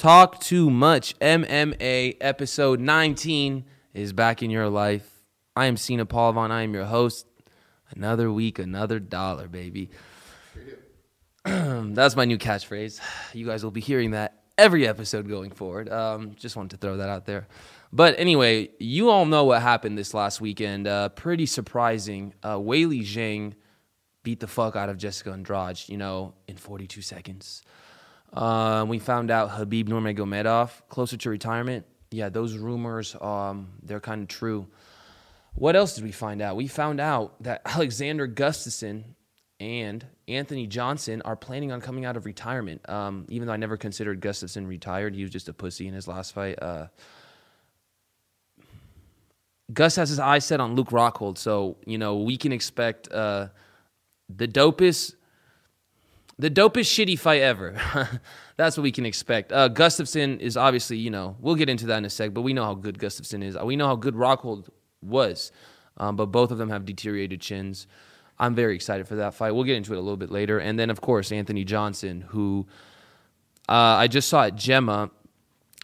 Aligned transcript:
Talk 0.00 0.40
Too 0.40 0.70
Much 0.70 1.18
MMA 1.18 2.16
episode 2.22 2.80
19 2.80 3.66
is 3.92 4.14
back 4.14 4.42
in 4.42 4.50
your 4.50 4.70
life. 4.70 5.06
I 5.54 5.66
am 5.66 5.76
Cena 5.76 6.06
Paulvon. 6.06 6.50
I 6.50 6.62
am 6.62 6.72
your 6.72 6.86
host. 6.86 7.26
Another 7.90 8.32
week, 8.32 8.58
another 8.58 8.98
dollar, 8.98 9.46
baby. 9.46 9.90
That's 11.44 12.16
my 12.16 12.24
new 12.24 12.38
catchphrase. 12.38 12.98
You 13.34 13.44
guys 13.44 13.62
will 13.62 13.72
be 13.72 13.82
hearing 13.82 14.12
that 14.12 14.40
every 14.56 14.88
episode 14.88 15.28
going 15.28 15.50
forward. 15.50 15.90
Um, 15.90 16.34
just 16.34 16.56
wanted 16.56 16.70
to 16.70 16.76
throw 16.78 16.96
that 16.96 17.10
out 17.10 17.26
there. 17.26 17.46
But 17.92 18.18
anyway, 18.18 18.70
you 18.78 19.10
all 19.10 19.26
know 19.26 19.44
what 19.44 19.60
happened 19.60 19.98
this 19.98 20.14
last 20.14 20.40
weekend. 20.40 20.86
Uh, 20.86 21.10
pretty 21.10 21.44
surprising. 21.44 22.32
Uh, 22.42 22.56
Weili 22.56 23.02
Zhang 23.02 23.52
beat 24.22 24.40
the 24.40 24.46
fuck 24.46 24.76
out 24.76 24.88
of 24.88 24.96
Jessica 24.96 25.32
Andrade, 25.32 25.90
you 25.90 25.98
know, 25.98 26.32
in 26.48 26.56
42 26.56 27.02
seconds. 27.02 27.60
Uh, 28.32 28.84
we 28.88 28.98
found 28.98 29.30
out 29.30 29.50
Khabib 29.50 29.88
Nurmagomedov 29.88 30.70
closer 30.88 31.16
to 31.16 31.30
retirement. 31.30 31.86
Yeah, 32.10 32.28
those 32.28 32.56
rumors, 32.56 33.16
um, 33.20 33.68
they're 33.82 34.00
kind 34.00 34.22
of 34.22 34.28
true. 34.28 34.66
What 35.54 35.76
else 35.76 35.94
did 35.94 36.04
we 36.04 36.12
find 36.12 36.40
out? 36.42 36.56
We 36.56 36.66
found 36.68 37.00
out 37.00 37.42
that 37.42 37.62
Alexander 37.66 38.28
Gustafsson 38.28 39.04
and 39.58 40.06
Anthony 40.26 40.66
Johnson 40.66 41.22
are 41.22 41.36
planning 41.36 41.70
on 41.70 41.80
coming 41.80 42.04
out 42.04 42.16
of 42.16 42.24
retirement. 42.24 42.88
Um, 42.88 43.26
even 43.28 43.46
though 43.46 43.52
I 43.52 43.58
never 43.58 43.76
considered 43.76 44.20
Gustafsson 44.20 44.66
retired, 44.66 45.14
he 45.14 45.22
was 45.22 45.30
just 45.30 45.48
a 45.48 45.52
pussy 45.52 45.86
in 45.86 45.94
his 45.94 46.08
last 46.08 46.32
fight. 46.32 46.60
Uh, 46.62 46.86
Gus 49.72 49.96
has 49.96 50.08
his 50.08 50.18
eyes 50.18 50.44
set 50.44 50.60
on 50.60 50.74
Luke 50.74 50.90
Rockhold, 50.90 51.38
so 51.38 51.76
you 51.84 51.98
know 51.98 52.16
we 52.16 52.36
can 52.36 52.52
expect 52.52 53.10
uh, 53.12 53.48
the 54.28 54.48
dopest, 54.48 55.14
the 56.40 56.50
dopest 56.50 56.88
shitty 56.88 57.18
fight 57.18 57.42
ever. 57.42 57.78
That's 58.56 58.76
what 58.76 58.82
we 58.82 58.92
can 58.92 59.06
expect. 59.06 59.52
Uh, 59.52 59.68
Gustafsson 59.68 60.40
is 60.40 60.56
obviously, 60.56 60.96
you 60.96 61.10
know, 61.10 61.36
we'll 61.40 61.54
get 61.54 61.68
into 61.68 61.86
that 61.86 61.98
in 61.98 62.04
a 62.04 62.10
sec, 62.10 62.32
but 62.34 62.42
we 62.42 62.52
know 62.52 62.64
how 62.64 62.74
good 62.74 62.98
Gustafsson 62.98 63.44
is. 63.44 63.56
We 63.58 63.76
know 63.76 63.86
how 63.86 63.96
good 63.96 64.14
Rockhold 64.14 64.68
was, 65.02 65.52
um, 65.98 66.16
but 66.16 66.26
both 66.26 66.50
of 66.50 66.58
them 66.58 66.70
have 66.70 66.84
deteriorated 66.84 67.40
chins. 67.40 67.86
I'm 68.38 68.54
very 68.54 68.74
excited 68.74 69.06
for 69.06 69.16
that 69.16 69.34
fight. 69.34 69.52
We'll 69.52 69.64
get 69.64 69.76
into 69.76 69.92
it 69.92 69.98
a 69.98 70.00
little 70.00 70.16
bit 70.16 70.30
later, 70.30 70.58
and 70.58 70.78
then 70.78 70.88
of 70.88 71.00
course 71.00 71.30
Anthony 71.30 71.64
Johnson, 71.64 72.22
who 72.22 72.66
uh, 73.68 73.72
I 73.72 74.08
just 74.08 74.28
saw 74.28 74.44
at 74.44 74.56
Gemma 74.56 75.10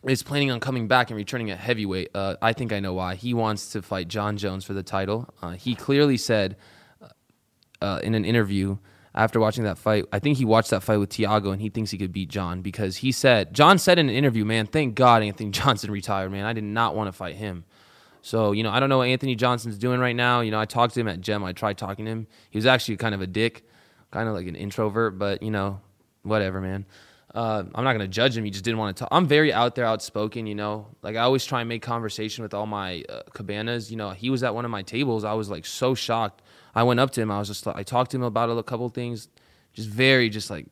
is 0.04 0.22
planning 0.22 0.50
on 0.50 0.60
coming 0.60 0.88
back 0.88 1.10
and 1.10 1.16
returning 1.16 1.50
at 1.50 1.58
heavyweight. 1.58 2.10
Uh, 2.14 2.36
I 2.40 2.52
think 2.52 2.72
I 2.72 2.80
know 2.80 2.94
why. 2.94 3.14
He 3.14 3.34
wants 3.34 3.72
to 3.72 3.82
fight 3.82 4.08
Jon 4.08 4.36
Jones 4.36 4.64
for 4.64 4.72
the 4.72 4.82
title. 4.82 5.28
Uh, 5.42 5.52
he 5.52 5.74
clearly 5.74 6.16
said 6.16 6.56
uh, 7.80 8.00
in 8.02 8.14
an 8.14 8.24
interview 8.24 8.78
after 9.16 9.40
watching 9.40 9.64
that 9.64 9.78
fight, 9.78 10.04
I 10.12 10.18
think 10.18 10.36
he 10.36 10.44
watched 10.44 10.70
that 10.70 10.82
fight 10.82 10.98
with 10.98 11.10
Thiago 11.10 11.50
and 11.52 11.60
he 11.60 11.70
thinks 11.70 11.90
he 11.90 11.98
could 11.98 12.12
beat 12.12 12.28
Jon 12.28 12.60
because 12.60 12.98
he 12.98 13.10
said, 13.12 13.54
Jon 13.54 13.78
said 13.78 13.98
in 13.98 14.10
an 14.10 14.14
interview, 14.14 14.44
man, 14.44 14.66
thank 14.66 14.94
God 14.94 15.22
Anthony 15.22 15.50
Johnson 15.52 15.90
retired, 15.90 16.30
man. 16.30 16.44
I 16.44 16.52
did 16.52 16.64
not 16.64 16.94
want 16.94 17.08
to 17.08 17.12
fight 17.12 17.36
him. 17.36 17.64
So, 18.20 18.52
you 18.52 18.62
know, 18.62 18.70
I 18.70 18.80
don't 18.80 18.88
know 18.88 18.98
what 18.98 19.08
Anthony 19.08 19.34
Johnson's 19.34 19.78
doing 19.78 20.00
right 20.00 20.16
now. 20.16 20.40
You 20.40 20.50
know, 20.50 20.60
I 20.60 20.66
talked 20.66 20.94
to 20.94 21.00
him 21.00 21.08
at 21.08 21.20
Gem. 21.20 21.44
I 21.44 21.52
tried 21.52 21.78
talking 21.78 22.04
to 22.04 22.10
him. 22.10 22.26
He 22.50 22.58
was 22.58 22.66
actually 22.66 22.96
kind 22.96 23.14
of 23.14 23.20
a 23.20 23.26
dick, 23.26 23.64
kind 24.10 24.28
of 24.28 24.34
like 24.34 24.46
an 24.46 24.56
introvert, 24.56 25.18
but, 25.18 25.42
you 25.42 25.50
know, 25.50 25.80
whatever, 26.22 26.60
man. 26.60 26.84
Uh, 27.34 27.64
I'm 27.74 27.84
not 27.84 27.92
gonna 27.92 28.08
judge 28.08 28.36
him. 28.36 28.44
He 28.44 28.50
just 28.50 28.64
didn't 28.64 28.78
want 28.78 28.96
to 28.96 29.00
talk. 29.00 29.10
I'm 29.12 29.26
very 29.26 29.52
out 29.52 29.74
there, 29.74 29.84
outspoken. 29.84 30.46
You 30.46 30.54
know, 30.54 30.86
like 31.02 31.16
I 31.16 31.20
always 31.20 31.44
try 31.44 31.60
and 31.60 31.68
make 31.68 31.82
conversation 31.82 32.42
with 32.42 32.54
all 32.54 32.64
my 32.64 33.04
uh, 33.10 33.22
cabanas. 33.34 33.90
You 33.90 33.98
know, 33.98 34.10
he 34.10 34.30
was 34.30 34.42
at 34.42 34.54
one 34.54 34.64
of 34.64 34.70
my 34.70 34.80
tables. 34.80 35.22
I 35.22 35.34
was 35.34 35.50
like 35.50 35.66
so 35.66 35.94
shocked. 35.94 36.40
I 36.76 36.82
went 36.82 37.00
up 37.00 37.10
to 37.12 37.22
him. 37.22 37.30
I 37.30 37.38
was 37.38 37.48
just 37.48 37.64
like, 37.64 37.74
I 37.74 37.82
talked 37.82 38.10
to 38.10 38.18
him 38.18 38.22
about 38.22 38.50
a 38.50 38.62
couple 38.62 38.86
things, 38.90 39.28
just 39.72 39.88
very, 39.88 40.28
just 40.28 40.50
like, 40.50 40.66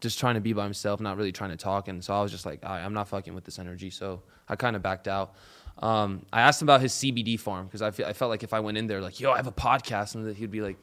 just 0.00 0.18
trying 0.18 0.34
to 0.34 0.40
be 0.40 0.52
by 0.52 0.64
himself, 0.64 1.00
not 1.00 1.16
really 1.16 1.30
trying 1.30 1.50
to 1.50 1.56
talk. 1.56 1.86
And 1.86 2.04
so 2.04 2.12
I 2.12 2.20
was 2.20 2.32
just 2.32 2.44
like, 2.44 2.64
I'm 2.64 2.92
not 2.92 3.06
fucking 3.06 3.32
with 3.32 3.44
this 3.44 3.60
energy. 3.60 3.90
So 3.90 4.22
I 4.48 4.56
kind 4.56 4.74
of 4.74 4.82
backed 4.82 5.06
out. 5.06 5.36
Um, 5.78 6.26
I 6.32 6.40
asked 6.40 6.60
him 6.60 6.66
about 6.66 6.80
his 6.80 6.92
CBD 6.92 7.38
farm 7.38 7.66
because 7.66 7.80
I, 7.80 8.08
I 8.08 8.12
felt 8.12 8.28
like 8.28 8.42
if 8.42 8.52
I 8.52 8.58
went 8.58 8.76
in 8.76 8.88
there, 8.88 9.00
like, 9.00 9.20
yo, 9.20 9.30
I 9.30 9.36
have 9.36 9.46
a 9.46 9.52
podcast, 9.52 10.16
and 10.16 10.36
he'd 10.36 10.50
be 10.50 10.62
like, 10.62 10.78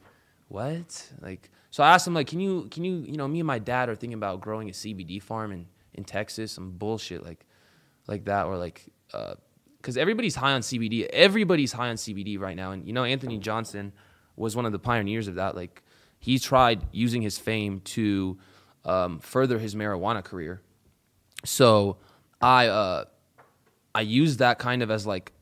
what? 0.48 1.12
Like, 1.20 1.50
so 1.70 1.84
I 1.84 1.92
asked 1.92 2.06
him, 2.06 2.14
like, 2.14 2.26
can 2.26 2.40
you, 2.40 2.68
can 2.70 2.84
you, 2.84 3.04
you 3.06 3.18
know, 3.18 3.28
me 3.28 3.40
and 3.40 3.46
my 3.46 3.58
dad 3.58 3.90
are 3.90 3.94
thinking 3.94 4.14
about 4.14 4.40
growing 4.40 4.70
a 4.70 4.72
CBD 4.72 5.22
farm 5.22 5.52
in, 5.52 5.66
in 5.92 6.04
Texas, 6.04 6.52
some 6.52 6.70
bullshit 6.70 7.22
like, 7.22 7.44
like 8.06 8.24
that, 8.24 8.46
or 8.46 8.56
like, 8.56 8.86
because 9.08 9.98
uh, 9.98 10.00
everybody's 10.00 10.36
high 10.36 10.52
on 10.52 10.62
CBD. 10.62 11.06
Everybody's 11.08 11.72
high 11.72 11.90
on 11.90 11.96
CBD 11.96 12.40
right 12.40 12.56
now, 12.56 12.70
and 12.70 12.86
you 12.86 12.94
know, 12.94 13.04
Anthony 13.04 13.36
Johnson 13.36 13.92
was 14.36 14.54
one 14.54 14.66
of 14.66 14.72
the 14.72 14.78
pioneers 14.78 15.28
of 15.28 15.36
that. 15.36 15.56
Like, 15.56 15.82
he 16.18 16.38
tried 16.38 16.82
using 16.92 17.22
his 17.22 17.38
fame 17.38 17.80
to 17.80 18.38
um, 18.84 19.18
further 19.18 19.58
his 19.58 19.74
marijuana 19.74 20.22
career. 20.22 20.60
So 21.44 21.98
I, 22.40 22.66
uh, 22.66 23.04
I 23.94 24.00
used 24.00 24.38
that 24.40 24.58
kind 24.58 24.82
of 24.82 24.90
as 24.90 25.06
like 25.06 25.32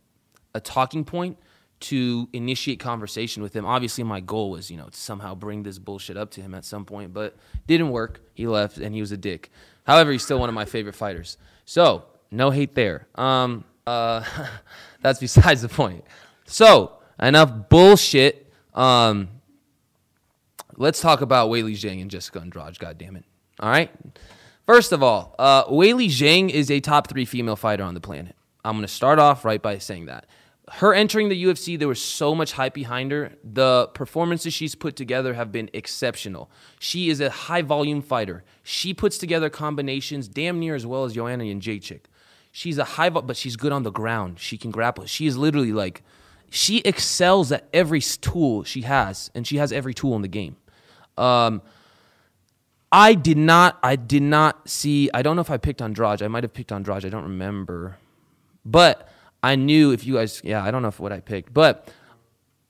a 0.55 0.61
talking 0.61 1.05
point 1.05 1.39
to 1.81 2.29
initiate 2.33 2.81
conversation 2.81 3.43
with 3.43 3.55
him. 3.55 3.67
Obviously, 3.67 4.05
my 4.05 4.21
goal 4.21 4.51
was, 4.51 4.71
you 4.71 4.77
know, 4.77 4.87
to 4.87 4.97
somehow 4.97 5.35
bring 5.35 5.63
this 5.63 5.79
bullshit 5.79 6.17
up 6.17 6.31
to 6.31 6.41
him 6.41 6.55
at 6.55 6.65
some 6.65 6.85
point, 6.85 7.13
but 7.13 7.37
didn't 7.67 7.91
work. 7.91 8.21
He 8.33 8.47
left 8.47 8.79
and 8.79 8.95
he 8.95 9.01
was 9.01 9.13
a 9.13 9.17
dick. 9.17 9.51
However, 9.87 10.13
he's 10.13 10.23
still 10.23 10.39
one 10.39 10.49
of 10.49 10.55
my 10.55 10.65
favorite 10.65 10.95
fighters. 10.95 11.37
So, 11.67 12.07
no 12.31 12.51
hate 12.51 12.75
there. 12.75 13.07
Um, 13.17 13.65
uh, 13.87 14.25
that's 15.03 15.21
besides 15.21 15.63
the 15.63 15.69
point. 15.69 16.05
So, 16.47 16.93
enough 17.21 17.69
bullshit. 17.69 18.44
Um, 18.75 19.29
let's 20.77 21.01
talk 21.01 21.21
about 21.21 21.51
Weili 21.51 21.73
Zhang 21.73 22.01
and 22.01 22.11
Jessica 22.11 22.41
Andrade. 22.41 22.79
God 22.79 22.99
damn 22.99 23.17
it. 23.17 23.25
All 23.61 23.71
right. 23.71 23.91
First 24.67 24.93
of 24.93 25.03
all, 25.03 25.35
uh, 25.39 25.65
Weili 25.67 26.07
Zhang 26.07 26.51
is 26.51 26.71
a 26.71 26.81
top 26.81 27.09
three 27.09 27.25
female 27.25 27.57
fighter 27.57 27.85
on 27.85 27.95
the 27.95 28.01
planet. 28.01 28.35
I'm 28.65 28.73
going 28.73 28.83
to 28.83 28.89
start 28.89 29.19
off 29.19 29.45
right 29.45 29.61
by 29.61 29.79
saying 29.79 30.07
that 30.07 30.27
her 30.73 30.95
entering 30.95 31.29
the 31.29 31.45
UFC, 31.45 31.79
there 31.79 31.89
was 31.89 32.01
so 32.01 32.35
much 32.35 32.53
hype 32.53 32.75
behind 32.75 33.13
her. 33.13 33.33
The 33.45 33.89
performances 33.89 34.55
she's 34.55 34.75
put 34.75 34.97
together 34.97 35.35
have 35.35 35.53
been 35.53 35.69
exceptional. 35.73 36.51
She 36.79 37.11
is 37.11 37.21
a 37.21 37.29
high 37.29 37.63
volume 37.63 38.01
fighter. 38.01 38.45
She 38.63 38.95
puts 38.95 39.19
together 39.19 39.51
combinations 39.51 40.27
damn 40.27 40.59
near 40.59 40.75
as 40.75 40.87
well 40.87 41.05
as 41.05 41.15
Joanna 41.15 41.45
Jędrzejczyk. 41.45 42.01
She's 42.51 42.79
a 42.79 42.85
high, 42.85 43.11
but 43.11 43.37
she's 43.37 43.57
good 43.57 43.73
on 43.73 43.83
the 43.83 43.91
ground. 43.91 44.39
She 44.39 44.57
can 44.57 44.71
grapple. 44.71 45.05
She 45.07 45.27
is 45.27 45.37
literally 45.37 45.73
like, 45.73 46.03
she 46.55 46.79
excels 46.79 47.51
at 47.51 47.69
every 47.73 48.01
tool 48.01 48.63
she 48.63 48.83
has, 48.83 49.29
and 49.35 49.45
she 49.45 49.57
has 49.57 49.73
every 49.73 49.93
tool 49.93 50.15
in 50.15 50.23
the 50.23 50.29
game. 50.29 50.55
Um, 51.19 51.63
I 52.93 53.15
did 53.15 53.37
not, 53.37 53.77
I 53.83 53.97
did 53.97 54.23
not 54.23 54.69
see. 54.69 55.11
I 55.13 55.23
don't 55.23 55.35
know 55.35 55.43
if 55.43 55.51
I 55.51 55.57
picked 55.57 55.83
Andrade. 55.83 56.23
I 56.23 56.29
might 56.29 56.45
have 56.45 56.55
picked 56.55 56.71
Andrade. 56.71 57.05
I 57.05 57.09
don't 57.09 57.25
remember, 57.25 57.99
but 58.65 59.09
I 59.43 59.57
knew 59.57 59.91
if 59.91 60.07
you 60.07 60.15
guys, 60.15 60.43
yeah, 60.45 60.63
I 60.63 60.71
don't 60.71 60.83
know 60.83 60.89
if 60.89 61.01
what 61.01 61.11
I 61.11 61.19
picked, 61.19 61.53
but 61.53 61.93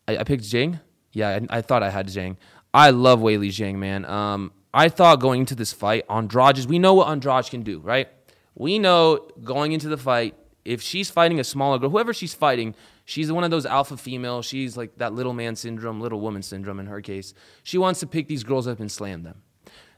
I, 0.09 0.17
I 0.17 0.25
picked 0.25 0.45
Zhang. 0.45 0.81
Yeah, 1.13 1.41
I, 1.51 1.59
I, 1.59 1.61
thought 1.61 1.83
I 1.83 1.91
had 1.91 2.09
Zhang. 2.09 2.39
I 2.73 2.89
love 2.89 3.21
Weili 3.21 3.49
Zhang, 3.49 3.75
man. 3.75 4.07
Um, 4.07 4.53
I 4.73 4.89
thought 4.89 5.21
going 5.21 5.41
into 5.41 5.55
this 5.55 5.75
fight, 5.75 6.07
Andrade, 6.09 6.57
is. 6.57 6.67
we 6.67 6.79
know 6.79 6.95
what 6.95 7.09
Andrade 7.09 7.51
can 7.51 7.63
do, 7.63 7.81
right? 7.81 8.09
We 8.55 8.79
know 8.79 9.29
going 9.43 9.73
into 9.73 9.89
the 9.89 9.99
fight, 9.99 10.37
if 10.65 10.81
she's 10.81 11.11
fighting 11.11 11.39
a 11.39 11.45
smaller 11.45 11.79
girl, 11.79 11.91
whoever 11.91 12.15
she's 12.15 12.33
fighting, 12.33 12.75
she's 13.05 13.31
one 13.31 13.45
of 13.45 13.51
those 13.51 13.67
alpha 13.67 13.97
females. 13.97 14.47
She's 14.47 14.77
like 14.77 14.97
that 14.99 15.13
little 15.13 15.33
man 15.33 15.57
syndrome, 15.57 16.01
little 16.01 16.21
woman 16.21 16.43
syndrome 16.43 16.81
in 16.81 16.87
her 16.87 17.01
case. 17.01 17.35
She 17.63 17.79
wants 17.79 18.01
to 18.01 18.07
pick 18.07 18.29
these 18.29 18.45
girls 18.45 18.67
up 18.67 18.81
and 18.81 18.91
slam 18.91 19.23
them. 19.23 19.43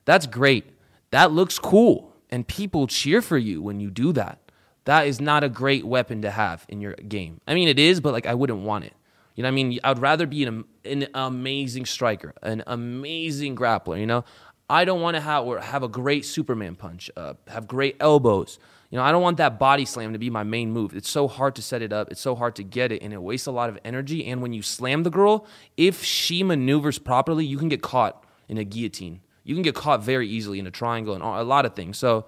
That's 0.05 0.27
great. 0.27 0.71
That 1.11 1.33
looks 1.33 1.59
cool. 1.59 2.13
And 2.31 2.47
people 2.47 2.87
cheer 2.87 3.23
for 3.23 3.39
you 3.39 3.63
when 3.63 3.81
you 3.81 3.91
do 3.91 4.13
that. 4.13 4.41
That 4.85 5.07
is 5.07 5.21
not 5.21 5.43
a 5.43 5.49
great 5.49 5.85
weapon 5.85 6.23
to 6.23 6.31
have 6.31 6.65
in 6.69 6.81
your 6.81 6.95
game. 6.95 7.41
I 7.47 7.55
mean, 7.55 7.69
it 7.69 7.79
is, 7.79 8.01
but 8.01 8.13
like 8.13 8.27
I 8.27 8.35
wouldn't 8.35 8.61
want 8.61 8.85
it. 8.85 8.95
You 9.35 9.43
know 9.43 9.49
what 9.49 9.53
I 9.53 9.63
mean? 9.65 9.81
I'd 9.85 9.99
rather 9.99 10.27
be 10.27 10.45
an, 10.45 10.65
an 10.85 11.09
amazing 11.13 11.87
striker, 11.87 12.33
an 12.43 12.63
amazing 12.67 13.55
grappler. 13.55 14.01
You 14.01 14.07
know, 14.07 14.25
I 14.69 14.85
don't 14.85 15.01
want 15.01 15.17
to 15.17 15.21
have 15.21 15.47
have 15.63 15.83
a 15.83 15.89
great 15.89 16.25
Superman 16.25 16.75
punch, 16.75 17.11
uh, 17.17 17.35
have 17.49 17.69
great 17.69 17.97
elbows. 18.01 18.59
You 18.97 19.03
know, 19.03 19.09
I 19.09 19.13
don't 19.13 19.21
want 19.21 19.37
that 19.37 19.59
body 19.59 19.85
slam 19.85 20.15
to 20.15 20.19
be 20.19 20.31
my 20.31 20.43
main 20.43 20.73
move. 20.73 20.97
It's 20.97 21.11
so 21.11 21.29
hard 21.29 21.55
to 21.57 21.61
set 21.61 21.83
it 21.83 21.93
up. 21.93 22.11
It's 22.11 22.21
so 22.23 22.35
hard 22.35 22.57
to 22.57 22.63
get 22.63 22.93
it, 22.93 23.03
and 23.03 23.13
it 23.13 23.21
wastes 23.21 23.47
a 23.47 23.51
lot 23.51 23.69
of 23.69 23.79
energy. 23.85 24.25
And 24.25 24.41
when 24.41 24.55
you 24.55 24.63
slam 24.63 25.03
the 25.03 25.11
girl, 25.11 25.47
if 25.77 26.03
she 26.03 26.43
maneuvers 26.43 26.99
properly, 26.99 27.45
you 27.45 27.59
can 27.59 27.69
get 27.69 27.83
caught 27.83 28.25
in 28.49 28.57
a 28.57 28.65
guillotine. 28.65 29.21
You 29.45 29.55
can 29.55 29.63
get 29.63 29.75
caught 29.75 30.03
very 30.03 30.27
easily 30.27 30.59
in 30.59 30.67
a 30.67 30.71
triangle 30.71 31.13
and 31.13 31.23
a 31.23 31.43
lot 31.43 31.67
of 31.67 31.75
things. 31.75 31.99
So 31.99 32.25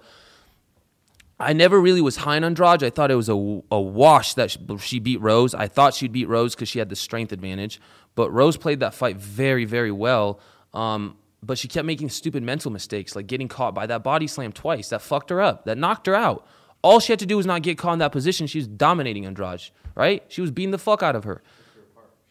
I 1.39 1.53
never 1.53 1.81
really 1.81 2.01
was 2.01 2.17
high 2.17 2.35
on 2.35 2.43
Andrade. 2.43 2.83
I 2.83 2.91
thought 2.91 3.09
it 3.09 3.15
was 3.15 3.29
a, 3.29 3.61
a 3.71 3.81
wash 3.81 4.35
that 4.35 4.55
she 4.79 4.99
beat 4.99 5.21
Rose. 5.21 5.55
I 5.55 5.67
thought 5.67 5.95
she'd 5.95 6.11
beat 6.11 6.27
Rose 6.27 6.53
because 6.53 6.69
she 6.69 6.77
had 6.77 6.89
the 6.89 6.95
strength 6.95 7.31
advantage. 7.31 7.81
But 8.13 8.29
Rose 8.29 8.57
played 8.57 8.79
that 8.81 8.93
fight 8.93 9.17
very, 9.17 9.65
very 9.65 9.91
well. 9.91 10.39
Um, 10.75 11.17
but 11.41 11.57
she 11.57 11.67
kept 11.67 11.87
making 11.87 12.09
stupid 12.09 12.43
mental 12.43 12.69
mistakes, 12.69 13.15
like 13.15 13.25
getting 13.25 13.47
caught 13.47 13.73
by 13.73 13.87
that 13.87 14.03
body 14.03 14.27
slam 14.27 14.51
twice. 14.51 14.89
That 14.89 15.01
fucked 15.01 15.31
her 15.31 15.41
up. 15.41 15.65
That 15.65 15.75
knocked 15.75 16.05
her 16.05 16.13
out. 16.13 16.45
All 16.81 16.99
she 16.99 17.11
had 17.11 17.19
to 17.19 17.25
do 17.25 17.37
was 17.37 17.45
not 17.45 17.61
get 17.61 17.77
caught 17.77 17.93
in 17.93 17.99
that 17.99 18.11
position. 18.11 18.47
She 18.47 18.57
was 18.59 18.67
dominating 18.67 19.25
Andrade, 19.25 19.69
right? 19.95 20.23
She 20.29 20.41
was 20.41 20.51
beating 20.51 20.71
the 20.71 20.77
fuck 20.77 21.03
out 21.03 21.15
of 21.15 21.23
her. 21.25 21.41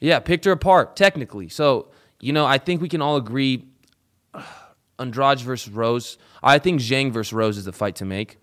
Yeah, 0.01 0.21
picked 0.21 0.45
her 0.45 0.53
apart, 0.53 0.97
technically. 0.97 1.49
So, 1.49 1.89
you 2.21 2.33
know, 2.33 2.47
I 2.47 2.59
think 2.59 2.81
we 2.81 2.89
can 2.89 3.03
all 3.03 3.17
agree 3.17 3.65
Andrade 4.99 5.41
versus 5.41 5.73
Rose. 5.73 6.19
I 6.43 6.59
think 6.59 6.81
Zhang 6.81 7.13
versus 7.13 7.33
Rose 7.33 7.57
is 7.59 7.65
the 7.65 7.73
fight 7.73 7.97
to 7.97 8.05
make. 8.05 8.39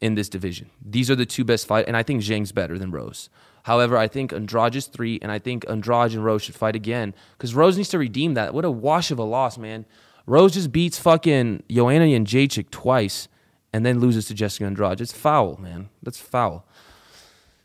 in 0.00 0.14
this 0.14 0.28
division. 0.28 0.70
These 0.84 1.10
are 1.10 1.16
the 1.16 1.26
two 1.26 1.44
best 1.44 1.66
fight, 1.66 1.86
and 1.88 1.96
I 1.96 2.04
think 2.04 2.22
Zhang's 2.22 2.52
better 2.52 2.78
than 2.78 2.92
Rose. 2.92 3.28
However, 3.64 3.96
I 3.96 4.06
think 4.06 4.32
Andrade 4.32 4.76
is 4.76 4.86
three, 4.86 5.18
and 5.20 5.32
I 5.32 5.38
think 5.40 5.64
Andrade 5.68 6.12
and 6.14 6.24
Rose 6.24 6.42
should 6.42 6.54
fight 6.54 6.76
again 6.76 7.14
because 7.36 7.52
Rose 7.54 7.76
needs 7.76 7.88
to 7.88 7.98
redeem 7.98 8.34
that. 8.34 8.54
What 8.54 8.64
a 8.64 8.70
wash 8.70 9.10
of 9.10 9.18
a 9.18 9.24
loss, 9.24 9.58
man. 9.58 9.86
Rose 10.24 10.54
just 10.54 10.70
beats 10.70 10.98
fucking 11.00 11.64
Joanna 11.68 12.04
Jędrzejczyk 12.04 12.70
twice 12.70 13.26
and 13.72 13.84
then 13.84 14.00
loses 14.00 14.26
to 14.26 14.34
Jessica 14.34 14.64
Andrade. 14.64 15.00
It's 15.00 15.12
foul, 15.12 15.56
man. 15.56 15.90
That's 16.02 16.18
foul. 16.18 16.66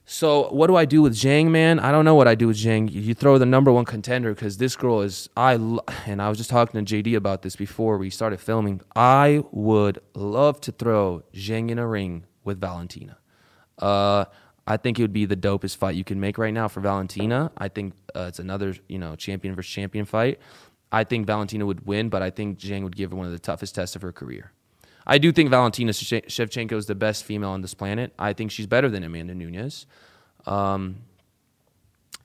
So 0.05 0.49
what 0.49 0.67
do 0.67 0.75
I 0.75 0.83
do 0.83 1.01
with 1.01 1.13
Zhang, 1.13 1.49
man? 1.49 1.79
I 1.79 1.91
don't 1.91 2.03
know 2.03 2.15
what 2.15 2.27
I 2.27 2.35
do 2.35 2.47
with 2.47 2.57
Zhang. 2.57 2.91
You 2.91 3.13
throw 3.13 3.37
the 3.37 3.45
number 3.45 3.71
one 3.71 3.85
contender 3.85 4.33
because 4.33 4.57
this 4.57 4.75
girl 4.75 5.01
is 5.01 5.29
I 5.37 5.53
and 6.05 6.21
I 6.21 6.27
was 6.27 6.37
just 6.37 6.49
talking 6.49 6.83
to 6.83 7.03
JD 7.03 7.15
about 7.15 7.41
this 7.41 7.55
before 7.55 7.97
we 7.97 8.09
started 8.09 8.41
filming. 8.41 8.81
I 8.95 9.43
would 9.51 9.99
love 10.13 10.59
to 10.61 10.73
throw 10.73 11.23
Zhang 11.33 11.69
in 11.69 11.79
a 11.79 11.87
ring 11.87 12.25
with 12.43 12.59
Valentina. 12.59 13.17
Uh, 13.79 14.25
I 14.67 14.77
think 14.77 14.99
it 14.99 15.03
would 15.03 15.13
be 15.13 15.25
the 15.25 15.37
dopest 15.37 15.77
fight 15.77 15.95
you 15.95 16.03
can 16.03 16.19
make 16.19 16.37
right 16.37 16.53
now 16.53 16.67
for 16.67 16.81
Valentina. 16.81 17.51
I 17.57 17.69
think 17.69 17.93
uh, 18.13 18.25
it's 18.27 18.39
another 18.39 18.75
you 18.89 18.99
know 18.99 19.15
champion 19.15 19.55
versus 19.55 19.71
champion 19.71 20.03
fight. 20.03 20.39
I 20.91 21.05
think 21.05 21.25
Valentina 21.25 21.65
would 21.65 21.87
win, 21.87 22.09
but 22.09 22.21
I 22.21 22.29
think 22.29 22.59
Zhang 22.59 22.83
would 22.83 22.95
give 22.95 23.11
her 23.11 23.17
one 23.17 23.25
of 23.25 23.31
the 23.31 23.39
toughest 23.39 23.73
tests 23.75 23.95
of 23.95 24.01
her 24.01 24.11
career. 24.11 24.51
I 25.05 25.17
do 25.17 25.31
think 25.31 25.49
Valentina 25.49 25.91
Shevchenko 25.91 26.73
is 26.73 26.85
the 26.85 26.95
best 26.95 27.23
female 27.23 27.49
on 27.49 27.61
this 27.61 27.73
planet. 27.73 28.13
I 28.17 28.33
think 28.33 28.51
she's 28.51 28.67
better 28.67 28.89
than 28.89 29.03
Amanda 29.03 29.35
Nunes. 29.35 29.85
Um, 30.45 30.97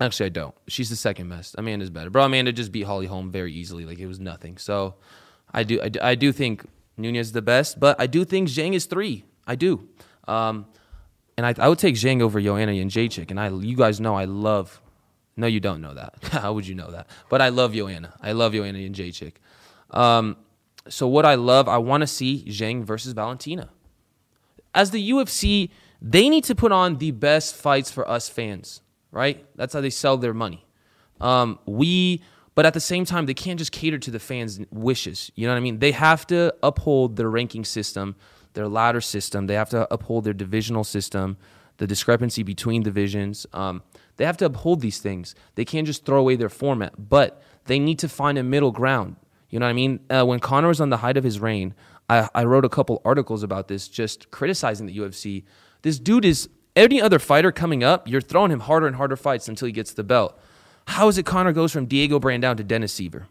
actually, 0.01 0.27
I 0.27 0.31
don't. 0.31 0.55
She's 0.69 0.91
the 0.91 0.97
second 0.97 1.29
best. 1.29 1.57
Amanda's 1.59 1.91
better. 1.91 2.11
Bro, 2.11 2.25
Amanda 2.25 2.53
just 2.53 2.73
beat 2.73 2.83
Holly 2.83 3.07
Holm 3.07 3.31
very 3.31 3.53
easily. 3.53 3.85
Like 3.85 3.99
it 3.99 4.07
was 4.07 4.21
nothing. 4.21 4.59
So 4.59 4.95
I 5.53 5.65
do, 5.65 5.81
I 5.83 5.89
do, 5.89 6.01
I 6.03 6.15
do 6.15 6.33
think 6.33 6.65
Nunes 6.97 7.29
is 7.29 7.33
the 7.33 7.43
best, 7.43 7.81
but 7.81 8.01
I 8.01 8.07
do 8.07 8.25
think 8.25 8.49
Zhang 8.49 8.75
is 8.75 8.87
three. 8.87 9.25
I 9.47 9.57
do. 9.57 9.89
Um, 10.27 10.67
and 11.37 11.47
I, 11.47 11.55
I 11.59 11.69
would 11.69 11.79
take 11.79 11.95
Zhang 11.95 12.21
over 12.21 12.41
Joanna 12.41 12.73
Jędrzejczyk. 12.73 13.31
And 13.31 13.41
I, 13.41 13.49
you 13.49 13.77
guys 13.77 14.01
know 14.01 14.17
I 14.17 14.25
love. 14.25 14.81
No, 15.37 15.47
you 15.47 15.61
don't 15.61 15.81
know 15.81 15.95
that. 15.95 16.15
How 16.23 16.53
would 16.53 16.67
you 16.67 16.75
know 16.75 16.91
that? 16.91 17.07
But 17.29 17.41
I 17.41 17.49
love 17.49 17.75
Joanna. 17.75 18.15
I 18.21 18.33
love 18.33 18.53
Joanna 18.53 18.79
Jędrzejczyk. 18.79 19.35
Um, 19.91 20.37
so 20.89 21.07
what 21.07 21.25
I 21.25 21.35
love, 21.35 21.69
I 21.69 21.79
want 21.79 22.03
to 22.03 22.07
see 22.07 22.45
Zhang 22.49 22.85
versus 22.85 23.13
Valentina. 23.13 23.71
As 24.75 24.91
the 24.91 25.11
UFC, 25.11 25.71
they 26.01 26.29
need 26.29 26.45
to 26.45 26.55
put 26.55 26.73
on 26.73 26.99
the 26.99 27.11
best 27.11 27.57
fights 27.57 27.91
for 27.91 28.09
us 28.09 28.29
fans, 28.29 28.83
right? 29.11 29.45
That's 29.57 29.75
how 29.75 29.81
they 29.81 29.91
sell 29.91 30.17
their 30.17 30.35
money. 30.35 30.65
Um, 31.21 31.59
we, 31.67 32.23
but 32.55 32.67
at 32.67 32.75
the 32.75 32.81
same 32.81 33.05
time, 33.05 33.27
they 33.27 33.35
can't 33.35 33.59
just 33.59 33.73
cater 33.73 33.99
to 33.99 34.11
the 34.11 34.21
fans' 34.21 34.61
wishes. 34.71 35.33
You 35.35 35.47
know 35.47 35.55
what 35.55 35.59
I 35.59 35.61
mean? 35.61 35.79
They 35.79 35.93
have 35.93 36.27
to 36.29 36.55
uphold 36.63 37.17
their 37.17 37.29
ranking 37.29 37.65
system, 37.65 38.17
their 38.55 38.69
ladder 38.69 39.01
system. 39.01 39.47
They 39.47 39.55
have 39.55 39.71
to 39.71 39.93
uphold 39.93 40.25
their 40.25 40.33
divisional 40.33 40.85
system, 40.85 41.37
the 41.79 41.87
discrepancy 41.87 42.43
between 42.43 42.83
divisions. 42.83 43.47
Um, 43.53 43.83
they 44.17 44.25
have 44.25 44.37
to 44.39 44.47
uphold 44.47 44.81
these 44.81 44.99
things. 44.99 45.35
They 45.55 45.65
can't 45.65 45.87
just 45.87 46.05
throw 46.05 46.21
away 46.21 46.37
their 46.37 46.49
format, 46.49 47.09
but 47.09 47.43
they 47.65 47.79
need 47.79 47.99
to 48.01 48.09
find 48.09 48.39
a 48.39 48.43
middle 48.43 48.73
ground. 48.73 49.17
You 49.51 49.59
know 49.59 49.67
what 49.67 49.71
I 49.71 49.75
mean? 49.75 50.01
Uh, 50.11 50.25
when 50.25 50.41
Conor 50.41 50.69
was 50.69 50.81
on 50.81 50.91
the 50.91 50.99
height 50.99 51.17
of 51.17 51.25
his 51.25 51.41
reign, 51.41 51.75
I, 52.09 52.29
I 52.35 52.45
wrote 52.45 52.65
a 52.65 52.69
couple 52.69 53.01
articles 53.05 53.43
about 53.43 53.69
this, 53.69 53.89
just 53.89 54.31
criticizing 54.31 54.87
the 54.87 54.97
UFC. 54.97 55.45
This 55.83 55.99
dude 55.99 56.25
is 56.25 56.49
any 56.77 57.01
other 57.01 57.19
fighter 57.19 57.51
coming 57.51 57.83
up, 57.83 58.09
you're 58.09 58.21
throwing 58.21 58.51
him 58.51 58.61
harder 58.61 58.87
and 58.87 58.97
harder 58.97 59.17
fights 59.17 59.49
until 59.49 59.67
he 59.67 59.73
gets 59.73 59.93
the 59.93 60.05
belt. 60.05 60.39
How 60.87 61.09
is 61.09 61.19
it 61.19 61.27
Conor 61.27 61.53
goes 61.53 61.73
from 61.73 61.87
Diego 61.87 62.19
Brandão 62.19 62.57
to 62.57 62.65
Dennis 62.65 62.99
Siver? 62.99 63.25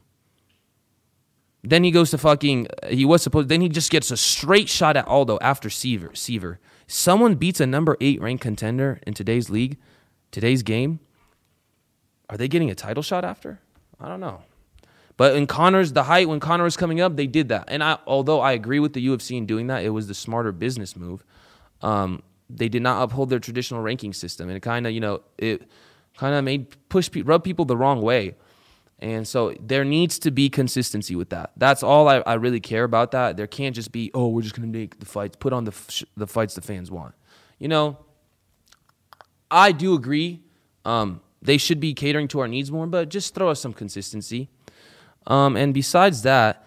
Then 1.64 1.84
he 1.84 1.92
goes 1.92 2.12
to 2.12 2.18
fucking. 2.18 2.68
He 2.90 3.04
was 3.04 3.22
supposed. 3.22 3.50
Then 3.50 3.62
he 3.62 3.70
just 3.70 3.90
gets 3.90 4.12
a 4.12 4.18
straight 4.18 4.70
shot 4.70 4.96
at 4.96 5.08
Aldo 5.08 5.40
after 5.42 5.70
Siver. 5.70 6.12
Siver. 6.12 6.58
Someone 6.86 7.36
beats 7.36 7.60
a 7.60 7.66
number 7.66 7.98
eight 8.00 8.22
ranked 8.22 8.44
contender 8.44 9.02
in 9.06 9.14
today's 9.14 9.50
league, 9.50 9.78
today's 10.32 10.64
game. 10.64 11.00
Are 12.30 12.38
they 12.38 12.48
getting 12.48 12.70
a 12.70 12.76
title 12.76 13.04
shot 13.04 13.26
after? 13.26 13.60
I 14.00 14.08
don't 14.08 14.20
know. 14.20 14.44
But 15.18 15.36
in 15.36 15.48
Conor's 15.48 15.94
the 15.94 16.04
height 16.04 16.30
when 16.30 16.40
Conor 16.40 16.64
was 16.64 16.78
coming 16.78 17.02
up, 17.02 17.16
they 17.16 17.28
did 17.28 17.50
that. 17.50 17.66
And 17.68 17.84
I, 17.84 17.98
although 18.06 18.40
I 18.40 18.52
agree 18.52 18.80
with 18.80 18.94
the 18.94 19.06
UFC 19.06 19.36
in 19.36 19.48
doing 19.48 19.68
that, 19.68 19.84
it 19.84 19.90
was 19.90 20.08
the 20.08 20.14
smarter 20.14 20.52
business 20.52 20.96
move. 20.96 21.24
Um, 21.82 22.22
they 22.50 22.70
did 22.70 22.84
not 22.84 23.02
uphold 23.02 23.30
their 23.30 23.40
traditional 23.40 23.82
ranking 23.82 24.14
system, 24.14 24.48
and 24.48 24.56
it 24.56 24.62
kind 24.62 24.88
of 24.88 24.94
you 24.94 25.00
know 25.00 25.22
it 25.38 25.64
kind 26.18 26.36
of 26.36 26.44
made 26.44 26.76
push 26.90 27.10
rub 27.24 27.44
people 27.44 27.66
the 27.66 27.76
wrong 27.76 28.02
way. 28.02 28.36
And 29.00 29.28
so 29.28 29.54
there 29.60 29.86
needs 29.86 30.18
to 30.20 30.32
be 30.32 30.50
consistency 30.50 31.16
with 31.16 31.30
that. 31.30 31.52
That's 31.56 31.84
all 31.84 32.08
I, 32.08 32.18
I 32.26 32.34
really 32.36 32.60
care 32.60 32.84
about. 32.84 33.12
That 33.12 33.38
there 33.38 33.48
can't 33.48 33.76
just 33.76 33.92
be 33.92 34.12
oh 34.14 34.28
we're 34.28 34.44
just 34.44 34.56
gonna 34.56 34.68
make 34.68 35.00
the 35.00 35.06
fights, 35.06 35.36
put 35.40 35.52
on 35.52 35.66
the 35.66 36.06
the 36.16 36.28
fights 36.28 36.54
the 36.54 36.62
fans 36.62 36.92
want. 36.92 37.16
You 37.60 37.68
know, 37.68 37.98
I 39.50 39.72
do 39.72 39.94
agree. 39.94 40.42
Um, 40.86 41.22
they 41.42 41.58
should 41.58 41.80
be 41.80 41.94
catering 41.94 42.28
to 42.30 42.40
our 42.40 42.48
needs 42.48 42.72
more, 42.72 42.88
but 42.88 43.10
just 43.10 43.36
throw 43.36 43.50
us 43.50 43.60
some 43.60 43.74
consistency. 43.74 44.50
Um, 45.28 45.56
and 45.56 45.74
besides 45.74 46.24
that, 46.24 46.66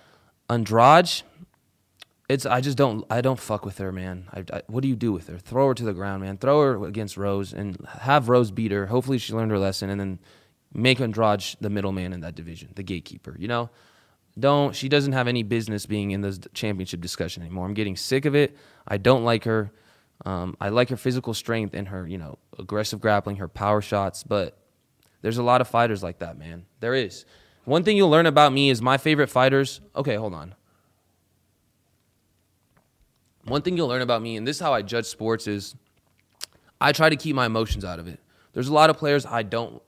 Andrade, 0.48 1.22
it's 2.28 2.46
I 2.46 2.60
just 2.60 2.76
don't 2.76 3.04
I 3.10 3.20
don't 3.20 3.40
fuck 3.40 3.64
with 3.64 3.78
her, 3.78 3.90
man. 3.90 4.28
I, 4.32 4.44
I, 4.52 4.62
what 4.68 4.82
do 4.82 4.88
you 4.88 4.96
do 4.96 5.12
with 5.12 5.26
her? 5.28 5.38
Throw 5.38 5.68
her 5.68 5.74
to 5.74 5.84
the 5.84 5.92
ground, 5.92 6.22
man. 6.22 6.36
Throw 6.36 6.60
her 6.60 6.86
against 6.86 7.16
Rose 7.16 7.52
and 7.52 7.76
have 8.00 8.28
Rose 8.28 8.50
beat 8.50 8.70
her. 8.70 8.86
Hopefully 8.86 9.18
she 9.18 9.32
learned 9.32 9.50
her 9.50 9.58
lesson, 9.58 9.90
and 9.90 9.98
then 9.98 10.18
make 10.72 11.00
Andrade 11.00 11.42
the 11.60 11.70
middleman 11.70 12.12
in 12.12 12.20
that 12.20 12.36
division, 12.36 12.70
the 12.76 12.84
gatekeeper. 12.84 13.34
You 13.38 13.48
know, 13.48 13.70
don't 14.38 14.76
she 14.76 14.88
doesn't 14.88 15.12
have 15.12 15.26
any 15.26 15.42
business 15.42 15.86
being 15.86 16.12
in 16.12 16.20
this 16.20 16.38
championship 16.52 17.00
discussion 17.00 17.42
anymore. 17.42 17.66
I'm 17.66 17.74
getting 17.74 17.96
sick 17.96 18.26
of 18.26 18.36
it. 18.36 18.56
I 18.86 18.98
don't 18.98 19.24
like 19.24 19.44
her. 19.44 19.72
Um, 20.24 20.56
I 20.60 20.68
like 20.68 20.90
her 20.90 20.96
physical 20.96 21.32
strength 21.32 21.74
and 21.74 21.88
her, 21.88 22.06
you 22.06 22.18
know, 22.18 22.38
aggressive 22.58 23.00
grappling, 23.00 23.36
her 23.36 23.48
power 23.48 23.80
shots, 23.80 24.22
but 24.22 24.58
there's 25.22 25.38
a 25.38 25.42
lot 25.42 25.60
of 25.62 25.68
fighters 25.68 26.02
like 26.02 26.18
that, 26.18 26.38
man. 26.38 26.66
There 26.80 26.94
is. 26.94 27.24
One 27.64 27.84
thing 27.84 27.96
you'll 27.96 28.10
learn 28.10 28.26
about 28.26 28.52
me 28.52 28.70
is 28.70 28.80
my 28.80 28.96
favorite 28.96 29.28
fighters. 29.28 29.80
Okay, 29.94 30.16
hold 30.16 30.34
on. 30.34 30.54
One 33.44 33.62
thing 33.62 33.76
you'll 33.76 33.88
learn 33.88 34.02
about 34.02 34.22
me, 34.22 34.36
and 34.36 34.46
this 34.46 34.56
is 34.56 34.62
how 34.62 34.72
I 34.72 34.82
judge 34.82 35.06
sports, 35.06 35.46
is 35.46 35.74
I 36.80 36.92
try 36.92 37.08
to 37.08 37.16
keep 37.16 37.34
my 37.34 37.46
emotions 37.46 37.84
out 37.84 37.98
of 37.98 38.06
it. 38.06 38.20
There's 38.52 38.68
a 38.68 38.72
lot 38.72 38.90
of 38.90 38.96
players 38.96 39.26
I 39.26 39.42
don't 39.42 39.82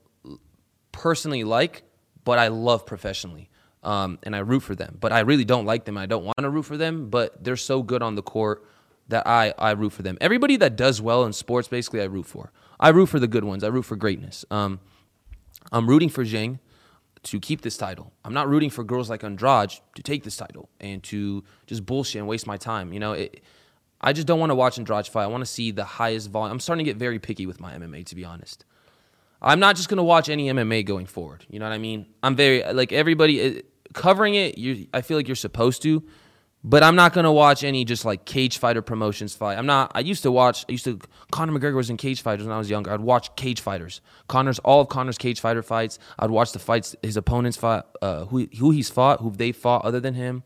personally 0.91 1.43
like, 1.43 1.83
but 2.23 2.39
I 2.39 2.47
love 2.47 2.85
professionally. 2.85 3.49
Um, 3.83 4.17
and 4.23 4.33
I 4.33 4.39
root 4.39 4.61
for 4.61 4.75
them. 4.75 4.97
But 5.01 5.11
I 5.11 5.19
really 5.19 5.43
don't 5.43 5.65
like 5.65 5.83
them. 5.83 5.97
I 5.97 6.05
don't 6.05 6.23
want 6.23 6.37
to 6.39 6.49
root 6.49 6.63
for 6.63 6.77
them, 6.77 7.09
but 7.09 7.43
they're 7.43 7.57
so 7.57 7.83
good 7.83 8.01
on 8.01 8.15
the 8.15 8.23
court 8.23 8.63
that 9.09 9.27
I, 9.27 9.53
I 9.57 9.71
root 9.71 9.91
for 9.91 10.03
them. 10.03 10.17
Everybody 10.21 10.55
that 10.57 10.77
does 10.77 11.01
well 11.01 11.25
in 11.25 11.33
sports, 11.33 11.67
basically, 11.67 12.01
I 12.01 12.05
root 12.05 12.25
for. 12.25 12.53
I 12.79 12.89
root 12.89 13.07
for 13.07 13.19
the 13.19 13.27
good 13.27 13.43
ones. 13.43 13.61
I 13.61 13.67
root 13.67 13.83
for 13.83 13.97
greatness. 13.97 14.45
Um, 14.49 14.79
I'm 15.71 15.87
rooting 15.87 16.07
for 16.07 16.23
Zhang 16.23 16.59
to 17.23 17.39
keep 17.39 17.61
this 17.61 17.77
title. 17.77 18.11
I'm 18.25 18.33
not 18.33 18.49
rooting 18.49 18.69
for 18.69 18.83
girls 18.83 19.09
like 19.09 19.23
Andrade 19.23 19.71
to 19.95 20.03
take 20.03 20.23
this 20.23 20.35
title 20.35 20.69
and 20.79 21.01
to 21.03 21.43
just 21.65 21.85
bullshit 21.85 22.19
and 22.19 22.27
waste 22.27 22.45
my 22.45 22.57
time. 22.57 22.91
You 22.91 22.99
know, 22.99 23.13
it, 23.13 23.41
I 24.01 24.11
just 24.11 24.27
don't 24.27 24.39
want 24.39 24.49
to 24.49 24.55
watch 24.55 24.77
Andrade 24.77 25.07
fight. 25.07 25.23
I 25.23 25.27
want 25.27 25.41
to 25.41 25.49
see 25.49 25.71
the 25.71 25.85
highest 25.85 26.29
volume. 26.29 26.51
I'm 26.51 26.59
starting 26.59 26.85
to 26.85 26.89
get 26.89 26.97
very 26.97 27.19
picky 27.19 27.45
with 27.45 27.61
my 27.61 27.73
MMA, 27.73 28.05
to 28.07 28.15
be 28.15 28.25
honest. 28.25 28.65
I'm 29.41 29.59
not 29.59 29.75
just 29.75 29.89
going 29.89 29.97
to 29.97 30.03
watch 30.03 30.29
any 30.29 30.47
MMA 30.49 30.85
going 30.85 31.05
forward. 31.05 31.45
You 31.49 31.59
know 31.59 31.65
what 31.65 31.73
I 31.73 31.77
mean? 31.77 32.05
I'm 32.21 32.35
very, 32.35 32.63
like, 32.73 32.91
everybody, 32.91 33.57
uh, 33.57 33.61
covering 33.93 34.35
it, 34.35 34.57
you, 34.57 34.87
I 34.93 35.01
feel 35.01 35.17
like 35.17 35.27
you're 35.27 35.35
supposed 35.35 35.81
to. 35.83 36.03
But 36.65 36.81
I'm 36.81 36.95
not 36.95 37.11
gonna 37.11 37.31
watch 37.33 37.63
any 37.63 37.83
just 37.83 38.05
like 38.05 38.23
cage 38.23 38.57
fighter 38.57 38.81
promotions 38.81 39.35
fight. 39.35 39.57
I'm 39.57 39.65
not. 39.65 39.91
I 39.95 39.99
used 39.99 40.23
to 40.23 40.31
watch. 40.31 40.65
I 40.69 40.71
used 40.71 40.85
to. 40.85 40.97
Conor 41.29 41.59
McGregor 41.59 41.75
was 41.75 41.89
in 41.89 41.97
cage 41.97 42.21
fighters 42.21 42.45
when 42.45 42.55
I 42.55 42.57
was 42.57 42.69
younger. 42.69 42.91
I'd 42.91 43.01
watch 43.01 43.35
cage 43.35 43.59
fighters. 43.59 43.99
Conor's 44.27 44.59
all 44.59 44.79
of 44.79 44.87
Conor's 44.87 45.17
cage 45.17 45.41
fighter 45.41 45.61
fights. 45.61 45.99
I'd 46.17 46.29
watch 46.31 46.53
the 46.53 46.59
fights 46.59 46.95
his 47.03 47.17
opponents 47.17 47.57
fought, 47.57 47.87
uh, 48.01 48.25
who 48.25 48.47
who 48.57 48.71
he's 48.71 48.89
fought, 48.89 49.19
who 49.19 49.31
they 49.31 49.51
fought 49.51 49.83
other 49.83 49.99
than 49.99 50.13
him. 50.13 50.43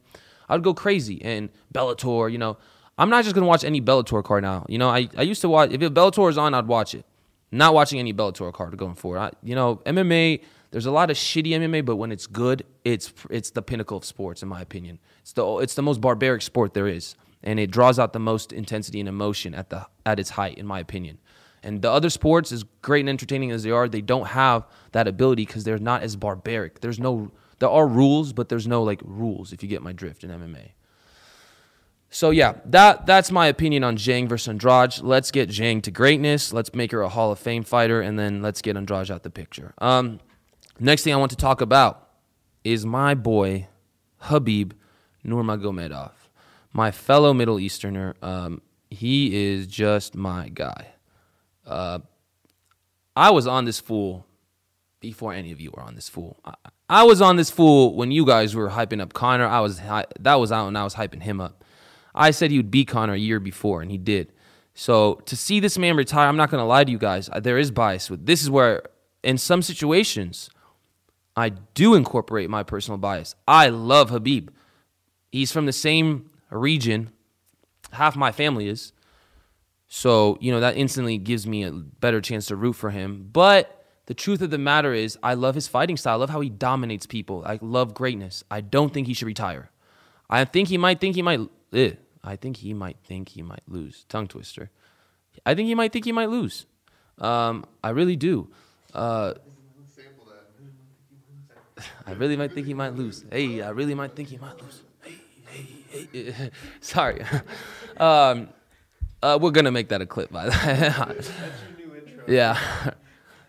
I'd 0.49 0.63
go 0.63 0.73
crazy 0.73 1.21
and 1.23 1.49
Bellator. 1.71 2.31
You 2.31 2.39
know, 2.39 2.57
I'm 2.97 3.11
not 3.11 3.23
just 3.23 3.35
gonna 3.35 3.47
watch 3.47 3.63
any 3.63 3.79
Bellator 3.79 4.23
card 4.23 4.43
now. 4.43 4.65
You 4.67 4.79
know, 4.79 4.89
I, 4.89 5.09
I 5.15 5.21
used 5.21 5.41
to 5.41 5.49
watch 5.49 5.71
if 5.71 5.79
Bellator 5.79 6.29
is 6.31 6.37
on, 6.37 6.55
I'd 6.55 6.67
watch 6.67 6.95
it. 6.95 7.05
Not 7.51 7.75
watching 7.75 7.99
any 7.99 8.11
Bellator 8.11 8.51
card 8.51 8.75
going 8.75 8.95
forward. 8.95 9.19
I, 9.19 9.31
you 9.43 9.53
know, 9.53 9.77
MMA 9.85 10.41
there's 10.77 10.85
a 10.85 10.91
lot 10.91 11.09
of 11.09 11.17
shitty 11.17 11.47
MMA, 11.47 11.83
but 11.83 11.95
when 11.95 12.11
it's 12.11 12.27
good, 12.27 12.63
it's 12.83 13.11
it's 13.31 13.49
the 13.49 13.63
pinnacle 13.63 13.97
of 13.97 14.05
sports, 14.05 14.43
in 14.43 14.47
my 14.47 14.61
opinion. 14.61 14.99
It's 15.21 15.33
the 15.33 15.57
it's 15.57 15.73
the 15.73 15.81
most 15.81 16.01
barbaric 16.01 16.43
sport 16.43 16.75
there 16.75 16.85
is, 16.85 17.15
and 17.41 17.59
it 17.59 17.71
draws 17.71 17.97
out 17.97 18.13
the 18.13 18.19
most 18.19 18.53
intensity 18.53 18.99
and 18.99 19.09
emotion 19.09 19.55
at 19.55 19.71
the 19.71 19.87
at 20.05 20.19
its 20.19 20.29
height, 20.29 20.59
in 20.59 20.67
my 20.67 20.79
opinion. 20.79 21.17
And 21.63 21.81
the 21.81 21.89
other 21.89 22.11
sports, 22.11 22.51
as 22.51 22.63
great 22.83 22.99
and 22.99 23.09
entertaining 23.09 23.49
as 23.49 23.63
they 23.63 23.71
are, 23.71 23.89
they 23.89 24.01
don't 24.01 24.27
have 24.27 24.67
that 24.91 25.07
ability 25.07 25.47
because 25.47 25.63
they're 25.63 25.79
not 25.79 26.03
as 26.03 26.15
barbaric. 26.15 26.81
There's 26.81 26.99
no 26.99 27.31
there 27.57 27.69
are 27.69 27.87
rules, 27.87 28.31
but 28.31 28.47
there's 28.47 28.67
no 28.67 28.83
like 28.83 29.01
rules. 29.03 29.53
If 29.53 29.63
you 29.63 29.69
get 29.69 29.81
my 29.81 29.93
drift 29.93 30.23
in 30.23 30.29
MMA. 30.29 30.73
So 32.11 32.29
yeah, 32.29 32.53
that 32.65 33.07
that's 33.07 33.31
my 33.31 33.47
opinion 33.47 33.83
on 33.83 33.97
Zhang 33.97 34.29
versus 34.29 34.47
Andrade. 34.47 35.01
Let's 35.01 35.31
get 35.31 35.49
Zhang 35.49 35.81
to 35.81 35.89
greatness. 35.89 36.53
Let's 36.53 36.75
make 36.75 36.91
her 36.91 37.01
a 37.01 37.09
Hall 37.09 37.31
of 37.31 37.39
Fame 37.39 37.63
fighter, 37.63 37.99
and 37.99 38.19
then 38.19 38.43
let's 38.43 38.61
get 38.61 38.77
Andrade 38.77 39.09
out 39.09 39.23
the 39.23 39.31
picture. 39.31 39.73
Um, 39.79 40.19
Next 40.79 41.03
thing 41.03 41.13
I 41.13 41.17
want 41.17 41.31
to 41.31 41.37
talk 41.37 41.61
about 41.61 42.07
is 42.63 42.85
my 42.85 43.15
boy 43.15 43.67
Khabib 44.23 44.73
Nurmagomedov, 45.25 46.11
my 46.71 46.91
fellow 46.91 47.33
Middle 47.33 47.59
Easterner. 47.59 48.15
Um, 48.21 48.61
he 48.89 49.35
is 49.51 49.65
just 49.65 50.15
my 50.15 50.49
guy. 50.49 50.93
Uh, 51.65 51.99
I 53.15 53.31
was 53.31 53.47
on 53.47 53.65
this 53.65 53.79
fool 53.79 54.27
before 54.99 55.33
any 55.33 55.51
of 55.51 55.59
you 55.59 55.71
were 55.71 55.81
on 55.81 55.95
this 55.95 56.09
fool. 56.09 56.39
I, 56.45 56.53
I 56.89 57.03
was 57.03 57.21
on 57.21 57.37
this 57.37 57.49
fool 57.49 57.95
when 57.95 58.11
you 58.11 58.23
guys 58.25 58.55
were 58.55 58.69
hyping 58.69 59.01
up 59.01 59.13
Conor. 59.13 59.47
I 59.47 59.61
was 59.61 59.79
that 59.79 60.35
was 60.35 60.51
out 60.51 60.67
and 60.67 60.77
I 60.77 60.83
was 60.83 60.93
hyping 60.93 61.23
him 61.23 61.41
up. 61.41 61.63
I 62.13 62.31
said 62.31 62.51
he 62.51 62.57
would 62.57 62.71
beat 62.71 62.87
Conor 62.87 63.13
a 63.13 63.17
year 63.17 63.39
before, 63.39 63.81
and 63.81 63.89
he 63.89 63.97
did. 63.97 64.31
So 64.75 65.15
to 65.25 65.35
see 65.35 65.59
this 65.59 65.77
man 65.77 65.95
retire, 65.95 66.27
I'm 66.27 66.37
not 66.37 66.51
going 66.51 66.61
to 66.61 66.65
lie 66.65 66.83
to 66.83 66.91
you 66.91 66.99
guys. 66.99 67.31
There 67.41 67.57
is 67.57 67.71
bias. 67.71 68.11
This 68.11 68.43
is 68.43 68.49
where, 68.49 68.83
in 69.23 69.39
some 69.39 69.63
situations, 69.63 70.49
I 71.37 71.49
do 71.49 71.93
incorporate 71.93 72.49
my 72.49 72.63
personal 72.63 72.97
bias. 72.97 73.35
I 73.47 73.69
love 73.69 74.09
Habib. 74.09 74.49
He's 75.31 75.51
from 75.51 75.67
the 75.67 75.73
same 75.73 76.31
region. 76.49 77.11
Half 77.91 78.15
my 78.15 78.31
family 78.31 78.67
is. 78.67 78.91
So, 79.87 80.37
you 80.41 80.51
know, 80.51 80.59
that 80.59 80.75
instantly 80.75 81.19
gives 81.19 81.45
me 81.45 81.63
a 81.63 81.71
better 81.71 82.19
chance 82.21 82.47
to 82.47 82.55
root 82.55 82.73
for 82.73 82.89
him. 82.89 83.29
But 83.31 83.85
the 84.07 84.15
truth 84.15 84.41
of 84.41 84.49
the 84.49 84.57
matter 84.57 84.93
is, 84.93 85.17
I 85.21 85.35
love 85.35 85.53
his 85.53 85.67
fighting 85.67 85.95
style. 85.95 86.15
I 86.15 86.17
love 86.17 86.31
how 86.31 86.41
he 86.41 86.49
dominates 86.49 87.05
people. 87.05 87.43
I 87.45 87.59
love 87.61 87.93
greatness. 87.93 88.43
I 88.49 88.61
don't 88.61 88.91
think 88.91 89.05
he 89.05 89.13
should 89.13 89.27
retire. 89.27 89.69
I 90.29 90.43
think 90.43 90.69
he 90.69 90.77
might 90.77 90.99
think 90.99 91.15
he 91.15 91.21
might. 91.21 91.39
Eh, 91.71 91.91
I 92.23 92.35
think 92.35 92.57
he 92.57 92.73
might 92.73 92.97
think 93.05 93.29
he 93.29 93.43
might 93.43 93.63
lose. 93.67 94.05
Tongue 94.09 94.27
twister. 94.27 94.71
I 95.45 95.53
think 95.53 95.67
he 95.67 95.75
might 95.75 95.93
think 95.93 96.03
he 96.03 96.11
might 96.11 96.29
lose. 96.29 96.65
Um, 97.19 97.65
I 97.83 97.89
really 97.89 98.15
do. 98.15 98.49
Uh, 98.93 99.35
I 102.05 102.11
really 102.13 102.37
might 102.37 102.51
think 102.53 102.67
he 102.67 102.73
might 102.73 102.95
lose. 102.95 103.25
Hey, 103.31 103.61
I 103.61 103.69
really 103.69 103.95
might 103.95 104.15
think 104.15 104.29
he 104.29 104.37
might 104.37 104.61
lose. 104.61 104.81
Hey, 105.01 105.15
hey, 106.11 106.31
hey. 106.31 106.51
Sorry. 106.81 107.21
um, 107.97 108.49
uh, 109.21 109.37
we're 109.41 109.51
gonna 109.51 109.71
make 109.71 109.89
that 109.89 110.01
a 110.01 110.05
clip, 110.05 110.31
by 110.31 110.45
the 110.45 111.25
way. 112.27 112.27
yeah. 112.35 112.91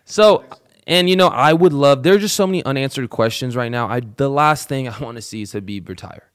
So, 0.05 0.43
and 0.87 1.09
you 1.09 1.15
know, 1.15 1.27
I 1.27 1.53
would 1.53 1.73
love. 1.73 2.03
There 2.03 2.15
are 2.15 2.19
just 2.19 2.35
so 2.35 2.47
many 2.47 2.63
unanswered 2.65 3.09
questions 3.09 3.55
right 3.55 3.71
now. 3.71 3.87
I 3.87 3.99
the 3.99 4.29
last 4.29 4.67
thing 4.67 4.87
I 4.87 4.97
want 4.99 5.17
to 5.17 5.21
see 5.21 5.43
is 5.43 5.53
Khabib 5.53 5.87
retire. 5.87 6.29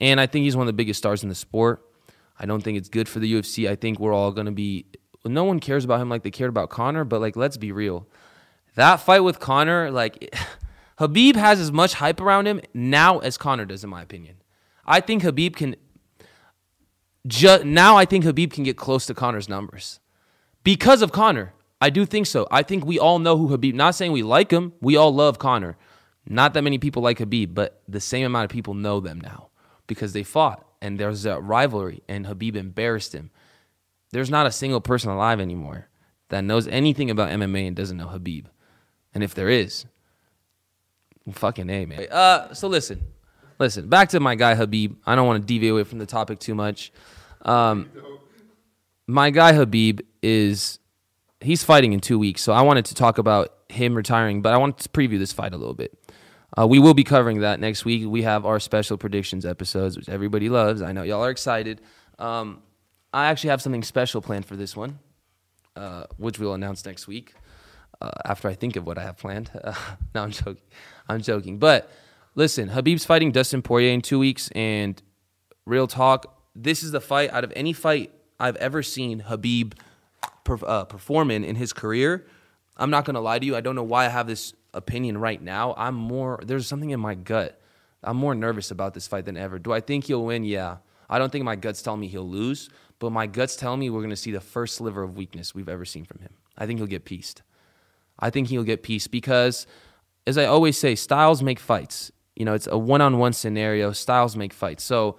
And 0.00 0.20
I 0.20 0.26
think 0.26 0.44
he's 0.44 0.56
one 0.56 0.64
of 0.64 0.66
the 0.66 0.76
biggest 0.76 0.98
stars 0.98 1.22
in 1.22 1.28
the 1.28 1.34
sport. 1.34 1.82
I 2.38 2.46
don't 2.46 2.62
think 2.62 2.76
it's 2.76 2.88
good 2.88 3.08
for 3.08 3.18
the 3.18 3.32
UFC. 3.32 3.68
I 3.68 3.76
think 3.76 3.98
we're 3.98 4.12
all 4.12 4.32
going 4.32 4.46
to 4.46 4.52
be. 4.52 4.86
No 5.24 5.44
one 5.44 5.58
cares 5.58 5.84
about 5.84 6.00
him 6.00 6.08
like 6.08 6.22
they 6.22 6.30
cared 6.30 6.50
about 6.50 6.70
Conor, 6.70 7.04
but 7.04 7.20
like, 7.20 7.34
let's 7.34 7.56
be 7.56 7.72
real. 7.72 8.06
That 8.74 8.96
fight 8.96 9.20
with 9.20 9.40
Conor, 9.40 9.90
like, 9.90 10.34
Khabib 10.98 11.36
has 11.36 11.60
as 11.60 11.70
much 11.70 11.94
hype 11.94 12.20
around 12.20 12.46
him 12.46 12.60
now 12.72 13.18
as 13.18 13.36
Conor 13.36 13.66
does, 13.66 13.84
in 13.84 13.90
my 13.90 14.02
opinion. 14.02 14.36
I 14.84 15.00
think 15.00 15.22
Habib 15.22 15.56
can. 15.56 15.76
Ju- 17.26 17.64
now 17.64 17.96
I 17.96 18.04
think 18.04 18.24
Habib 18.24 18.52
can 18.52 18.64
get 18.64 18.76
close 18.76 19.04
to 19.06 19.14
Conor's 19.14 19.48
numbers 19.48 20.00
because 20.62 21.02
of 21.02 21.12
Conor. 21.12 21.52
I 21.80 21.90
do 21.90 22.06
think 22.06 22.26
so. 22.26 22.46
I 22.50 22.62
think 22.62 22.86
we 22.86 22.98
all 22.98 23.18
know 23.18 23.36
who 23.36 23.48
Habib. 23.48 23.74
Not 23.74 23.94
saying 23.94 24.12
we 24.12 24.22
like 24.22 24.50
him. 24.50 24.72
We 24.80 24.96
all 24.96 25.14
love 25.14 25.38
Conor. 25.38 25.76
Not 26.28 26.54
that 26.54 26.62
many 26.62 26.78
people 26.78 27.02
like 27.02 27.18
Habib, 27.18 27.54
but 27.54 27.82
the 27.86 28.00
same 28.00 28.24
amount 28.24 28.44
of 28.44 28.50
people 28.50 28.74
know 28.74 29.00
them 29.00 29.20
now 29.20 29.48
because 29.86 30.12
they 30.12 30.22
fought 30.22 30.64
and 30.80 30.98
there's 30.98 31.26
a 31.26 31.40
rivalry 31.40 32.02
and 32.08 32.26
Habib 32.26 32.56
embarrassed 32.56 33.14
him. 33.14 33.30
There's 34.10 34.30
not 34.30 34.46
a 34.46 34.52
single 34.52 34.80
person 34.80 35.10
alive 35.10 35.40
anymore 35.40 35.88
that 36.28 36.44
knows 36.44 36.66
anything 36.68 37.10
about 37.10 37.30
MMA 37.30 37.66
and 37.66 37.76
doesn't 37.76 37.96
know 37.96 38.08
Habib. 38.08 38.46
And 39.14 39.22
if 39.22 39.34
there 39.34 39.48
is, 39.48 39.86
fucking 41.32 41.68
A, 41.70 41.86
man. 41.86 42.06
Uh, 42.10 42.54
so 42.54 42.68
listen, 42.68 43.00
listen, 43.58 43.88
back 43.88 44.10
to 44.10 44.20
my 44.20 44.34
guy 44.34 44.54
Habib. 44.54 44.96
I 45.06 45.14
don't 45.14 45.26
want 45.26 45.42
to 45.42 45.46
deviate 45.46 45.72
away 45.72 45.84
from 45.84 45.98
the 45.98 46.06
topic 46.06 46.38
too 46.38 46.54
much. 46.54 46.92
Um, 47.42 47.90
my 49.06 49.30
guy 49.30 49.52
Habib 49.52 50.00
is 50.22 50.78
he's 51.40 51.62
fighting 51.62 51.92
in 51.92 52.00
two 52.00 52.18
weeks, 52.18 52.42
so 52.42 52.52
I 52.52 52.62
wanted 52.62 52.84
to 52.86 52.94
talk 52.94 53.18
about 53.18 53.52
him 53.68 53.94
retiring, 53.94 54.42
but 54.42 54.52
I 54.52 54.56
wanted 54.56 54.78
to 54.78 54.88
preview 54.88 55.18
this 55.18 55.32
fight 55.32 55.52
a 55.52 55.56
little 55.56 55.74
bit. 55.74 55.96
Uh, 56.58 56.66
we 56.66 56.78
will 56.78 56.94
be 56.94 57.04
covering 57.04 57.40
that 57.40 57.60
next 57.60 57.84
week. 57.84 58.08
We 58.08 58.22
have 58.22 58.46
our 58.46 58.58
special 58.60 58.96
predictions 58.96 59.44
episodes, 59.44 59.96
which 59.96 60.08
everybody 60.08 60.48
loves. 60.48 60.80
I 60.80 60.92
know 60.92 61.02
y'all 61.02 61.24
are 61.24 61.30
excited. 61.30 61.82
Um, 62.18 62.62
I 63.12 63.26
actually 63.26 63.50
have 63.50 63.60
something 63.60 63.82
special 63.82 64.22
planned 64.22 64.46
for 64.46 64.56
this 64.56 64.74
one, 64.76 64.98
uh, 65.74 66.04
which 66.16 66.38
we'll 66.38 66.54
announce 66.54 66.84
next 66.86 67.06
week 67.06 67.34
uh, 68.00 68.10
after 68.24 68.48
I 68.48 68.54
think 68.54 68.76
of 68.76 68.86
what 68.86 68.98
I 68.98 69.02
have 69.02 69.16
planned. 69.16 69.50
no, 70.14 70.22
I'm 70.22 70.30
joking. 70.30 70.62
I'm 71.08 71.22
joking. 71.22 71.58
But 71.58 71.90
listen, 72.34 72.68
Habib's 72.68 73.04
fighting 73.04 73.32
Dustin 73.32 73.62
Poirier 73.62 73.92
in 73.92 74.02
two 74.02 74.18
weeks, 74.18 74.48
and 74.54 75.00
real 75.64 75.86
talk, 75.86 76.38
this 76.54 76.82
is 76.82 76.92
the 76.92 77.00
fight 77.00 77.30
out 77.32 77.44
of 77.44 77.52
any 77.56 77.72
fight 77.72 78.12
I've 78.38 78.56
ever 78.56 78.82
seen 78.82 79.20
Habib 79.20 79.74
per, 80.44 80.58
uh, 80.64 80.84
perform 80.84 81.30
in 81.30 81.44
in 81.44 81.56
his 81.56 81.72
career. 81.72 82.26
I'm 82.76 82.90
not 82.90 83.04
gonna 83.04 83.20
lie 83.20 83.38
to 83.38 83.46
you. 83.46 83.56
I 83.56 83.60
don't 83.60 83.74
know 83.74 83.82
why 83.82 84.06
I 84.06 84.08
have 84.08 84.26
this 84.26 84.54
opinion 84.74 85.18
right 85.18 85.40
now. 85.40 85.74
I'm 85.76 85.94
more 85.94 86.40
there's 86.44 86.66
something 86.66 86.90
in 86.90 87.00
my 87.00 87.14
gut. 87.14 87.60
I'm 88.02 88.16
more 88.16 88.34
nervous 88.34 88.70
about 88.70 88.94
this 88.94 89.06
fight 89.06 89.24
than 89.24 89.36
ever. 89.36 89.58
Do 89.58 89.72
I 89.72 89.80
think 89.80 90.04
he'll 90.04 90.24
win? 90.24 90.44
Yeah. 90.44 90.76
I 91.08 91.18
don't 91.18 91.30
think 91.30 91.44
my 91.44 91.56
guts 91.56 91.82
tell 91.82 91.96
me 91.96 92.08
he'll 92.08 92.28
lose, 92.28 92.68
but 92.98 93.10
my 93.10 93.26
guts 93.26 93.56
tell 93.56 93.76
me 93.76 93.90
we're 93.90 94.06
to 94.06 94.16
see 94.16 94.32
the 94.32 94.40
first 94.40 94.76
sliver 94.76 95.02
of 95.02 95.16
weakness 95.16 95.54
we've 95.54 95.68
ever 95.68 95.84
seen 95.84 96.04
from 96.04 96.20
him. 96.20 96.34
I 96.56 96.66
think 96.66 96.78
he'll 96.78 96.86
get 96.86 97.04
pieced. 97.04 97.42
I 98.18 98.30
think 98.30 98.48
he'll 98.48 98.64
get 98.64 98.82
peace 98.82 99.06
because, 99.06 99.66
as 100.26 100.38
I 100.38 100.44
always 100.46 100.78
say, 100.78 100.94
styles 100.94 101.42
make 101.42 101.58
fights. 101.58 102.10
You 102.34 102.44
know, 102.44 102.54
it's 102.54 102.66
a 102.66 102.78
one 102.78 103.00
on 103.00 103.18
one 103.18 103.32
scenario. 103.32 103.92
Styles 103.92 104.36
make 104.36 104.52
fights. 104.52 104.84
So 104.84 105.16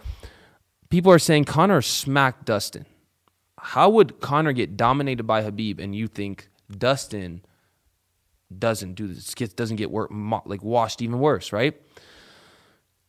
people 0.89 1.11
are 1.11 1.19
saying 1.19 1.45
Conor 1.45 1.81
smacked 1.81 2.45
Dustin. 2.45 2.85
How 3.59 3.89
would 3.89 4.19
Conor 4.19 4.53
get 4.53 4.77
dominated 4.77 5.23
by 5.23 5.41
Habib 5.41 5.79
and 5.79 5.95
you 5.95 6.07
think 6.07 6.49
Dustin 6.75 7.41
doesn't 8.55 8.93
do 8.93 9.07
this, 9.07 9.33
doesn't 9.33 9.77
get 9.77 9.91
work, 9.91 10.09
like 10.45 10.63
washed 10.63 11.01
even 11.01 11.19
worse, 11.19 11.51
right? 11.51 11.75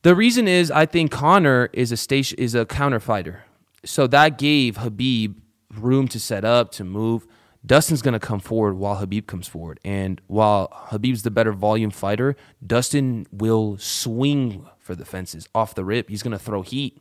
The 0.03 0.15
reason 0.15 0.49
is 0.49 0.71
I 0.71 0.87
think 0.87 1.11
Conor 1.11 1.71
is 1.73 1.93
a 1.93 1.97
station 1.97 2.39
is 2.39 2.55
a 2.55 2.65
counter 2.65 3.01
fighter, 3.01 3.45
so 3.85 4.07
that 4.09 4.39
gave 4.39 4.79
Habib 4.79 5.37
room 5.75 6.09
to 6.09 6.21
set 6.21 6.45
up 6.45 6.71
to 6.73 6.85
move. 6.85 7.27
Dustin's 7.67 8.03
gonna 8.03 8.21
come 8.21 8.41
forward 8.41 8.75
while 8.75 8.97
Habib 8.97 9.27
comes 9.27 9.49
forward, 9.49 9.81
and 9.85 10.21
while 10.27 10.69
Habib's 10.73 11.23
the 11.23 11.31
better 11.31 11.53
volume 11.53 11.91
fighter, 11.91 12.37
Dustin 12.65 13.27
will 13.33 13.77
swing 13.79 14.67
for 14.79 14.95
the 14.95 15.05
fences 15.05 15.49
off 15.55 15.75
the 15.75 15.85
rip. 15.85 16.09
He's 16.09 16.23
gonna 16.23 16.39
throw 16.39 16.63
heat. 16.63 17.01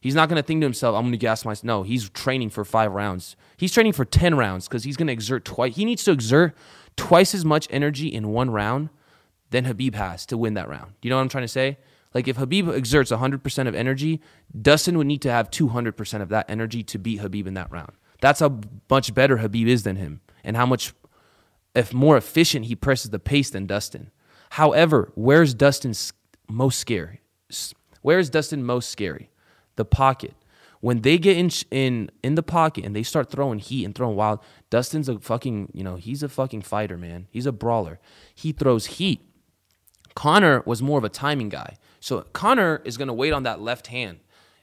He's 0.00 0.14
not 0.14 0.28
gonna 0.28 0.42
think 0.42 0.60
to 0.60 0.66
himself, 0.66 0.96
"I'm 0.96 1.04
gonna 1.04 1.16
gas 1.16 1.44
myself." 1.44 1.64
No, 1.64 1.82
he's 1.82 2.10
training 2.10 2.50
for 2.50 2.64
five 2.64 2.92
rounds. 2.92 3.36
He's 3.56 3.72
training 3.72 3.92
for 3.92 4.04
ten 4.04 4.34
rounds 4.34 4.68
because 4.68 4.84
he's 4.84 4.96
gonna 4.96 5.12
exert 5.12 5.44
twice. 5.44 5.76
He 5.76 5.84
needs 5.84 6.04
to 6.04 6.12
exert 6.12 6.54
twice 6.96 7.34
as 7.34 7.44
much 7.44 7.66
energy 7.70 8.08
in 8.08 8.28
one 8.28 8.50
round 8.50 8.90
than 9.50 9.64
Habib 9.64 9.94
has 9.94 10.26
to 10.26 10.36
win 10.36 10.54
that 10.54 10.68
round. 10.68 10.92
Do 11.00 11.06
you 11.06 11.10
know 11.10 11.16
what 11.16 11.22
I'm 11.22 11.28
trying 11.28 11.44
to 11.44 11.48
say? 11.48 11.78
Like 12.12 12.28
if 12.28 12.36
Habib 12.36 12.68
exerts 12.68 13.10
100% 13.10 13.68
of 13.68 13.74
energy, 13.74 14.20
Dustin 14.60 14.98
would 14.98 15.06
need 15.06 15.22
to 15.22 15.30
have 15.30 15.50
200% 15.50 16.22
of 16.22 16.28
that 16.28 16.46
energy 16.48 16.82
to 16.84 16.98
beat 16.98 17.20
Habib 17.20 17.46
in 17.46 17.54
that 17.54 17.70
round. 17.70 17.92
That's 18.24 18.40
how 18.40 18.58
much 18.88 19.12
better 19.12 19.36
Habib 19.36 19.68
is 19.68 19.82
than 19.82 19.96
him 19.96 20.22
and 20.42 20.56
how 20.56 20.64
much 20.64 20.94
if 21.74 21.92
more 21.92 22.16
efficient 22.16 22.64
he 22.64 22.74
presses 22.74 23.10
the 23.10 23.18
pace 23.18 23.50
than 23.50 23.66
Dustin. 23.66 24.10
However, 24.52 25.12
where's 25.14 25.52
Dustin's 25.52 26.14
most 26.48 26.78
scary? 26.78 27.20
Where 28.00 28.18
is 28.18 28.30
Dustin 28.30 28.64
most 28.64 28.88
scary? 28.88 29.28
The 29.76 29.84
pocket. 29.84 30.32
When 30.80 31.02
they 31.02 31.18
get 31.18 31.36
in 31.36 31.50
in 31.70 32.10
in 32.22 32.34
the 32.34 32.42
pocket 32.42 32.86
and 32.86 32.96
they 32.96 33.02
start 33.02 33.30
throwing 33.30 33.58
heat 33.58 33.84
and 33.84 33.94
throwing 33.94 34.16
wild, 34.16 34.40
Dustin's 34.70 35.10
a 35.10 35.18
fucking, 35.18 35.72
you 35.74 35.84
know, 35.84 35.96
he's 35.96 36.22
a 36.22 36.28
fucking 36.30 36.62
fighter, 36.62 36.96
man. 36.96 37.26
He's 37.30 37.44
a 37.44 37.52
brawler. 37.52 38.00
He 38.34 38.52
throws 38.52 38.86
heat. 38.86 39.20
Conor 40.14 40.62
was 40.64 40.80
more 40.80 40.96
of 40.96 41.04
a 41.04 41.10
timing 41.10 41.50
guy. 41.50 41.76
So 42.00 42.22
Conor 42.32 42.80
is 42.86 42.96
going 42.96 43.08
to 43.08 43.12
wait 43.12 43.34
on 43.34 43.42
that 43.42 43.60
left 43.60 43.88
hand. 43.88 44.20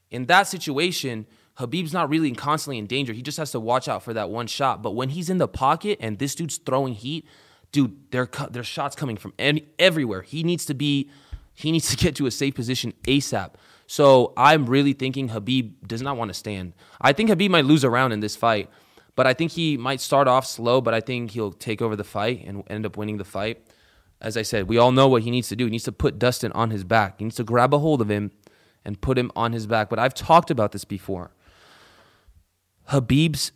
In 0.09 0.25
that 0.25 0.47
situation, 0.47 1.27
Khabib's 1.61 1.93
not 1.93 2.09
really 2.09 2.31
constantly 2.31 2.79
in 2.79 2.87
danger. 2.87 3.13
He 3.13 3.21
just 3.21 3.37
has 3.37 3.51
to 3.51 3.59
watch 3.59 3.87
out 3.87 4.01
for 4.01 4.13
that 4.13 4.31
one 4.31 4.47
shot. 4.47 4.81
But 4.81 4.95
when 4.95 5.09
he's 5.09 5.29
in 5.29 5.37
the 5.37 5.47
pocket 5.47 5.99
and 6.01 6.17
this 6.17 6.33
dude's 6.33 6.57
throwing 6.57 6.95
heat, 6.95 7.27
dude, 7.71 7.95
there 8.11 8.27
there's 8.49 8.65
shots 8.65 8.95
coming 8.95 9.15
from 9.15 9.33
any, 9.37 9.67
everywhere. 9.77 10.23
He 10.23 10.41
needs 10.41 10.65
to 10.65 10.73
be 10.73 11.11
he 11.53 11.71
needs 11.71 11.87
to 11.91 11.95
get 11.95 12.15
to 12.15 12.25
a 12.25 12.31
safe 12.31 12.55
position 12.55 12.93
ASAP. 13.03 13.51
So 13.85 14.33
I'm 14.35 14.65
really 14.65 14.93
thinking 14.93 15.29
Habib 15.29 15.87
does 15.87 16.01
not 16.01 16.17
want 16.17 16.29
to 16.29 16.33
stand. 16.33 16.73
I 16.99 17.13
think 17.13 17.29
Habib 17.29 17.51
might 17.51 17.65
lose 17.65 17.83
a 17.83 17.91
round 17.91 18.11
in 18.11 18.21
this 18.21 18.35
fight, 18.35 18.67
but 19.15 19.27
I 19.27 19.35
think 19.35 19.51
he 19.51 19.77
might 19.77 20.01
start 20.01 20.27
off 20.27 20.47
slow, 20.47 20.81
but 20.81 20.95
I 20.95 20.99
think 20.99 21.29
he'll 21.29 21.51
take 21.51 21.79
over 21.79 21.95
the 21.95 22.03
fight 22.03 22.43
and 22.43 22.63
end 22.71 22.87
up 22.87 22.97
winning 22.97 23.17
the 23.17 23.23
fight. 23.23 23.61
As 24.19 24.35
I 24.35 24.41
said, 24.41 24.67
we 24.67 24.79
all 24.79 24.91
know 24.91 25.07
what 25.07 25.21
he 25.21 25.29
needs 25.29 25.49
to 25.49 25.55
do. 25.55 25.65
He 25.65 25.71
needs 25.71 25.83
to 25.83 25.91
put 25.91 26.17
Dustin 26.17 26.51
on 26.53 26.71
his 26.71 26.83
back. 26.83 27.19
He 27.19 27.25
needs 27.25 27.35
to 27.35 27.43
grab 27.43 27.71
a 27.71 27.77
hold 27.77 28.01
of 28.01 28.09
him 28.09 28.31
and 28.83 28.99
put 28.99 29.19
him 29.19 29.31
on 29.35 29.51
his 29.51 29.67
back. 29.67 29.89
But 29.89 29.99
I've 29.99 30.15
talked 30.15 30.49
about 30.49 30.71
this 30.71 30.85
before. 30.85 31.31
Khabib's 32.91 33.51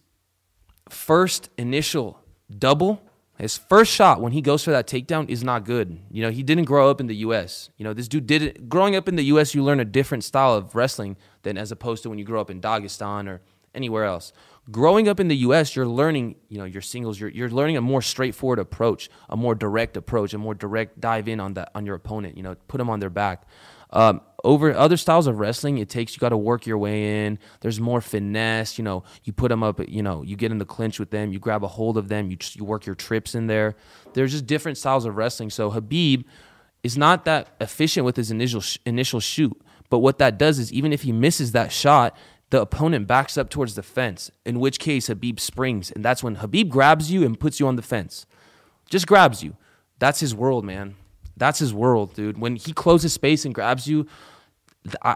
first 0.90 1.50
initial 1.58 2.20
double 2.50 3.02
his 3.38 3.58
first 3.58 3.92
shot 3.92 4.22
when 4.22 4.32
he 4.32 4.42
goes 4.42 4.64
for 4.64 4.72
that 4.72 4.88
takedown 4.88 5.30
is 5.30 5.44
not 5.44 5.66
good. 5.66 6.00
You 6.10 6.22
know, 6.24 6.32
he 6.32 6.42
didn't 6.42 6.66
grow 6.66 6.90
up 6.90 7.02
in 7.02 7.08
the 7.08 7.18
U.S. 7.18 7.70
You 7.78 7.84
know, 7.84 7.94
this 7.94 8.08
dude 8.08 8.28
did 8.28 8.42
it. 8.42 8.70
Growing 8.70 8.96
up 8.96 9.10
in 9.10 9.18
the 9.18 9.26
U.S., 9.26 9.54
you 9.54 9.62
learn 9.62 9.82
a 9.82 9.86
different 9.86 10.24
style 10.24 10.54
of 10.54 10.74
wrestling 10.74 11.18
than 11.44 11.58
as 11.58 11.72
opposed 11.72 12.04
to 12.04 12.10
when 12.10 12.18
you 12.18 12.24
grow 12.24 12.40
up 12.40 12.50
in 12.50 12.62
Dagestan 12.62 13.28
or 13.28 13.42
anywhere 13.74 14.06
else. 14.06 14.32
Growing 14.72 15.10
up 15.10 15.20
in 15.20 15.28
the 15.28 15.36
U.S., 15.38 15.76
you're 15.76 15.86
learning, 15.86 16.36
you 16.48 16.58
know, 16.58 16.64
your 16.64 16.82
singles. 16.82 17.20
You're 17.20 17.30
you're 17.30 17.50
learning 17.50 17.76
a 17.76 17.82
more 17.82 18.02
straightforward 18.02 18.58
approach, 18.58 19.10
a 19.30 19.36
more 19.36 19.54
direct 19.54 19.98
approach, 19.98 20.34
a 20.34 20.38
more 20.38 20.56
direct 20.56 21.02
dive 21.02 21.28
in 21.28 21.42
on 21.42 21.56
that 21.56 21.72
on 21.76 21.86
your 21.86 21.96
opponent. 21.96 22.38
You 22.38 22.44
know, 22.44 22.56
put 22.70 22.78
them 22.78 22.90
on 22.90 23.02
their 23.02 23.10
back. 23.10 23.46
Um, 23.92 24.22
over 24.46 24.74
other 24.74 24.96
styles 24.96 25.28
of 25.28 25.40
wrestling, 25.40 25.80
it 25.80 25.90
takes 25.90 26.14
you 26.14 26.20
got 26.20 26.30
to 26.30 26.38
work 26.38 26.66
your 26.66 26.78
way 26.78 27.26
in. 27.26 27.40
There's 27.62 27.80
more 27.80 28.00
finesse. 28.00 28.78
You 28.78 28.84
know, 28.84 29.04
you 29.24 29.34
put 29.34 29.50
them 29.50 29.64
up. 29.64 29.82
You 29.90 30.04
know, 30.04 30.22
you 30.22 30.36
get 30.36 30.52
in 30.52 30.60
the 30.60 30.66
clinch 30.66 31.00
with 31.00 31.10
them. 31.10 31.34
You 31.34 31.40
grab 31.40 31.64
a 31.64 31.68
hold 31.68 31.98
of 31.98 32.08
them. 32.08 32.30
You 32.30 32.38
you 32.54 32.64
work 32.64 32.86
your 32.86 32.96
trips 32.96 33.36
in 33.36 33.48
there. 33.48 33.76
There's 34.14 34.32
just 34.32 34.46
different 34.46 34.78
styles 34.78 35.06
of 35.06 35.18
wrestling. 35.18 35.50
So 35.50 35.72
habib 35.72 36.24
is 36.84 36.98
not 36.98 37.26
that 37.26 37.50
efficient 37.60 38.06
with 38.06 38.16
his 38.16 38.32
initial 38.32 38.64
initial 38.86 39.20
shoot. 39.20 39.60
But 39.90 40.00
what 40.00 40.20
that 40.20 40.38
does 40.38 40.60
is 40.60 40.72
even 40.72 40.94
if 40.94 41.02
he 41.02 41.12
misses 41.12 41.52
that 41.52 41.72
shot, 41.72 42.16
the 42.52 42.62
opponent 42.62 43.08
backs 43.08 43.38
up 43.38 43.50
towards 43.50 43.76
the 43.76 43.84
fence. 43.84 44.32
In 44.46 44.60
which 44.60 44.80
case 44.80 45.08
habib 45.08 45.40
springs, 45.40 45.92
and 45.92 46.06
that's 46.06 46.24
when 46.24 46.36
habib 46.36 46.70
grabs 46.70 47.12
you 47.12 47.26
and 47.26 47.40
puts 47.40 47.60
you 47.60 47.68
on 47.68 47.76
the 47.76 47.82
fence. 47.82 48.26
Just 48.90 49.08
grabs 49.08 49.44
you. 49.44 49.58
That's 49.98 50.20
his 50.20 50.36
world, 50.36 50.64
man. 50.64 50.96
That's 51.38 51.60
his 51.60 51.74
world, 51.74 52.14
dude. 52.14 52.38
When 52.38 52.56
he 52.56 52.72
closes 52.72 53.14
space 53.14 53.46
and 53.46 53.54
grabs 53.54 53.88
you, 53.88 54.08
I, 55.02 55.16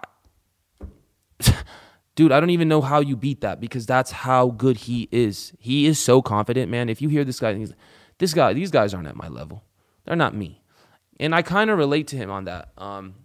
dude, 2.15 2.31
I 2.31 2.39
don't 2.39 2.49
even 2.49 2.67
know 2.67 2.81
how 2.81 2.99
you 2.99 3.15
beat 3.15 3.41
that 3.41 3.59
because 3.59 3.85
that's 3.85 4.11
how 4.11 4.49
good 4.49 4.77
he 4.77 5.07
is. 5.11 5.53
He 5.59 5.85
is 5.85 5.99
so 5.99 6.21
confident, 6.21 6.71
man. 6.71 6.89
If 6.89 7.01
you 7.01 7.09
hear 7.09 7.23
this 7.23 7.39
guy, 7.39 7.65
this 8.17 8.33
guy, 8.33 8.53
these 8.53 8.71
guys 8.71 8.93
aren't 8.93 9.07
at 9.07 9.15
my 9.15 9.27
level. 9.27 9.63
They're 10.05 10.15
not 10.15 10.35
me, 10.35 10.63
and 11.19 11.35
I 11.35 11.41
kind 11.41 11.69
of 11.69 11.77
relate 11.77 12.07
to 12.07 12.15
him 12.15 12.31
on 12.31 12.45
that. 12.45 12.69
Um, 12.77 13.15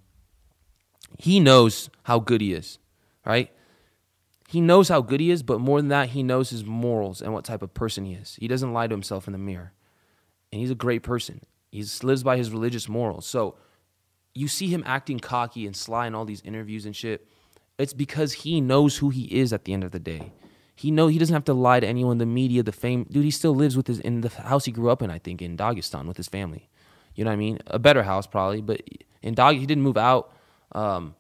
he 1.19 1.41
knows 1.41 1.91
how 2.05 2.19
good 2.19 2.41
he 2.41 2.53
is, 2.53 2.79
right? 3.25 3.51
He 4.49 4.61
knows 4.61 4.89
how 4.89 5.01
good 5.01 5.21
he 5.21 5.31
is, 5.31 5.43
but 5.43 5.61
more 5.61 5.81
than 5.81 5.89
that, 5.89 6.11
he 6.11 6.23
knows 6.23 6.51
his 6.51 6.65
morals 6.65 7.23
and 7.23 7.33
what 7.33 7.45
type 7.45 7.63
of 7.63 7.73
person 7.73 8.05
he 8.05 8.13
is. 8.13 8.37
He 8.39 8.47
doesn't 8.47 8.73
lie 8.73 8.87
to 8.87 8.95
himself 8.95 9.27
in 9.27 9.33
the 9.33 9.39
mirror, 9.39 9.73
and 10.53 10.61
he's 10.61 10.71
a 10.71 10.77
great 10.77 11.03
person. 11.03 11.41
He 11.71 11.85
lives 12.03 12.23
by 12.23 12.37
his 12.37 12.51
religious 12.51 12.89
morals. 12.89 13.27
So 13.27 13.57
you 14.35 14.49
see 14.49 14.69
him 14.69 14.83
acting 14.87 15.21
cocky 15.21 15.67
and 15.67 15.77
sly 15.77 16.07
in 16.07 16.15
all 16.15 16.25
these 16.25 16.43
interviews 16.43 16.85
and 16.85 16.95
shit. 16.95 17.27
It's 17.79 17.93
because 17.93 18.33
he 18.33 18.61
knows 18.61 18.99
who 18.99 19.11
he 19.11 19.25
is 19.25 19.53
at 19.53 19.65
the 19.65 19.73
end 19.73 19.85
of 19.85 19.93
the 19.93 19.99
day. 19.99 20.33
He 20.77 20.91
know 20.91 21.07
he 21.07 21.19
doesn't 21.19 21.35
have 21.35 21.45
to 21.45 21.55
lie 21.55 21.81
to 21.81 21.87
anyone, 21.87 22.19
the 22.19 22.27
media, 22.27 22.63
the 22.63 22.73
fame. 22.73 23.05
Dude, 23.11 23.25
he 23.25 23.31
still 23.31 23.55
lives 23.55 23.77
with 23.77 23.87
his 23.87 24.01
in 24.01 24.23
the 24.23 24.29
house 24.29 24.65
he 24.65 24.73
grew 24.73 24.91
up 24.91 25.03
in, 25.03 25.11
I 25.11 25.19
think, 25.19 25.41
in 25.41 25.57
Dagestan 25.57 26.07
with 26.07 26.17
his 26.17 26.29
family. 26.29 26.69
You 27.15 27.25
know 27.25 27.31
what 27.31 27.35
I 27.35 27.37
mean? 27.37 27.59
A 27.69 27.79
better 27.79 28.03
house 28.03 28.27
probably, 28.27 28.61
but 28.61 28.83
in 29.23 29.35
Dag 29.35 29.57
he 29.57 29.67
didn't 29.67 29.85
move 29.85 29.97
out. 29.97 30.33
Um, 30.73 31.15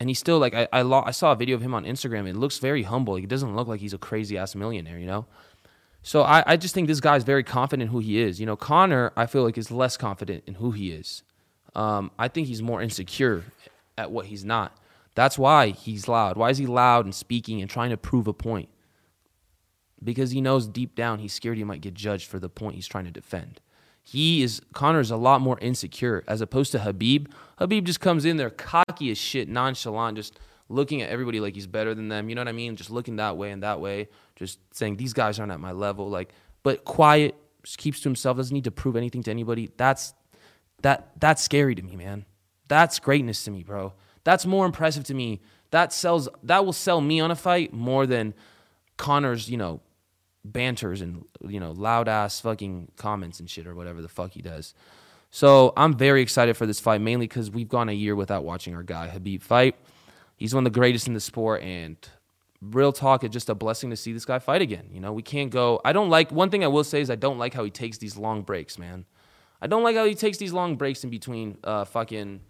and 0.00 0.08
he's 0.08 0.18
still 0.18 0.38
like 0.38 0.54
I 0.54 0.68
I, 0.72 0.82
lo- 0.82 1.04
I 1.06 1.12
saw 1.12 1.32
a 1.32 1.36
video 1.36 1.54
of 1.54 1.62
him 1.62 1.74
on 1.74 1.84
Instagram. 1.84 2.28
It 2.28 2.36
looks 2.36 2.58
very 2.58 2.82
humble. 2.82 3.14
He 3.14 3.26
doesn't 3.26 3.54
look 3.54 3.68
like 3.68 3.80
he's 3.80 3.94
a 3.94 3.98
crazy 3.98 4.36
ass 4.36 4.56
millionaire, 4.56 4.98
you 4.98 5.06
know. 5.06 5.26
So 6.02 6.22
I, 6.22 6.42
I 6.46 6.56
just 6.56 6.74
think 6.74 6.88
this 6.88 7.00
guy's 7.00 7.24
very 7.24 7.44
confident 7.44 7.90
who 7.90 7.98
he 7.98 8.20
is. 8.20 8.40
You 8.40 8.46
know, 8.46 8.56
Conor, 8.56 9.12
I 9.16 9.26
feel 9.26 9.44
like 9.44 9.58
is 9.58 9.70
less 9.70 9.96
confident 9.96 10.44
in 10.46 10.54
who 10.54 10.70
he 10.72 10.90
is. 10.90 11.22
Um, 11.74 12.10
I 12.18 12.28
think 12.28 12.48
he's 12.48 12.62
more 12.62 12.82
insecure 12.82 13.44
at 13.96 14.10
what 14.10 14.26
he's 14.26 14.44
not. 14.44 14.76
That's 15.14 15.36
why 15.38 15.70
he's 15.70 16.06
loud. 16.06 16.36
Why 16.36 16.50
is 16.50 16.58
he 16.58 16.66
loud 16.66 17.04
and 17.04 17.14
speaking 17.14 17.60
and 17.60 17.68
trying 17.68 17.90
to 17.90 17.96
prove 17.96 18.26
a 18.28 18.32
point? 18.32 18.68
Because 20.02 20.30
he 20.30 20.40
knows 20.40 20.68
deep 20.68 20.94
down 20.94 21.18
he's 21.18 21.32
scared 21.32 21.58
he 21.58 21.64
might 21.64 21.80
get 21.80 21.94
judged 21.94 22.28
for 22.28 22.38
the 22.38 22.48
point 22.48 22.76
he's 22.76 22.86
trying 22.86 23.04
to 23.04 23.10
defend. 23.10 23.60
He 24.02 24.42
is 24.42 24.62
Conor's 24.72 25.10
a 25.10 25.16
lot 25.16 25.40
more 25.40 25.58
insecure 25.58 26.24
as 26.28 26.40
opposed 26.40 26.72
to 26.72 26.78
Habib. 26.78 27.28
Habib 27.58 27.84
just 27.84 28.00
comes 28.00 28.24
in 28.24 28.36
there 28.36 28.48
cocky 28.48 29.10
as 29.10 29.18
shit, 29.18 29.48
nonchalant, 29.48 30.16
just 30.16 30.38
looking 30.68 31.02
at 31.02 31.10
everybody 31.10 31.40
like 31.40 31.54
he's 31.54 31.66
better 31.66 31.94
than 31.94 32.08
them. 32.08 32.28
You 32.28 32.34
know 32.34 32.40
what 32.42 32.48
I 32.48 32.52
mean? 32.52 32.76
Just 32.76 32.90
looking 32.90 33.16
that 33.16 33.36
way 33.36 33.50
and 33.50 33.62
that 33.62 33.80
way, 33.80 34.08
just 34.36 34.60
saying 34.74 34.96
these 34.96 35.12
guys 35.12 35.38
aren't 35.38 35.52
at 35.52 35.60
my 35.60 35.72
level. 35.72 36.08
Like, 36.08 36.32
but 36.62 36.84
quiet, 36.84 37.34
just 37.64 37.78
keeps 37.78 38.00
to 38.00 38.08
himself, 38.08 38.36
doesn't 38.36 38.54
need 38.54 38.64
to 38.64 38.70
prove 38.70 38.96
anything 38.96 39.22
to 39.24 39.30
anybody. 39.30 39.70
That's 39.76 40.14
that 40.82 41.10
that's 41.18 41.42
scary 41.42 41.74
to 41.74 41.82
me, 41.82 41.96
man. 41.96 42.24
That's 42.68 42.98
greatness 42.98 43.44
to 43.44 43.50
me, 43.50 43.62
bro. 43.62 43.92
That's 44.24 44.46
more 44.46 44.66
impressive 44.66 45.04
to 45.04 45.14
me. 45.14 45.40
That 45.70 45.92
sells 45.92 46.28
that 46.42 46.64
will 46.64 46.72
sell 46.72 47.00
me 47.00 47.20
on 47.20 47.30
a 47.30 47.36
fight 47.36 47.72
more 47.72 48.06
than 48.06 48.34
Conor's, 48.96 49.48
you 49.50 49.56
know, 49.56 49.80
banters 50.44 51.00
and 51.00 51.24
you 51.46 51.60
know, 51.60 51.72
loud 51.72 52.08
ass 52.08 52.40
fucking 52.40 52.92
comments 52.96 53.40
and 53.40 53.48
shit 53.48 53.66
or 53.66 53.74
whatever 53.74 54.02
the 54.02 54.08
fuck 54.08 54.32
he 54.32 54.42
does. 54.42 54.74
So 55.30 55.72
I'm 55.76 55.94
very 55.94 56.22
excited 56.22 56.56
for 56.56 56.64
this 56.64 56.80
fight, 56.80 57.00
mainly 57.00 57.26
because 57.26 57.50
we've 57.50 57.68
gone 57.68 57.88
a 57.88 57.92
year 57.92 58.16
without 58.16 58.44
watching 58.44 58.74
our 58.74 58.82
guy 58.82 59.08
Habib 59.08 59.42
fight. 59.42 59.76
He's 60.36 60.54
one 60.54 60.66
of 60.66 60.72
the 60.72 60.78
greatest 60.78 61.06
in 61.06 61.14
the 61.14 61.20
sport, 61.20 61.62
and 61.62 61.96
real 62.62 62.92
talk, 62.92 63.24
it's 63.24 63.32
just 63.32 63.48
a 63.48 63.54
blessing 63.54 63.90
to 63.90 63.96
see 63.96 64.12
this 64.12 64.24
guy 64.24 64.38
fight 64.38 64.62
again. 64.62 64.88
You 64.92 65.00
know, 65.00 65.12
we 65.12 65.22
can't 65.22 65.50
go. 65.50 65.80
I 65.84 65.92
don't 65.92 66.08
like 66.08 66.30
one 66.32 66.50
thing 66.50 66.64
I 66.64 66.68
will 66.68 66.84
say 66.84 67.00
is 67.00 67.10
I 67.10 67.16
don't 67.16 67.38
like 67.38 67.54
how 67.54 67.64
he 67.64 67.70
takes 67.70 67.98
these 67.98 68.16
long 68.16 68.42
breaks, 68.42 68.78
man. 68.78 69.04
I 69.60 69.66
don't 69.66 69.82
like 69.82 69.96
how 69.96 70.04
he 70.04 70.14
takes 70.14 70.38
these 70.38 70.52
long 70.52 70.76
breaks 70.76 71.04
in 71.04 71.10
between 71.10 71.58
uh, 71.64 71.84
fucking 71.84 72.40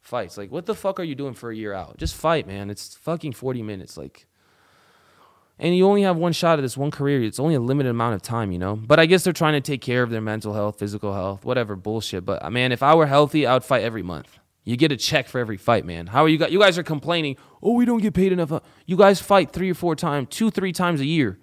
fights. 0.00 0.36
Like, 0.36 0.50
what 0.50 0.66
the 0.66 0.74
fuck 0.74 1.00
are 1.00 1.04
you 1.04 1.14
doing 1.14 1.34
for 1.34 1.50
a 1.50 1.56
year 1.56 1.72
out? 1.72 1.96
Just 1.96 2.14
fight, 2.14 2.46
man. 2.46 2.70
It's 2.70 2.94
fucking 2.96 3.32
40 3.32 3.62
minutes. 3.62 3.96
Like, 3.96 4.26
and 5.58 5.76
you 5.76 5.86
only 5.86 6.02
have 6.02 6.16
one 6.16 6.32
shot 6.32 6.58
at 6.58 6.62
this 6.62 6.76
one 6.76 6.90
career. 6.90 7.22
It's 7.22 7.38
only 7.38 7.54
a 7.54 7.60
limited 7.60 7.90
amount 7.90 8.14
of 8.14 8.22
time, 8.22 8.50
you 8.50 8.58
know. 8.58 8.76
But 8.76 8.98
I 8.98 9.06
guess 9.06 9.24
they're 9.24 9.32
trying 9.32 9.54
to 9.54 9.60
take 9.60 9.82
care 9.82 10.02
of 10.02 10.10
their 10.10 10.20
mental 10.20 10.54
health, 10.54 10.78
physical 10.78 11.12
health, 11.12 11.44
whatever 11.44 11.76
bullshit. 11.76 12.24
But 12.24 12.42
uh, 12.44 12.50
man, 12.50 12.72
if 12.72 12.82
I 12.82 12.94
were 12.94 13.06
healthy, 13.06 13.46
I 13.46 13.54
would 13.54 13.64
fight 13.64 13.82
every 13.82 14.02
month. 14.02 14.38
You 14.64 14.76
get 14.76 14.92
a 14.92 14.96
check 14.96 15.28
for 15.28 15.38
every 15.38 15.56
fight, 15.56 15.84
man. 15.84 16.06
How 16.06 16.24
are 16.24 16.28
you 16.28 16.38
guys? 16.38 16.52
You 16.52 16.58
guys 16.58 16.78
are 16.78 16.82
complaining. 16.82 17.36
Oh, 17.62 17.74
we 17.74 17.84
don't 17.84 18.00
get 18.00 18.14
paid 18.14 18.32
enough. 18.32 18.62
You 18.86 18.96
guys 18.96 19.20
fight 19.20 19.52
three 19.52 19.70
or 19.70 19.74
four 19.74 19.96
times, 19.96 20.28
two, 20.30 20.50
three 20.50 20.72
times 20.72 21.00
a 21.00 21.06
year. 21.06 21.38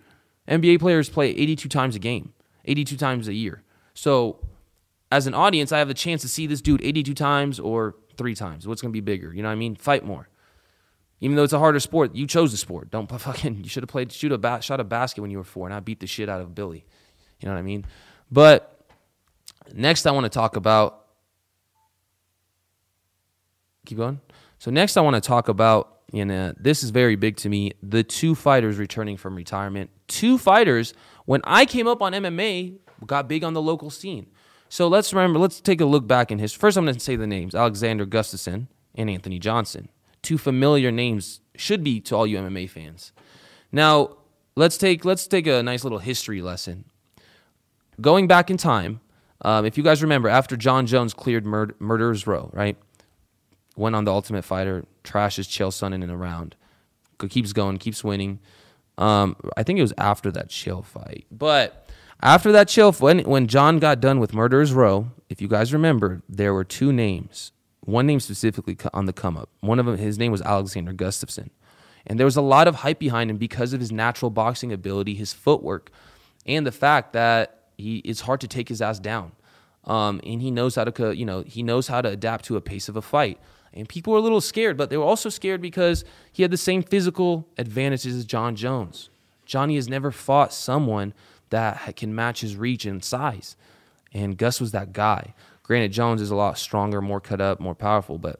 NBA 0.48 0.80
players 0.80 1.10
play 1.10 1.30
82 1.32 1.68
times 1.68 1.96
a 1.96 2.00
game, 2.00 2.34
82 2.66 2.96
times 2.96 3.28
a 3.28 3.34
year. 3.34 3.64
So 3.94 4.40
as 5.12 5.28
an 5.28 5.34
audience, 5.34 5.72
I 5.72 5.80
have 5.80 5.90
a 5.90 5.94
chance 5.94 6.22
to 6.22 6.28
see 6.28 6.48
this 6.48 6.62
dude 6.62 6.84
82 6.84 7.14
times 7.14 7.60
or 7.60 7.96
three 8.18 8.36
times. 8.36 8.68
What's 8.68 8.82
going 8.82 8.92
to 8.92 8.94
be 8.94 9.02
bigger? 9.02 9.34
You 9.34 9.42
know 9.42 9.50
what 9.50 9.54
I 9.54 9.58
mean? 9.58 9.76
Fight 9.76 10.06
more. 10.06 10.28
Even 11.20 11.36
though 11.36 11.44
it's 11.44 11.54
a 11.54 11.60
harder 11.60 11.80
sport, 11.80 12.16
you 12.16 12.28
chose 12.28 12.52
the 12.52 12.58
sport. 12.58 12.92
Don't 12.92 13.10
fucking. 13.20 13.64
You 13.64 13.70
should 13.70 13.84
have 13.84 13.90
played 13.90 14.12
shoot 14.12 14.32
a 14.32 14.38
ba- 14.38 14.62
shot 14.62 14.80
a 14.80 14.84
basket 14.84 15.22
when 15.22 15.32
you 15.32 15.38
were 15.38 15.44
four, 15.44 15.66
and 15.66 15.74
I 15.74 15.80
beat 15.80 16.00
the 16.00 16.08
shit 16.08 16.30
out 16.30 16.42
of 16.42 16.54
Billy. 16.54 16.86
You 17.40 17.48
know 17.48 17.54
what 17.54 17.60
I 17.60 17.64
mean? 17.64 17.86
But 18.32 18.86
next, 19.74 20.06
I 20.06 20.12
want 20.12 20.26
to 20.26 20.30
talk 20.30 20.56
about. 20.56 21.06
Keep 23.86 24.00
going. 24.00 24.20
So 24.60 24.70
next, 24.70 24.98
I 24.98 25.02
want 25.02 25.16
to 25.16 25.22
talk 25.22 25.48
about. 25.48 25.94
You 26.12 26.22
uh, 26.22 26.26
know, 26.26 26.54
this 26.58 26.84
is 26.84 26.90
very 26.92 27.16
big 27.16 27.36
to 27.38 27.50
me. 27.50 27.74
The 27.84 28.04
two 28.04 28.34
fighters 28.34 28.78
returning 28.78 29.18
from 29.18 29.36
retirement. 29.36 29.90
Two 30.08 30.38
fighters. 30.38 30.94
When 31.26 31.42
I 31.44 31.66
came 31.66 31.88
up 31.88 32.02
on 32.02 32.14
MMA, 32.14 32.78
got 33.06 33.28
big 33.28 33.44
on 33.44 33.54
the 33.54 33.62
local 33.62 33.90
scene. 33.90 34.28
So 34.70 34.88
let's 34.88 35.14
remember, 35.14 35.40
let's 35.40 35.62
take 35.62 35.82
a 35.82 35.86
look 35.86 36.08
back 36.08 36.32
in 36.32 36.40
history. 36.40 36.60
First, 36.60 36.78
I'm 36.78 36.86
going 36.86 36.96
to 36.96 37.00
say 37.00 37.16
the 37.16 37.28
names 37.28 37.56
Alexander 37.56 38.06
Gustafsson 38.06 38.68
and 38.96 39.10
Anthony 39.10 39.40
Johnson. 39.40 39.90
Two 40.22 40.38
familiar 40.38 40.92
names 40.92 41.40
should 41.56 41.84
be 41.84 42.02
to 42.02 42.16
all 42.16 42.28
you 42.28 42.38
MMA 42.38 42.70
fans. 42.70 43.12
Now, 43.72 44.18
let's 44.56 44.78
take, 44.78 45.06
let's 45.06 45.28
take 45.28 45.48
a 45.48 45.64
nice 45.64 45.84
little 45.84 46.00
history 46.00 46.42
lesson. 46.42 46.86
Going 48.02 48.28
back 48.28 48.50
in 48.50 48.58
time, 48.58 49.00
um, 49.42 49.66
if 49.66 49.78
you 49.78 49.84
guys 49.84 50.02
remember, 50.02 50.30
after 50.30 50.58
Jon 50.58 50.86
Jones 50.86 51.14
cleared 51.14 51.46
Mur- 51.46 51.76
Murderers 51.80 52.28
Row, 52.28 52.50
right? 52.54 52.78
Went 53.76 53.96
on 53.96 54.06
the 54.06 54.12
Ultimate 54.12 54.44
Fighter, 54.44 54.86
trashes 55.04 55.48
Chael 55.48 55.70
Sonnen 55.70 56.04
in 56.04 56.10
a 56.10 56.18
round, 56.18 56.56
keeps 57.30 57.54
going, 57.54 57.78
keeps 57.78 58.04
winning. 58.04 58.40
Um, 58.98 59.36
I 59.56 59.64
think 59.64 59.78
it 59.78 59.84
was 59.84 59.94
after 59.98 60.32
that 60.32 60.50
Chael 60.50 60.84
fight, 60.84 61.26
but 61.32 61.87
after 62.22 62.52
that 62.52 62.68
chill, 62.68 62.92
when, 62.94 63.20
when 63.20 63.48
Jon 63.48 63.80
got 63.80 64.00
done 64.00 64.20
with 64.20 64.34
Murderers 64.34 64.74
Row, 64.74 65.12
if 65.30 65.42
you 65.42 65.48
guys 65.48 65.74
remember, 65.74 66.22
there 66.28 66.54
were 66.54 66.64
two 66.64 66.92
names. 66.92 67.52
One 67.82 68.08
name 68.08 68.20
specifically 68.20 68.78
on 68.94 69.06
the 69.06 69.14
come 69.14 69.38
up. 69.38 69.50
One 69.62 69.80
of 69.80 69.86
them, 69.86 69.98
his 69.98 70.18
name 70.18 70.32
was 70.32 70.42
Alexander 70.42 70.94
Gustafsson. 70.94 71.50
And 72.06 72.20
there 72.20 72.26
was 72.26 72.38
a 72.38 72.42
lot 72.42 72.68
of 72.68 72.76
hype 72.76 73.00
behind 73.00 73.30
him 73.30 73.38
because 73.38 73.74
of 73.74 73.80
his 73.80 73.92
natural 73.92 74.32
boxing 74.32 74.72
ability, 74.72 75.14
his 75.14 75.34
footwork, 75.34 75.92
and 76.46 76.66
the 76.66 76.72
fact 76.72 77.14
that 77.14 77.66
he 77.78 77.98
it's 78.00 78.22
hard 78.22 78.42
to 78.42 78.48
take 78.48 78.70
his 78.70 78.82
ass 78.82 79.00
down. 79.00 79.34
Um, 79.84 80.20
and 80.26 80.42
he 80.42 80.52
knows 80.52 80.76
how 80.76 80.86
to, 80.86 81.16
you 81.16 81.26
know, 81.26 81.44
he 81.44 81.64
knows 81.64 81.88
how 81.88 82.02
to 82.02 82.10
adapt 82.10 82.46
to 82.46 82.58
a 82.58 82.62
pace 82.62 82.90
of 82.90 82.96
a 82.96 83.02
fight. 83.02 83.40
And 83.74 83.88
people 83.88 84.14
were 84.14 84.20
a 84.20 84.22
little 84.22 84.42
scared, 84.42 84.76
but 84.78 84.90
they 84.90 84.98
were 84.98 85.04
also 85.04 85.30
scared 85.30 85.62
because 85.62 86.04
he 86.32 86.42
had 86.42 86.52
the 86.52 86.58
same 86.58 86.82
physical 86.82 87.48
advantages 87.58 88.16
as 88.16 88.26
Jon 88.26 88.56
Jones. 88.56 89.10
Johnny 89.46 89.76
has 89.76 89.88
never 89.88 90.12
fought 90.12 90.52
someone 90.52 91.14
that 91.50 91.96
can 91.96 92.14
match 92.14 92.42
his 92.42 92.56
reach 92.56 92.86
and 92.86 93.04
size. 93.04 93.56
And 94.14 94.38
Gus 94.38 94.60
was 94.60 94.72
that 94.72 94.94
guy. 94.94 95.34
Granted, 95.64 95.92
Jones 95.92 96.22
is 96.22 96.32
a 96.32 96.36
lot 96.36 96.58
stronger, 96.58 97.02
more 97.02 97.20
cut 97.20 97.42
up, 97.42 97.60
more 97.60 97.76
powerful, 97.76 98.18
but 98.18 98.40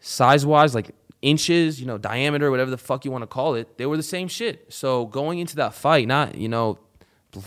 size 0.00 0.44
wise, 0.44 0.74
like 0.74 0.90
inches, 1.22 1.80
you 1.80 1.86
know, 1.86 1.98
diameter, 1.98 2.50
whatever 2.50 2.70
the 2.70 2.78
fuck 2.78 3.04
you 3.04 3.10
want 3.10 3.22
to 3.22 3.26
call 3.26 3.54
it, 3.54 3.78
they 3.78 3.86
were 3.86 3.96
the 3.96 4.02
same 4.02 4.28
shit. 4.28 4.66
So 4.72 5.06
going 5.06 5.38
into 5.38 5.56
that 5.56 5.74
fight, 5.74 6.08
not, 6.08 6.34
you 6.34 6.48
know, 6.48 6.78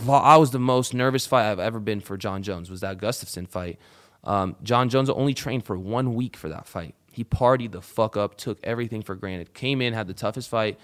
I 0.08 0.38
was 0.38 0.52
the 0.52 0.60
most 0.60 0.94
nervous 0.94 1.26
fight 1.26 1.52
I've 1.52 1.60
ever 1.60 1.80
been 1.80 2.00
for 2.00 2.18
Jon 2.18 2.44
Jones, 2.44 2.70
was 2.70 2.82
that 2.82 2.98
Gustafsson 2.98 3.48
fight. 3.48 3.80
Um, 4.24 4.56
Jon 4.62 4.90
Jones 4.90 5.10
only 5.10 5.34
trained 5.34 5.66
for 5.66 5.78
one 5.78 6.14
week 6.14 6.38
for 6.38 6.50
that 6.50 6.68
fight. 6.68 6.96
He 7.12 7.24
partied 7.24 7.72
the 7.72 7.82
fuck 7.82 8.16
up, 8.16 8.38
took 8.38 8.60
everything 8.64 9.02
for 9.02 9.16
granted, 9.16 9.54
came 9.54 9.82
in, 9.82 9.94
had 9.94 10.08
the 10.08 10.14
toughest 10.14 10.48
fight, 10.50 10.80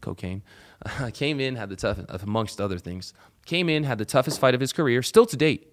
cocaine. 0.00 0.42
came 1.14 1.40
in, 1.40 1.56
had 1.56 1.68
the 1.68 1.76
tough, 1.76 1.98
amongst 2.22 2.60
other 2.60 2.78
things, 2.78 3.12
came 3.46 3.68
in, 3.68 3.84
had 3.84 3.98
the 3.98 4.04
toughest 4.04 4.38
fight 4.38 4.54
of 4.54 4.60
his 4.60 4.72
career, 4.72 5.02
still 5.02 5.26
to 5.26 5.36
date. 5.36 5.68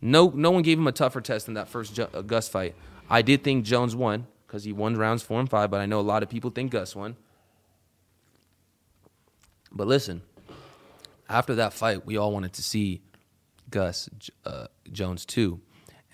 No, 0.00 0.32
no 0.34 0.50
one 0.50 0.62
gave 0.62 0.78
him 0.78 0.86
a 0.86 0.92
tougher 0.92 1.20
test 1.20 1.46
than 1.46 1.54
that 1.54 1.68
first 1.68 1.98
uh, 1.98 2.22
Gus 2.22 2.48
fight. 2.48 2.74
I 3.10 3.22
did 3.22 3.42
think 3.42 3.64
Jones 3.64 3.96
won 3.96 4.26
because 4.46 4.64
he 4.64 4.72
won 4.72 4.96
rounds 4.96 5.22
four 5.22 5.40
and 5.40 5.50
five, 5.50 5.70
but 5.70 5.80
I 5.80 5.86
know 5.86 6.00
a 6.00 6.02
lot 6.02 6.22
of 6.22 6.28
people 6.28 6.50
think 6.50 6.70
Gus 6.70 6.94
won. 6.94 7.16
But 9.72 9.86
listen, 9.86 10.22
after 11.28 11.54
that 11.56 11.72
fight, 11.72 12.06
we 12.06 12.16
all 12.16 12.32
wanted 12.32 12.52
to 12.54 12.62
see 12.62 13.02
Gus 13.70 14.08
uh, 14.46 14.68
Jones 14.90 15.26
too. 15.26 15.60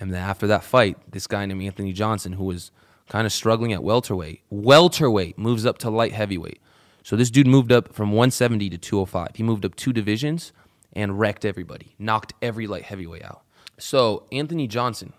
And 0.01 0.13
then 0.13 0.23
after 0.23 0.47
that 0.49 0.65
fight, 0.65 0.99
this 1.11 1.27
guy 1.27 1.47
named 1.47 1.63
Anthony 1.63 1.93
Johnson, 1.93 2.33
who 2.33 2.45
was 2.45 2.71
kind 3.09 3.27
of 3.27 3.33
struggling 3.33 3.73
at 3.73 3.83
welterweight, 3.83 4.43
welterweight 4.51 5.39
moves 5.39 5.65
up 5.67 5.79
to 5.79 5.91
light 5.91 6.13
heavyweight. 6.13 6.61
So 7.05 7.17
this 7.17 7.31
dude 7.31 7.47
moved 7.47 7.71
up 7.71 7.93
from 7.93 8.13
170 8.13 8.71
to 8.71 8.79
205. 8.79 9.37
He 9.37 9.43
moved 9.43 9.67
up 9.67 9.77
two 9.77 9.93
divisions 9.93 10.55
and 10.95 11.21
wrecked 11.21 11.45
everybody, 11.45 11.95
knocked 11.99 12.33
every 12.41 12.67
light 12.67 12.85
heavyweight 12.85 13.23
out. 13.23 13.43
So 13.79 14.27
Anthony 14.33 14.67
Johnson 14.67 15.13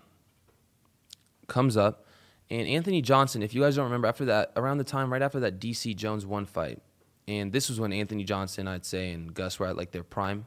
comes 1.46 1.76
up, 1.76 2.04
and 2.50 2.66
Anthony 2.66 3.02
Johnson, 3.02 3.40
if 3.40 3.54
you 3.54 3.60
guys 3.60 3.76
don't 3.76 3.84
remember, 3.84 4.08
after 4.08 4.24
that, 4.24 4.50
around 4.56 4.78
the 4.78 4.84
time 4.84 5.12
right 5.12 5.22
after 5.22 5.38
that 5.40 5.60
DC 5.60 5.94
Jones 5.94 6.26
one 6.26 6.44
fight, 6.44 6.82
and 7.28 7.52
this 7.52 7.68
was 7.68 7.78
when 7.78 7.92
Anthony 7.92 8.24
Johnson, 8.24 8.66
I'd 8.66 8.84
say, 8.84 9.12
and 9.12 9.32
Gus 9.32 9.60
were 9.60 9.66
at 9.66 9.76
like 9.76 9.92
their 9.92 10.02
prime 10.02 10.46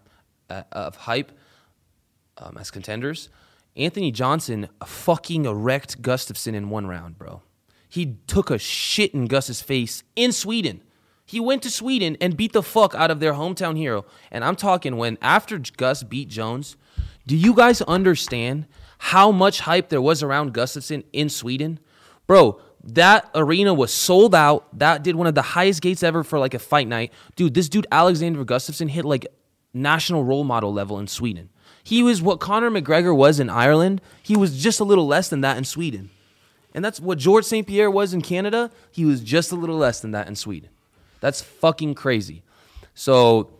uh, 0.49 0.63
of 0.73 0.97
hype 0.97 1.31
um, 2.37 2.57
as 2.57 2.69
contenders. 2.69 3.29
Anthony 3.77 4.11
Johnson 4.11 4.67
fucking 4.85 5.49
wrecked 5.49 6.01
Gustafsson 6.01 6.53
in 6.53 6.69
one 6.69 6.87
round, 6.87 7.17
bro. 7.17 7.43
He 7.87 8.17
took 8.27 8.51
a 8.51 8.57
shit 8.57 9.13
in 9.13 9.27
Gus's 9.27 9.61
face 9.61 10.03
in 10.17 10.33
Sweden. 10.33 10.81
He 11.29 11.39
went 11.39 11.61
to 11.61 11.69
Sweden 11.69 12.17
and 12.19 12.35
beat 12.35 12.53
the 12.53 12.63
fuck 12.63 12.95
out 12.95 13.11
of 13.11 13.19
their 13.19 13.33
hometown 13.33 13.77
hero. 13.77 14.03
And 14.31 14.43
I'm 14.43 14.55
talking 14.55 14.97
when 14.97 15.19
after 15.21 15.59
Gus 15.59 16.01
beat 16.01 16.27
Jones, 16.27 16.75
do 17.27 17.37
you 17.37 17.53
guys 17.53 17.83
understand 17.83 18.65
how 18.97 19.31
much 19.31 19.59
hype 19.59 19.89
there 19.89 20.01
was 20.01 20.23
around 20.23 20.55
Gustafsson 20.55 21.03
in 21.13 21.29
Sweden? 21.29 21.79
Bro, 22.25 22.59
that 22.83 23.29
arena 23.35 23.75
was 23.75 23.93
sold 23.93 24.33
out. 24.33 24.75
That 24.79 25.03
did 25.03 25.15
one 25.15 25.27
of 25.27 25.35
the 25.35 25.43
highest 25.43 25.83
gates 25.83 26.01
ever 26.01 26.23
for 26.23 26.39
like 26.39 26.55
a 26.55 26.59
fight 26.59 26.87
night. 26.87 27.13
Dude, 27.35 27.53
this 27.53 27.69
dude 27.69 27.85
Alexander 27.91 28.43
Gustafsson 28.43 28.89
hit 28.89 29.05
like 29.05 29.27
national 29.71 30.23
role 30.23 30.43
model 30.43 30.73
level 30.73 30.97
in 30.97 31.05
Sweden. 31.05 31.49
He 31.83 32.01
was 32.01 32.23
what 32.23 32.39
Conor 32.39 32.71
McGregor 32.71 33.15
was 33.15 33.39
in 33.39 33.51
Ireland. 33.51 34.01
He 34.23 34.35
was 34.35 34.59
just 34.59 34.79
a 34.79 34.83
little 34.83 35.05
less 35.05 35.29
than 35.29 35.41
that 35.41 35.59
in 35.59 35.63
Sweden. 35.63 36.09
And 36.73 36.83
that's 36.83 36.99
what 36.99 37.19
George 37.19 37.45
St. 37.45 37.67
Pierre 37.67 37.91
was 37.91 38.15
in 38.15 38.23
Canada. 38.23 38.71
He 38.91 39.05
was 39.05 39.21
just 39.21 39.51
a 39.51 39.55
little 39.55 39.77
less 39.77 39.99
than 39.99 40.09
that 40.09 40.27
in 40.27 40.35
Sweden. 40.35 40.71
That's 41.19 41.41
fucking 41.41 41.95
crazy. 41.95 42.43
So 42.93 43.51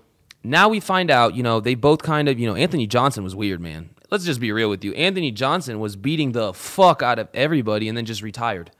now 0.44 0.70
we 0.70 0.80
find 0.80 1.12
out, 1.12 1.36
you 1.36 1.44
know, 1.44 1.60
they 1.60 1.76
both 1.76 2.02
kind 2.04 2.28
of, 2.30 2.40
you 2.40 2.48
know, 2.48 2.56
Anthony 2.56 2.88
Johnson 2.88 3.24
was 3.24 3.36
weird, 3.36 3.60
man. 3.60 3.90
Let's 4.12 4.26
just 4.26 4.40
be 4.40 4.52
real 4.52 4.70
with 4.70 4.84
you. 4.84 4.94
Anthony 4.94 5.32
Johnson 5.32 5.80
was 5.80 5.96
beating 5.96 6.32
the 6.32 6.54
fuck 6.54 7.04
out 7.04 7.20
of 7.20 7.28
everybody 7.34 7.88
and 7.88 7.98
then 7.98 8.06
just 8.06 8.22
retired. 8.22 8.72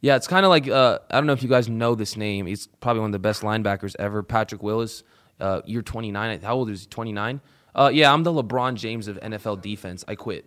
Yeah, 0.00 0.16
it's 0.16 0.28
kind 0.28 0.44
of 0.44 0.50
like 0.50 0.68
uh, 0.68 1.00
I 1.10 1.16
don't 1.16 1.26
know 1.26 1.32
if 1.32 1.42
you 1.42 1.48
guys 1.48 1.68
know 1.68 1.94
this 1.94 2.16
name. 2.16 2.46
He's 2.46 2.68
probably 2.80 3.00
one 3.00 3.08
of 3.08 3.12
the 3.12 3.18
best 3.18 3.42
linebackers 3.42 3.96
ever. 3.98 4.22
Patrick 4.22 4.62
Willis, 4.62 5.02
uh, 5.40 5.62
year 5.64 5.82
29. 5.82 6.42
How 6.42 6.54
old 6.54 6.70
is 6.70 6.82
he? 6.82 6.86
29. 6.86 7.40
Uh, 7.74 7.90
yeah, 7.92 8.12
I'm 8.12 8.22
the 8.22 8.32
LeBron 8.32 8.74
James 8.74 9.08
of 9.08 9.18
NFL 9.20 9.60
defense. 9.62 10.04
I 10.06 10.14
quit. 10.14 10.44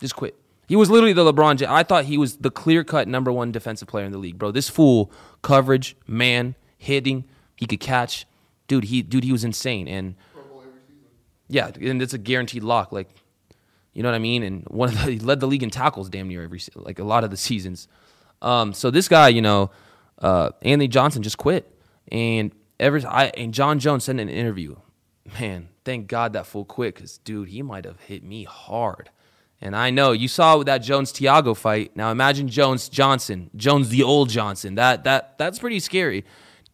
Just 0.00 0.16
quit. 0.16 0.34
He 0.68 0.76
was 0.76 0.90
literally 0.90 1.12
the 1.12 1.32
LeBron 1.32 1.56
James. 1.56 1.70
I 1.70 1.82
thought 1.82 2.04
he 2.04 2.18
was 2.18 2.38
the 2.38 2.50
clear 2.50 2.84
cut 2.84 3.08
number 3.08 3.32
one 3.32 3.52
defensive 3.52 3.88
player 3.88 4.04
in 4.04 4.12
the 4.12 4.18
league, 4.18 4.38
bro. 4.38 4.50
This 4.50 4.68
fool, 4.68 5.10
coverage, 5.42 5.96
man, 6.06 6.54
hitting, 6.82 7.24
he 7.56 7.66
could 7.66 7.80
catch. 7.80 8.26
Dude, 8.66 8.84
he 8.84 9.02
dude, 9.02 9.24
he 9.24 9.32
was 9.32 9.44
insane. 9.44 9.88
And 9.88 10.16
yeah, 11.48 11.70
and 11.80 12.00
it's 12.00 12.14
a 12.14 12.18
guaranteed 12.18 12.62
lock. 12.62 12.92
Like, 12.92 13.08
you 13.92 14.02
know 14.02 14.08
what 14.08 14.16
I 14.16 14.20
mean? 14.20 14.42
And 14.42 14.64
one 14.68 14.88
of 14.88 14.94
the, 14.94 15.12
he 15.12 15.18
led 15.18 15.40
the 15.40 15.46
league 15.46 15.62
in 15.62 15.70
tackles 15.70 16.08
damn 16.08 16.28
near 16.28 16.42
every 16.42 16.60
like 16.74 16.98
a 16.98 17.04
lot 17.04 17.24
of 17.24 17.30
the 17.30 17.36
seasons. 17.36 17.88
Um, 18.40 18.72
so 18.72 18.90
this 18.90 19.08
guy, 19.08 19.28
you 19.28 19.42
know, 19.42 19.70
uh, 20.18 20.50
Anthony 20.62 20.88
Johnson 20.88 21.22
just 21.22 21.38
quit, 21.38 21.72
and 22.10 22.52
ever 22.80 23.00
I 23.06 23.26
and 23.36 23.54
Jon 23.54 23.78
Jones 23.78 24.08
in 24.08 24.18
an 24.18 24.28
interview, 24.28 24.76
man, 25.38 25.68
thank 25.84 26.08
God 26.08 26.32
that 26.32 26.46
fool 26.46 26.64
quit 26.64 26.94
because 26.94 27.18
dude, 27.18 27.48
he 27.48 27.62
might 27.62 27.84
have 27.84 28.00
hit 28.00 28.24
me 28.24 28.44
hard. 28.44 29.10
And 29.60 29.76
I 29.76 29.90
know 29.90 30.10
you 30.10 30.26
saw 30.26 30.60
that 30.64 30.78
Jones 30.78 31.12
Thiago 31.12 31.56
fight. 31.56 31.96
Now 31.96 32.10
imagine 32.10 32.48
Jones 32.48 32.88
Johnson, 32.88 33.48
Jones 33.54 33.90
the 33.90 34.02
old 34.02 34.28
Johnson. 34.28 34.74
That 34.74 35.04
that 35.04 35.38
that's 35.38 35.60
pretty 35.60 35.78
scary. 35.78 36.24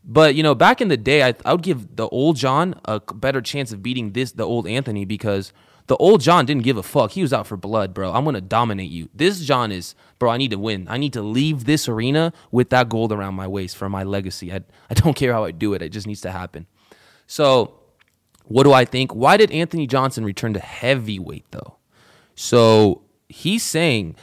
But 0.05 0.35
you 0.35 0.43
know, 0.43 0.55
back 0.55 0.81
in 0.81 0.89
the 0.89 0.97
day, 0.97 1.23
I, 1.23 1.35
I 1.45 1.53
would 1.53 1.63
give 1.63 1.97
the 1.97 2.09
old 2.09 2.37
Jon 2.37 2.81
a 2.85 3.01
better 3.01 3.41
chance 3.41 3.73
of 3.73 3.83
beating 3.83 4.13
this 4.13 4.33
the 4.33 4.45
old 4.45 4.67
Anthony 4.67 5.05
because 5.05 5.53
the 5.87 5.97
old 5.97 6.21
Jon 6.21 6.47
didn't 6.47 6.63
give 6.63 6.77
a 6.77 6.83
fuck. 6.83 7.13
He 7.13 7.23
was 7.23 7.33
out 7.33 7.47
for 7.47 7.57
blood, 7.57 7.95
bro. 7.95 8.13
I'm 8.13 8.25
gonna 8.25 8.41
dominate 8.41 8.91
you. 8.91 9.09
This 9.15 9.41
Jon 9.41 9.73
is, 9.73 9.95
bro. 10.19 10.31
I 10.31 10.37
need 10.37 10.51
to 10.51 10.59
win. 10.59 10.87
I 10.89 10.99
need 10.99 11.13
to 11.15 11.23
leave 11.23 11.65
this 11.65 11.89
arena 11.89 12.33
with 12.51 12.71
that 12.71 12.89
gold 12.89 13.13
around 13.13 13.35
my 13.35 13.47
waist 13.47 13.77
for 13.77 13.89
my 13.89 14.03
legacy. 14.03 14.53
I 14.53 14.61
I 14.89 14.95
don't 14.95 15.15
care 15.17 15.33
how 15.33 15.45
I 15.45 15.51
do 15.51 15.75
it. 15.75 15.83
It 15.83 15.91
just 15.91 16.07
needs 16.07 16.21
to 16.23 16.31
happen. 16.31 16.67
So, 17.27 17.75
what 18.45 18.63
do 18.65 18.73
I 18.73 18.85
think? 18.85 19.15
Why 19.15 19.37
did 19.37 19.51
Anthony 19.51 19.87
Johnson 19.87 20.25
return 20.25 20.55
to 20.55 20.61
heavyweight 20.61 21.51
though? 21.51 21.77
So 22.35 23.03
he's 23.29 23.65
saying, 23.65 24.15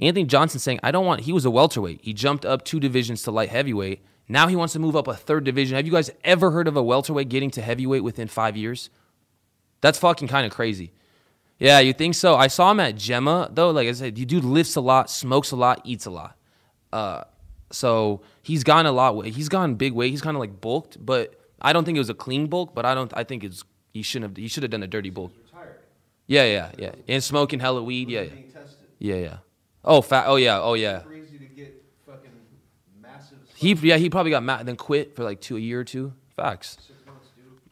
Anthony 0.00 0.24
Johnson 0.24 0.58
saying, 0.58 0.80
I 0.82 0.90
don't 0.90 1.06
want. 1.06 1.20
He 1.22 1.32
was 1.32 1.44
a 1.44 1.50
welterweight. 1.50 2.00
He 2.02 2.12
jumped 2.12 2.44
up 2.44 2.64
two 2.64 2.80
divisions 2.80 3.22
to 3.22 3.30
light 3.30 3.50
heavyweight. 3.50 4.02
Now 4.30 4.46
he 4.46 4.54
wants 4.54 4.74
to 4.74 4.78
move 4.78 4.94
up 4.94 5.08
a 5.08 5.14
third 5.14 5.42
division. 5.42 5.74
Have 5.74 5.86
you 5.86 5.92
guys 5.92 6.08
ever 6.22 6.52
heard 6.52 6.68
of 6.68 6.76
a 6.76 6.82
welterweight 6.82 7.28
getting 7.28 7.50
to 7.50 7.60
heavyweight 7.60 8.04
within 8.04 8.28
five 8.28 8.56
years? 8.56 8.88
That's 9.80 9.98
fucking 9.98 10.28
kind 10.28 10.46
of 10.46 10.52
crazy. 10.52 10.92
Yeah, 11.58 11.80
you 11.80 11.92
think 11.92 12.14
so? 12.14 12.36
I 12.36 12.46
saw 12.46 12.70
him 12.70 12.78
at 12.78 12.94
Gemma 12.94 13.50
though. 13.52 13.70
Like 13.70 13.88
I 13.88 13.92
said, 13.92 14.14
the 14.14 14.24
dude 14.24 14.44
lifts 14.44 14.76
a 14.76 14.80
lot, 14.80 15.10
smokes 15.10 15.50
a 15.50 15.56
lot, 15.56 15.80
eats 15.84 16.06
a 16.06 16.10
lot. 16.10 16.36
Uh, 16.92 17.24
so 17.72 18.22
he's 18.40 18.62
gone 18.62 18.86
a 18.86 18.92
lot. 18.92 19.26
He's 19.26 19.48
gone 19.48 19.74
big 19.74 19.94
weight. 19.94 20.10
He's 20.10 20.22
kind 20.22 20.36
of 20.36 20.40
like 20.40 20.60
bulked, 20.60 21.04
but 21.04 21.34
I 21.60 21.72
don't 21.72 21.84
think 21.84 21.96
it 21.96 22.00
was 22.00 22.08
a 22.08 22.14
clean 22.14 22.46
bulk. 22.46 22.72
But 22.72 22.86
I 22.86 22.94
don't. 22.94 23.12
I 23.16 23.24
think 23.24 23.42
it's 23.42 23.64
he 23.92 24.02
shouldn't 24.02 24.30
have. 24.30 24.42
He 24.42 24.46
should 24.46 24.62
have 24.62 24.70
done 24.70 24.84
a 24.84 24.86
dirty 24.86 25.10
bulk. 25.10 25.32
Yeah, 26.28 26.44
yeah, 26.44 26.70
yeah. 26.78 26.92
And 27.08 27.22
smoking 27.22 27.58
hella 27.58 27.82
weed. 27.82 28.08
Yeah, 28.08 28.22
yeah, 28.22 28.32
yeah, 29.00 29.16
yeah. 29.16 29.36
Oh, 29.84 30.00
fat. 30.02 30.26
Oh 30.28 30.36
yeah. 30.36 30.60
Oh 30.60 30.74
yeah. 30.74 31.02
He 33.60 33.74
yeah 33.74 33.98
he 33.98 34.08
probably 34.08 34.30
got 34.30 34.42
mad 34.42 34.64
then 34.64 34.76
quit 34.76 35.14
for 35.14 35.22
like 35.22 35.38
two 35.42 35.58
a 35.58 35.60
year 35.60 35.80
or 35.80 35.84
two. 35.84 36.14
Facts. 36.34 36.78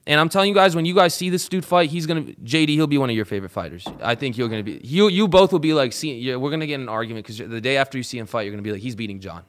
And 0.07 0.20
I'm 0.20 0.29
telling 0.29 0.51
you 0.51 0.55
guys, 0.55 0.77
when 0.77 0.85
you 0.85 0.94
guys 0.94 1.14
see 1.14 1.31
this 1.31 1.48
dude 1.48 1.64
fight, 1.64 1.88
he's 1.88 2.05
gonna 2.05 2.22
JD. 2.22 2.68
He'll 2.68 2.87
be 2.87 2.98
one 2.98 3.09
of 3.09 3.16
your 3.16 3.24
favorite 3.24 3.51
fighters. 3.51 3.87
I 4.03 4.14
think 4.14 4.37
you're 4.37 4.51
gonna 4.51 4.62
be 4.62 4.83
you. 4.85 5.09
You 5.09 5.29
both 5.29 5.51
will 5.51 5.61
be 5.61 5.72
like, 5.72 5.94
see, 5.94 6.14
yeah, 6.18 6.37
we're 6.37 6.51
gonna 6.51 6.66
get 6.66 6.79
an 6.79 6.90
argument 6.90 7.27
because 7.27 7.38
the 7.38 7.61
day 7.61 7.79
after 7.79 7.96
you 7.96 8.05
see 8.05 8.18
him 8.18 8.27
fight, 8.27 8.42
you're 8.42 8.53
gonna 8.53 8.62
be 8.62 8.72
like, 8.72 8.83
he's 8.83 8.96
beating 8.96 9.18
Jon. 9.18 9.44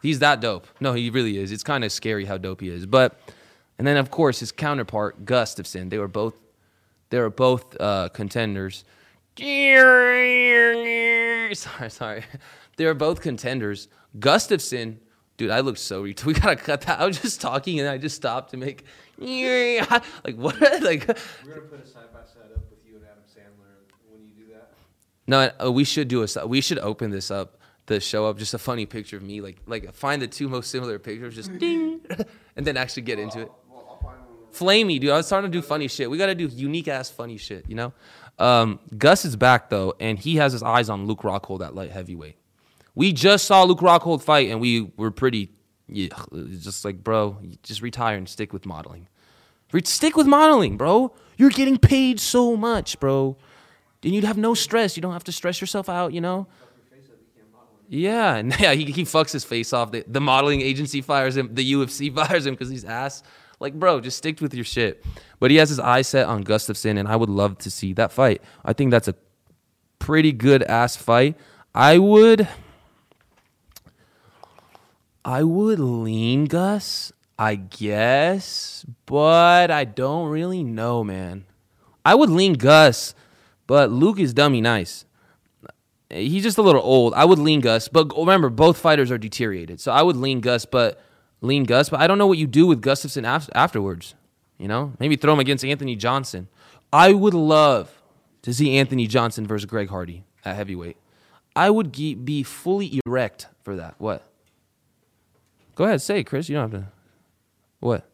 He's 0.00 0.20
that 0.20 0.40
dope. 0.40 0.68
No, 0.78 0.92
he 0.92 1.10
really 1.10 1.38
is. 1.38 1.50
It's 1.50 1.64
kind 1.64 1.82
of 1.82 1.90
scary 1.90 2.24
how 2.24 2.38
dope 2.38 2.60
he 2.60 2.68
is. 2.68 2.86
But 2.86 3.18
and 3.76 3.84
then 3.84 3.96
of 3.96 4.12
course 4.12 4.38
his 4.38 4.52
counterpart 4.52 5.24
Gustafsson. 5.24 5.90
They 5.90 5.98
were 5.98 6.06
both 6.06 6.34
they 7.08 7.18
were 7.18 7.30
both 7.30 7.76
uh, 7.80 8.10
contenders. 8.10 8.84
Sorry, 11.52 11.90
sorry. 11.90 12.22
They 12.76 12.86
were 12.86 12.94
both 12.94 13.20
contenders. 13.20 13.88
Gustafsson 14.18 14.96
dude, 15.40 15.50
I 15.50 15.60
look 15.60 15.78
so 15.78 16.04
retarded. 16.04 16.24
We 16.26 16.34
gotta 16.34 16.56
cut 16.56 16.82
that. 16.82 17.00
I 17.00 17.06
was 17.06 17.18
just 17.18 17.40
talking 17.40 17.80
and 17.80 17.88
I 17.88 17.96
just 17.96 18.14
stopped 18.14 18.50
to 18.50 18.58
make 18.58 18.84
like 19.18 20.36
what? 20.36 20.60
like 20.82 21.08
we're 21.44 21.54
gonna 21.54 21.60
put 21.62 21.82
a 21.82 21.86
side 21.86 22.12
by 22.12 22.20
side 22.20 22.52
up 22.54 22.70
with 22.70 22.80
you 22.86 22.96
and 22.96 23.04
Adam 23.04 23.24
Sandler 23.24 23.90
when 24.10 24.22
you 24.22 24.32
do 24.34 24.52
that. 24.52 24.72
No, 25.26 25.50
uh, 25.64 25.72
we 25.72 25.84
should 25.84 26.08
do 26.08 26.22
a. 26.22 26.46
We 26.46 26.60
should 26.60 26.78
open 26.78 27.10
this 27.10 27.30
up. 27.30 27.56
The 27.86 28.00
show 28.00 28.26
up 28.26 28.38
just 28.38 28.54
a 28.54 28.58
funny 28.58 28.84
picture 28.86 29.16
of 29.16 29.22
me, 29.22 29.40
like 29.40 29.56
like 29.66 29.94
find 29.94 30.20
the 30.20 30.28
two 30.28 30.48
most 30.48 30.70
similar 30.70 30.98
pictures, 30.98 31.34
just 31.34 31.58
ding, 31.58 32.00
and 32.54 32.66
then 32.66 32.76
actually 32.76 33.02
get 33.02 33.18
into 33.18 33.40
it. 33.40 33.52
Flamey, 34.52 35.00
dude. 35.00 35.10
I 35.10 35.16
was 35.16 35.26
starting 35.26 35.50
to 35.50 35.58
do 35.58 35.62
funny 35.62 35.88
shit. 35.88 36.10
We 36.10 36.18
got 36.18 36.26
to 36.26 36.34
do 36.34 36.46
unique 36.46 36.88
ass 36.88 37.08
funny 37.08 37.36
shit, 37.36 37.68
you 37.68 37.76
know? 37.76 37.92
Um, 38.36 38.80
Gus 38.98 39.24
is 39.24 39.36
back, 39.36 39.70
though, 39.70 39.94
and 40.00 40.18
he 40.18 40.36
has 40.36 40.52
his 40.52 40.62
eyes 40.64 40.90
on 40.90 41.06
Luke 41.06 41.20
Rockhold 41.20 41.64
at 41.64 41.76
light 41.76 41.92
heavyweight. 41.92 42.39
We 42.94 43.12
just 43.12 43.46
saw 43.46 43.62
Luke 43.62 43.80
Rockhold 43.80 44.22
fight, 44.22 44.50
and 44.50 44.60
we 44.60 44.90
were 44.96 45.10
pretty, 45.10 45.50
just 45.92 46.84
like, 46.84 47.02
bro, 47.02 47.38
just 47.62 47.82
retire 47.82 48.16
and 48.16 48.28
stick 48.28 48.52
with 48.52 48.66
modeling. 48.66 49.08
Stick 49.84 50.16
with 50.16 50.26
modeling, 50.26 50.76
bro. 50.76 51.14
You're 51.36 51.50
getting 51.50 51.78
paid 51.78 52.18
so 52.18 52.56
much, 52.56 52.98
bro. 52.98 53.36
And 54.02 54.14
you'd 54.14 54.24
have 54.24 54.38
no 54.38 54.54
stress. 54.54 54.96
You 54.96 55.02
don't 55.02 55.12
have 55.12 55.24
to 55.24 55.32
stress 55.32 55.60
yourself 55.60 55.88
out, 55.88 56.12
you 56.12 56.20
know? 56.20 56.46
Yeah, 57.88 58.34
and 58.36 58.58
yeah, 58.58 58.72
he, 58.72 58.84
he 58.86 59.02
fucks 59.02 59.32
his 59.32 59.44
face 59.44 59.72
off. 59.72 59.90
The, 59.92 60.04
the 60.06 60.20
modeling 60.20 60.60
agency 60.60 61.02
fires 61.02 61.36
him. 61.36 61.54
The 61.54 61.72
UFC 61.72 62.14
fires 62.26 62.46
him 62.46 62.54
because 62.54 62.70
he's 62.70 62.84
ass. 62.84 63.22
Like, 63.58 63.74
bro, 63.74 64.00
just 64.00 64.16
stick 64.16 64.40
with 64.40 64.54
your 64.54 64.64
shit. 64.64 65.04
But 65.38 65.50
he 65.50 65.58
has 65.58 65.68
his 65.68 65.78
eye 65.78 66.02
set 66.02 66.26
on 66.26 66.44
Gustafsson, 66.44 66.98
and 66.98 67.06
I 67.06 67.16
would 67.16 67.28
love 67.28 67.58
to 67.58 67.70
see 67.70 67.92
that 67.94 68.10
fight. 68.10 68.40
I 68.64 68.72
think 68.72 68.90
that's 68.90 69.08
a 69.08 69.14
pretty 69.98 70.32
good 70.32 70.62
ass 70.62 70.96
fight. 70.96 71.36
I 71.74 71.98
would. 71.98 72.48
I 75.30 75.44
would 75.44 75.78
lean 75.78 76.46
Gus. 76.46 77.12
I 77.38 77.54
guess, 77.54 78.84
but 79.06 79.70
I 79.70 79.84
don't 79.84 80.28
really 80.28 80.64
know, 80.64 81.04
man. 81.04 81.44
I 82.04 82.16
would 82.16 82.30
lean 82.30 82.54
Gus, 82.54 83.14
but 83.68 83.92
Luke 83.92 84.18
is 84.18 84.34
dummy 84.34 84.60
nice. 84.60 85.04
He's 86.10 86.42
just 86.42 86.58
a 86.58 86.62
little 86.62 86.82
old. 86.82 87.14
I 87.14 87.24
would 87.24 87.38
lean 87.38 87.60
Gus, 87.60 87.86
but 87.86 88.12
remember, 88.18 88.50
both 88.50 88.76
fighters 88.76 89.12
are 89.12 89.18
deteriorated. 89.18 89.80
So 89.80 89.92
I 89.92 90.02
would 90.02 90.16
lean 90.16 90.40
Gus, 90.40 90.64
but 90.64 91.00
lean 91.42 91.62
Gus. 91.62 91.90
But 91.90 92.00
I 92.00 92.08
don't 92.08 92.18
know 92.18 92.26
what 92.26 92.38
you 92.38 92.48
do 92.48 92.66
with 92.66 92.82
Gustafsson 92.82 93.24
af- 93.24 93.48
afterwards. 93.54 94.16
You 94.58 94.66
know, 94.66 94.94
maybe 94.98 95.14
throw 95.14 95.32
him 95.32 95.38
against 95.38 95.64
Anthony 95.64 95.94
Johnson. 95.94 96.48
I 96.92 97.12
would 97.12 97.34
love 97.34 98.02
to 98.42 98.52
see 98.52 98.76
Anthony 98.78 99.06
Johnson 99.06 99.46
versus 99.46 99.66
Greg 99.66 99.90
Hardy 99.90 100.24
at 100.44 100.56
heavyweight. 100.56 100.96
I 101.54 101.70
would 101.70 101.92
ge- 101.92 102.16
be 102.22 102.42
fully 102.42 103.00
erect 103.06 103.46
for 103.62 103.76
that. 103.76 103.94
What? 103.98 104.26
Go 105.74 105.84
ahead, 105.84 106.02
say 106.02 106.20
it, 106.20 106.24
Chris. 106.24 106.48
You 106.48 106.56
don't 106.56 106.70
have 106.72 106.80
to. 106.82 106.88
What? 107.80 108.08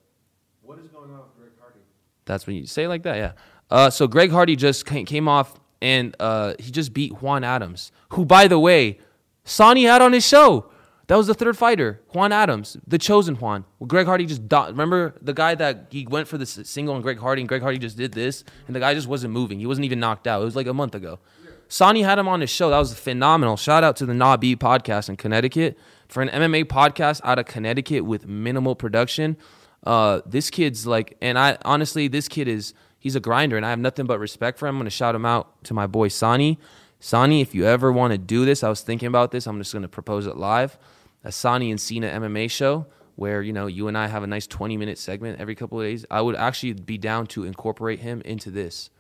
What 0.62 0.78
is 0.78 0.88
going 0.88 1.10
on 1.10 1.18
with 1.18 1.36
Greg 1.38 1.50
Hardy? 1.60 1.80
That's 2.24 2.46
when 2.46 2.56
you 2.56 2.66
say 2.66 2.84
it 2.84 2.88
like 2.88 3.02
that, 3.02 3.16
yeah. 3.16 3.32
Uh, 3.70 3.90
so 3.90 4.06
Greg 4.06 4.30
Hardy 4.30 4.56
just 4.56 4.86
came 4.86 5.28
off 5.28 5.58
and 5.82 6.14
uh, 6.20 6.54
he 6.58 6.70
just 6.70 6.92
beat 6.92 7.20
Juan 7.20 7.44
Adams, 7.44 7.92
who, 8.10 8.24
by 8.24 8.48
the 8.48 8.58
way, 8.58 8.98
Sonny 9.44 9.84
had 9.84 10.02
on 10.02 10.12
his 10.12 10.26
show. 10.26 10.70
That 11.08 11.16
was 11.16 11.28
the 11.28 11.34
third 11.34 11.56
fighter, 11.56 12.00
Juan 12.08 12.32
Adams, 12.32 12.76
the 12.84 12.98
chosen 12.98 13.36
Juan. 13.36 13.64
Well, 13.78 13.86
Greg 13.86 14.06
Hardy 14.06 14.26
just 14.26 14.48
do- 14.48 14.66
remember 14.66 15.14
the 15.22 15.32
guy 15.32 15.54
that 15.54 15.86
he 15.90 16.04
went 16.04 16.26
for 16.26 16.36
the 16.36 16.46
single 16.46 16.96
on 16.96 17.02
Greg 17.02 17.18
Hardy, 17.20 17.42
and 17.42 17.48
Greg 17.48 17.62
Hardy 17.62 17.78
just 17.78 17.96
did 17.96 18.12
this, 18.12 18.42
and 18.66 18.74
the 18.74 18.80
guy 18.80 18.92
just 18.92 19.06
wasn't 19.06 19.32
moving. 19.32 19.60
He 19.60 19.66
wasn't 19.66 19.84
even 19.84 20.00
knocked 20.00 20.26
out. 20.26 20.42
It 20.42 20.44
was 20.44 20.56
like 20.56 20.66
a 20.66 20.74
month 20.74 20.96
ago. 20.96 21.20
Sonny 21.68 22.02
had 22.02 22.18
him 22.18 22.26
on 22.26 22.40
his 22.40 22.50
show. 22.50 22.70
That 22.70 22.78
was 22.78 22.94
phenomenal. 22.94 23.56
Shout 23.56 23.84
out 23.84 23.96
to 23.96 24.06
the 24.06 24.12
Nabi 24.12 24.56
podcast 24.56 25.08
in 25.08 25.16
Connecticut 25.16 25.78
for 26.08 26.22
an 26.22 26.28
MMA 26.28 26.64
podcast 26.64 27.20
out 27.24 27.38
of 27.38 27.46
Connecticut 27.46 28.04
with 28.04 28.26
minimal 28.26 28.74
production. 28.74 29.36
Uh, 29.84 30.20
this 30.26 30.50
kid's 30.50 30.86
like, 30.86 31.16
and 31.20 31.38
I 31.38 31.58
honestly, 31.64 32.08
this 32.08 32.28
kid 32.28 32.48
is 32.48 32.74
he's 32.98 33.16
a 33.16 33.20
grinder, 33.20 33.56
and 33.56 33.64
I 33.64 33.70
have 33.70 33.78
nothing 33.78 34.06
but 34.06 34.18
respect 34.18 34.58
for 34.58 34.66
him. 34.66 34.76
I'm 34.76 34.80
gonna 34.80 34.90
shout 34.90 35.14
him 35.14 35.24
out 35.24 35.62
to 35.64 35.74
my 35.74 35.86
boy 35.86 36.08
Sonny. 36.08 36.58
Sonny, 36.98 37.40
if 37.40 37.54
you 37.54 37.66
ever 37.66 37.92
want 37.92 38.12
to 38.12 38.18
do 38.18 38.44
this, 38.44 38.64
I 38.64 38.68
was 38.68 38.80
thinking 38.80 39.06
about 39.06 39.30
this. 39.30 39.46
I'm 39.46 39.58
just 39.58 39.72
gonna 39.72 39.88
propose 39.88 40.26
it 40.26 40.36
live. 40.36 40.78
A 41.24 41.32
Sonny 41.32 41.70
and 41.70 41.80
Cena 41.80 42.08
MMA 42.08 42.50
show 42.50 42.86
where 43.16 43.42
you 43.42 43.52
know 43.52 43.66
you 43.66 43.88
and 43.88 43.98
I 43.98 44.06
have 44.06 44.22
a 44.22 44.26
nice 44.26 44.46
20 44.46 44.76
minute 44.76 44.98
segment 44.98 45.40
every 45.40 45.54
couple 45.54 45.80
of 45.80 45.86
days. 45.86 46.06
I 46.10 46.20
would 46.20 46.36
actually 46.36 46.74
be 46.74 46.98
down 46.98 47.26
to 47.28 47.44
incorporate 47.44 48.00
him 48.00 48.22
into 48.24 48.50
this 48.50 48.90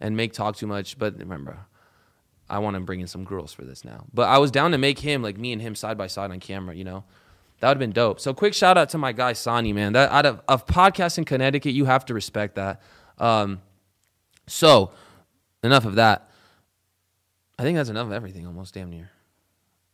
and 0.00 0.16
make 0.16 0.32
talk 0.32 0.56
too 0.56 0.66
much. 0.66 0.98
But 0.98 1.18
remember, 1.18 1.66
I 2.50 2.58
want 2.58 2.74
to 2.74 2.80
bring 2.80 3.00
in 3.00 3.06
some 3.06 3.24
girls 3.24 3.52
for 3.52 3.64
this 3.64 3.84
now. 3.84 4.04
But 4.12 4.28
I 4.28 4.38
was 4.38 4.50
down 4.50 4.72
to 4.72 4.78
make 4.78 4.98
him 4.98 5.22
like 5.22 5.38
me 5.38 5.52
and 5.52 5.62
him 5.62 5.74
side 5.74 5.96
by 5.96 6.06
side 6.08 6.30
on 6.30 6.40
camera. 6.40 6.74
You 6.74 6.84
know, 6.84 7.04
that 7.60 7.68
would 7.68 7.74
have 7.76 7.78
been 7.78 7.92
dope. 7.92 8.20
So 8.20 8.34
quick 8.34 8.54
shout 8.54 8.76
out 8.76 8.88
to 8.90 8.98
my 8.98 9.12
guy 9.12 9.32
Sonny, 9.34 9.72
man. 9.72 9.92
That 9.94 10.10
out 10.10 10.26
of 10.26 10.40
of 10.48 10.66
podcasts 10.66 11.16
in 11.18 11.24
Connecticut, 11.24 11.72
you 11.72 11.84
have 11.86 12.04
to 12.06 12.14
respect 12.14 12.56
that. 12.56 12.82
Um, 13.18 13.62
so 14.46 14.92
enough 15.62 15.84
of 15.84 15.94
that. 15.94 16.30
I 17.58 17.62
think 17.62 17.76
that's 17.76 17.90
enough 17.90 18.06
of 18.06 18.12
everything, 18.12 18.46
almost 18.46 18.74
damn 18.74 18.90
near. 18.90 19.10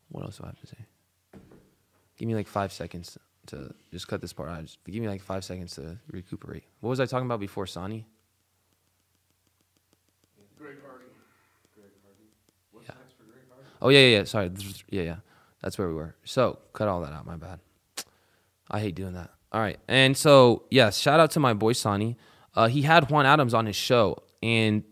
What 0.08 0.22
else 0.24 0.38
do 0.38 0.44
I 0.44 0.46
have 0.46 0.60
to 0.60 0.66
say? 0.68 0.76
Give 2.16 2.28
me 2.28 2.34
like 2.36 2.46
five 2.46 2.72
seconds 2.72 3.18
to 3.48 3.74
just 3.92 4.08
cut 4.08 4.20
this 4.20 4.32
part 4.32 4.48
out. 4.48 4.62
Just 4.62 4.78
give 4.84 5.02
me 5.02 5.08
like 5.08 5.20
five 5.20 5.44
seconds 5.44 5.74
to 5.74 5.98
recuperate. 6.10 6.62
What 6.80 6.90
was 6.90 7.00
I 7.00 7.06
talking 7.06 7.26
about 7.26 7.40
before 7.40 7.66
Sonny? 7.66 8.06
Greg 10.56 10.76
Hardy. 10.86 11.04
Greg 11.74 11.90
Hardy. 12.04 12.30
What's 12.70 12.88
Yeah. 12.88 12.94
next 13.02 13.14
for 13.18 13.24
Greg 13.24 13.42
Hardy? 13.50 13.65
Oh 13.80 13.88
yeah, 13.88 14.00
yeah, 14.00 14.18
yeah. 14.18 14.24
Sorry, 14.24 14.50
yeah, 14.90 15.02
yeah. 15.02 15.16
That's 15.62 15.78
where 15.78 15.88
we 15.88 15.94
were. 15.94 16.14
So 16.24 16.58
cut 16.72 16.88
all 16.88 17.00
that 17.02 17.12
out. 17.12 17.26
My 17.26 17.36
bad. 17.36 17.60
I 18.70 18.80
hate 18.80 18.94
doing 18.94 19.14
that. 19.14 19.30
All 19.52 19.60
right, 19.60 19.78
and 19.88 20.16
so 20.16 20.64
yes, 20.70 20.98
shout 20.98 21.20
out 21.20 21.30
to 21.32 21.40
my 21.40 21.54
boy 21.54 21.72
Sonny. 21.72 22.16
Uh, 22.54 22.68
he 22.68 22.82
had 22.82 23.10
Juan 23.10 23.26
Adams 23.26 23.54
on 23.54 23.66
his 23.66 23.76
show, 23.76 24.16
and 24.42 24.82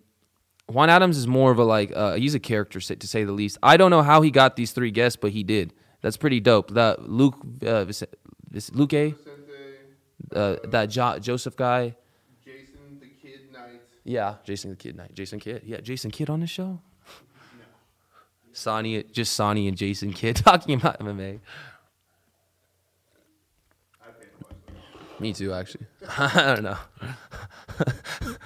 Juan 0.68 0.88
Adams 0.90 1.18
is 1.18 1.26
more 1.26 1.50
of 1.50 1.58
a 1.58 1.64
like 1.64 1.92
uh, 1.94 2.14
he's 2.14 2.34
a 2.34 2.40
character 2.40 2.80
to 2.80 3.06
say 3.06 3.24
the 3.24 3.32
least. 3.32 3.58
I 3.62 3.76
don't 3.76 3.90
know 3.90 4.02
how 4.02 4.22
he 4.22 4.30
got 4.30 4.56
these 4.56 4.72
three 4.72 4.90
guests, 4.90 5.16
but 5.20 5.32
he 5.32 5.42
did. 5.42 5.74
That's 6.00 6.16
pretty 6.16 6.40
dope. 6.40 6.70
That 6.72 7.08
Luke, 7.08 7.36
uh, 7.66 7.86
Luke, 8.72 8.92
A, 8.92 9.14
uh, 10.34 10.56
that 10.64 10.86
jo- 10.86 11.18
Joseph 11.18 11.56
guy. 11.56 11.96
Jason 12.44 13.00
the 13.00 13.06
Kid 13.06 13.52
Knight. 13.52 13.80
Yeah, 14.04 14.34
Jason 14.44 14.70
the 14.70 14.76
Kid 14.76 14.96
Knight. 14.96 15.14
Jason 15.14 15.40
Kid. 15.40 15.62
Yeah, 15.64 15.80
Jason 15.80 16.10
Kid 16.10 16.30
on 16.30 16.40
the 16.40 16.46
show. 16.46 16.80
Sonny, 18.54 19.02
just 19.02 19.32
Sonny 19.34 19.68
and 19.68 19.76
Jason 19.76 20.12
Kidd 20.12 20.36
talking 20.44 20.76
about 20.76 21.00
MMA. 21.00 21.40
I 24.00 24.10
paid 24.10 24.24
to 24.24 24.44
watch 24.44 24.56
that. 24.66 25.20
Me 25.20 25.32
too, 25.32 25.52
actually. 25.52 25.86
I 26.18 26.54
don't 26.54 26.62
know. 26.62 26.78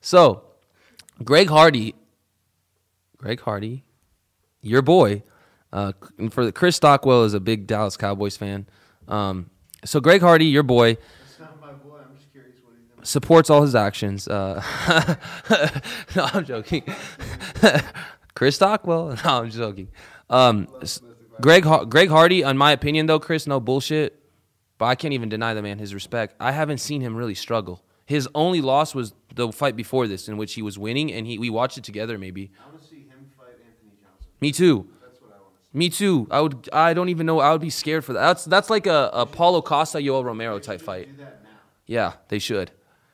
so, 0.00 0.44
Greg 1.22 1.48
Hardy, 1.48 1.94
Greg 3.18 3.40
Hardy, 3.40 3.84
your 4.62 4.82
boy, 4.82 5.22
uh, 5.72 5.92
for 6.30 6.44
the 6.44 6.52
Chris 6.52 6.76
Stockwell 6.76 7.24
is 7.24 7.34
a 7.34 7.40
big 7.40 7.66
Dallas 7.66 7.96
Cowboys 7.96 8.36
fan. 8.36 8.66
Um, 9.08 9.50
so 9.84 10.00
Greg 10.00 10.20
Hardy, 10.20 10.46
your 10.46 10.62
boy, 10.62 10.96
not 11.40 11.60
my 11.60 11.72
boy. 11.72 11.98
I'm 11.98 12.16
just 12.16 12.30
curious 12.30 12.56
what 12.62 12.74
he's 13.00 13.08
supports 13.08 13.50
all 13.50 13.62
his 13.62 13.74
actions. 13.74 14.28
Uh, 14.28 14.62
no, 16.16 16.28
I'm 16.32 16.44
joking. 16.44 16.84
Chris 18.34 18.56
Stockwell. 18.56 19.16
No, 19.24 19.42
I'm 19.42 19.50
joking. 19.50 19.88
Um, 20.30 20.68
Greg 21.40 21.64
Greg 21.88 22.08
Hardy, 22.08 22.42
in 22.42 22.56
my 22.56 22.72
opinion, 22.72 23.06
though, 23.06 23.18
Chris, 23.20 23.46
no 23.46 23.60
bullshit. 23.60 24.20
But 24.78 24.86
I 24.86 24.94
can't 24.96 25.14
even 25.14 25.28
deny 25.28 25.54
the 25.54 25.62
man 25.62 25.78
his 25.78 25.94
respect. 25.94 26.34
I 26.40 26.52
haven't 26.52 26.78
seen 26.78 27.00
him 27.00 27.14
really 27.16 27.34
struggle. 27.34 27.84
His 28.06 28.28
only 28.34 28.60
loss 28.60 28.94
was 28.94 29.14
the 29.34 29.50
fight 29.52 29.76
before 29.76 30.06
this, 30.08 30.28
in 30.28 30.36
which 30.36 30.54
he 30.54 30.62
was 30.62 30.78
winning, 30.78 31.12
and 31.12 31.26
he 31.26 31.38
we 31.38 31.48
watched 31.48 31.78
it 31.78 31.84
together. 31.84 32.18
Maybe 32.18 32.50
I 32.60 32.68
want 32.68 32.82
to 32.82 32.88
see 32.88 32.96
him 32.96 33.30
fight 33.36 33.54
Anthony 33.64 33.92
Johnson. 34.02 34.26
me 34.40 34.52
too. 34.52 34.88
That's 35.00 35.20
what 35.22 35.30
I 35.32 35.40
want 35.40 35.54
to 35.54 35.62
see. 35.72 35.78
Me 35.78 35.88
too. 35.88 36.26
I 36.30 36.40
would. 36.40 36.68
I 36.72 36.92
don't 36.92 37.08
even 37.08 37.24
know. 37.26 37.38
I 37.40 37.52
would 37.52 37.60
be 37.60 37.70
scared 37.70 38.04
for 38.04 38.12
that. 38.14 38.20
That's 38.20 38.44
that's 38.44 38.68
like 38.68 38.86
a, 38.86 39.10
a 39.12 39.26
Paulo 39.26 39.62
Costa, 39.62 39.98
Yoel 39.98 40.24
Romero 40.24 40.58
type 40.58 40.80
fight. 40.82 41.08
Do 41.16 41.24
that 41.24 41.42
now. 41.44 41.50
Yeah, 41.86 42.12
they 42.28 42.38
should. 42.40 42.72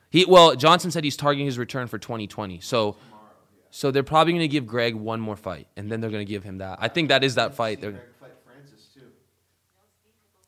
He 0.09 0.25
well, 0.25 0.55
Johnson 0.55 0.91
said 0.91 1.03
he's 1.05 1.15
targeting 1.15 1.45
his 1.45 1.57
return 1.57 1.87
for 1.87 1.97
2020. 1.97 2.59
So, 2.59 2.97
so 3.71 3.89
they're 3.89 4.03
probably 4.03 4.33
going 4.33 4.41
to 4.41 4.47
give 4.47 4.67
Greg 4.67 4.93
one 4.93 5.19
more 5.19 5.35
fight, 5.35 5.67
and 5.75 5.91
then 5.91 5.99
they're 5.99 6.11
going 6.11 6.25
to 6.25 6.31
give 6.31 6.43
him 6.43 6.59
that. 6.59 6.77
I 6.79 6.87
think 6.87 7.09
that 7.09 7.23
is 7.23 7.35
that 7.35 7.55
fight. 7.55 7.81
They're, 7.81 7.91
Greg 7.91 8.03
fight 8.19 8.31
Francis 8.45 8.87
too. 8.93 9.07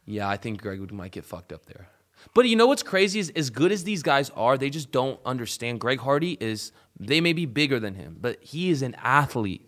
yeah, 0.06 0.30
I 0.30 0.38
think 0.38 0.62
Greg 0.62 0.80
would, 0.80 0.92
might 0.92 1.12
get 1.12 1.26
fucked 1.26 1.52
up 1.52 1.66
there. 1.66 1.88
But 2.34 2.48
you 2.48 2.56
know 2.56 2.68
what's 2.68 2.84
crazy 2.84 3.20
is 3.20 3.32
as 3.36 3.50
good 3.50 3.72
as 3.72 3.84
these 3.84 4.04
guys 4.04 4.30
are, 4.32 4.58
they 4.58 4.70
just 4.70 4.92
don't 4.92 5.20
understand. 5.26 5.80
Greg 5.80 6.00
Hardy 6.00 6.38
is 6.40 6.72
they 7.00 7.20
may 7.20 7.34
be 7.34 7.46
bigger 7.46 7.80
than 7.80 7.96
him, 7.96 8.18
but 8.20 8.42
he 8.42 8.70
is 8.70 8.82
an 8.82 8.96
athlete. 9.00 9.68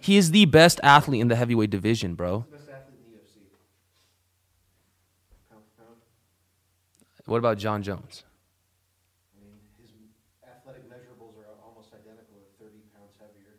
He 0.00 0.16
is 0.16 0.30
the 0.30 0.44
best 0.44 0.78
athlete 0.82 1.20
in 1.20 1.28
the 1.28 1.36
heavyweight 1.36 1.70
division, 1.70 2.14
bro. 2.14 2.46
Best 2.50 2.68
athlete 2.68 3.00
in 3.04 3.12
the 3.12 3.18
UFC. 3.18 3.42
Pound 5.50 5.64
pound. 5.76 5.96
What 7.24 7.38
about 7.38 7.58
Jon 7.58 7.82
Jones? 7.82 8.22
I 9.34 9.42
mean, 9.42 9.58
his 9.80 9.90
athletic 10.46 10.86
measurables 10.86 11.34
are 11.42 11.50
almost 11.64 11.90
identical 11.90 12.38
at 12.38 12.54
30 12.60 12.78
pounds 12.94 13.18
heavier. 13.18 13.58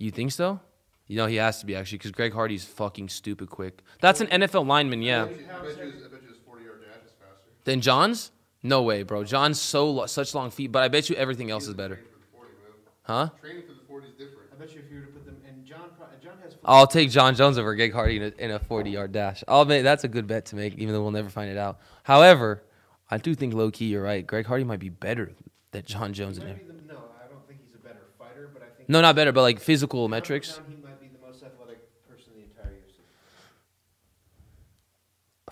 You 0.00 0.10
think 0.10 0.32
so? 0.32 0.58
You 1.06 1.16
know 1.16 1.26
he 1.26 1.36
has 1.36 1.60
to 1.60 1.66
be 1.66 1.74
actually 1.76 1.98
because 1.98 2.12
Greg 2.12 2.32
Hardy's 2.32 2.64
fucking 2.64 3.08
stupid 3.10 3.50
quick. 3.50 3.82
That's 4.00 4.20
an 4.20 4.28
NFL 4.28 4.66
lineman, 4.66 5.02
yeah. 5.02 5.24
I 5.24 5.26
bet 5.26 5.36
you, 5.38 5.44
I 5.44 5.60
bet 5.60 5.76
you, 5.76 5.82
I 5.82 6.08
bet 6.08 6.22
you 6.22 6.28
his 6.28 6.38
40 6.46 6.64
yard 6.64 6.80
dash 6.82 7.04
is 7.06 7.12
faster. 7.18 7.50
Then 7.64 7.80
Jon's? 7.80 8.30
No 8.62 8.82
way, 8.82 9.02
bro. 9.02 9.24
Jon's 9.24 9.60
so 9.60 9.90
lo- 9.90 10.06
such 10.06 10.34
long 10.34 10.50
feet, 10.50 10.70
but 10.72 10.82
I 10.82 10.88
bet 10.88 11.08
you 11.10 11.16
everything 11.16 11.50
else 11.50 11.66
is 11.66 11.74
better. 11.74 11.96
For 11.96 12.02
the 12.18 12.26
40, 12.32 12.48
man. 12.52 12.72
Huh? 13.02 13.28
Training 13.40 13.62
for 13.66 13.72
the 13.74 13.80
40 13.88 14.06
is 14.06 14.12
different. 14.14 14.48
I 14.52 14.56
bet 14.58 14.74
you 14.74 14.80
if 14.84 14.90
you 14.92 15.00
were 15.00 15.06
to 15.06 15.12
put 15.12 15.24
them, 15.26 15.36
and 15.48 15.64
Jon, 15.66 15.90
pro- 15.98 16.06
Jon 16.22 16.38
has. 16.44 16.56
I'll 16.64 16.86
take 16.86 17.10
Jon 17.10 17.34
Jones 17.34 17.58
over 17.58 17.74
Greg 17.74 17.92
Hardy 17.92 18.16
in 18.18 18.22
a, 18.22 18.32
in 18.38 18.50
a 18.52 18.58
40 18.58 18.90
yard 18.90 19.12
dash. 19.12 19.42
I'll 19.48 19.62
admit 19.62 19.82
that's 19.82 20.04
a 20.04 20.08
good 20.08 20.26
bet 20.26 20.46
to 20.46 20.56
make, 20.56 20.74
even 20.78 20.94
though 20.94 21.02
we'll 21.02 21.10
never 21.10 21.28
find 21.30 21.50
it 21.50 21.56
out. 21.58 21.80
However, 22.04 22.62
I 23.10 23.18
do 23.18 23.34
think 23.34 23.52
low 23.54 23.70
key 23.70 23.86
you're 23.86 24.02
right. 24.02 24.26
Greg 24.26 24.46
Hardy 24.46 24.64
might 24.64 24.78
be 24.80 24.88
better 24.90 25.32
than 25.72 25.82
Jon 25.84 26.12
Jones 26.12 26.36
He 26.36 26.42
in 26.42 26.48
might 26.48 26.56
there. 26.66 26.72
be 26.74 26.80
the, 26.86 26.92
no, 26.94 27.00
I 27.22 27.28
don't 27.28 27.46
think 27.48 27.60
he's 27.64 27.74
a 27.74 27.78
better 27.78 28.06
fighter, 28.18 28.48
but 28.52 28.62
I 28.62 28.66
think. 28.76 28.79
No, 28.90 29.00
not 29.00 29.14
better, 29.14 29.30
but 29.30 29.42
like 29.42 29.60
physical 29.60 30.08
metrics. 30.08 30.58
pound, 30.58 30.64
He 30.68 30.82
might 30.82 31.00
be 31.00 31.06
the 31.06 31.24
most 31.24 31.44
athletic 31.44 31.78
person 32.08 32.32
the 32.34 32.42
entire 32.42 32.72
UFC. 32.72 32.98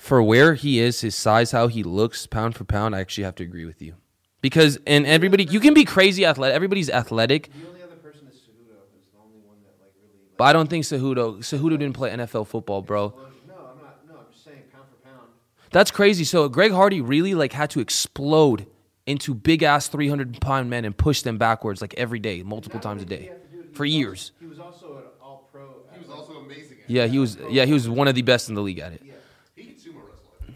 For 0.01 0.21
where 0.21 0.55
he 0.55 0.81
is, 0.81 1.03
his 1.03 1.15
size, 1.15 1.53
how 1.53 1.69
he 1.69 1.85
looks, 1.85 2.27
pound 2.27 2.57
for 2.57 2.65
pound, 2.65 2.97
I 2.97 3.01
actually 3.01 3.23
have 3.25 3.37
to 3.37 3.45
agree 3.45 3.65
with 3.65 3.81
you. 3.81 3.95
Because 4.41 4.79
and 4.89 5.07
everybody, 5.07 5.45
you 5.45 5.61
can 5.61 5.73
be 5.73 5.85
crazy 5.85 6.27
athletic. 6.27 6.57
Everybody's 6.57 6.91
athletic, 6.91 7.49
The 7.53 7.69
only 7.69 7.83
other 7.83 7.95
person 7.95 8.27
is 8.27 8.35
Cejudo, 8.35 8.75
who's 8.93 9.07
the 9.13 9.19
only 9.23 9.39
one 9.47 9.59
that 9.63 9.75
like 9.81 9.93
really. 10.03 10.15
Like, 10.15 10.37
but 10.37 10.45
I 10.45 10.53
don't 10.53 10.69
think 10.69 10.85
Cejudo. 10.85 11.39
Cejudo 11.39 11.79
didn't 11.79 11.93
play 11.93 12.11
NFL 12.11 12.49
football, 12.49 12.83
bro. 12.83 13.15
No, 13.47 13.55
I'm 13.55 13.79
not. 13.79 14.09
No, 14.09 14.15
I'm 14.19 14.33
just 14.33 14.45
saying 14.45 14.65
pound 14.73 14.87
for 14.91 15.09
pound. 15.09 15.29
That's 15.71 15.93
crazy. 15.93 16.25
So 16.25 16.49
Greg 16.49 16.73
Hardy 16.73 17.01
really 17.01 17.35
like 17.35 17.53
had 17.53 17.71
to 17.71 17.79
explode 17.81 18.67
into 19.09 19.35
big 19.35 19.63
ass 19.63 19.89
300 19.89 20.41
pound 20.41 20.71
men 20.71 20.85
and 20.85 20.97
push 20.97 21.23
them 21.23 21.39
backwards 21.39 21.81
like 21.81 21.95
every 21.95 22.19
day, 22.19 22.43
multiple 22.43 22.79
times 22.81 23.03
a 23.03 23.05
only 23.05 23.17
did 23.17 23.21
he 23.21 23.27
day, 23.27 23.33
have 23.33 23.43
to 23.43 23.49
do 23.49 23.61
it, 23.61 23.67
he 23.69 23.75
for 23.75 23.85
also- 23.85 23.97
years. 23.97 24.33
He 24.39 24.47
was 24.47 24.59
also 24.61 24.97
an 24.99 25.03
all 25.23 25.49
pro. 25.51 25.69
He 25.93 26.01
was 26.01 26.11
also 26.11 26.35
amazing 26.39 26.79
at 26.85 26.91
Yeah, 26.91 27.07
he 27.07 27.19
was. 27.19 27.39
Yeah, 27.51 27.65
he 27.65 27.73
was 27.73 27.89
one 27.89 28.07
of 28.09 28.15
the 28.15 28.23
best 28.23 28.49
in 28.49 28.55
the 28.55 28.63
league 28.63 28.79
at 28.79 28.93
it. 28.93 29.03
Yeah. 29.05 29.13
He 29.57 29.65
can 29.65 29.75
sumo 29.75 29.97
wrestle. 30.09 30.33
I 30.47 30.53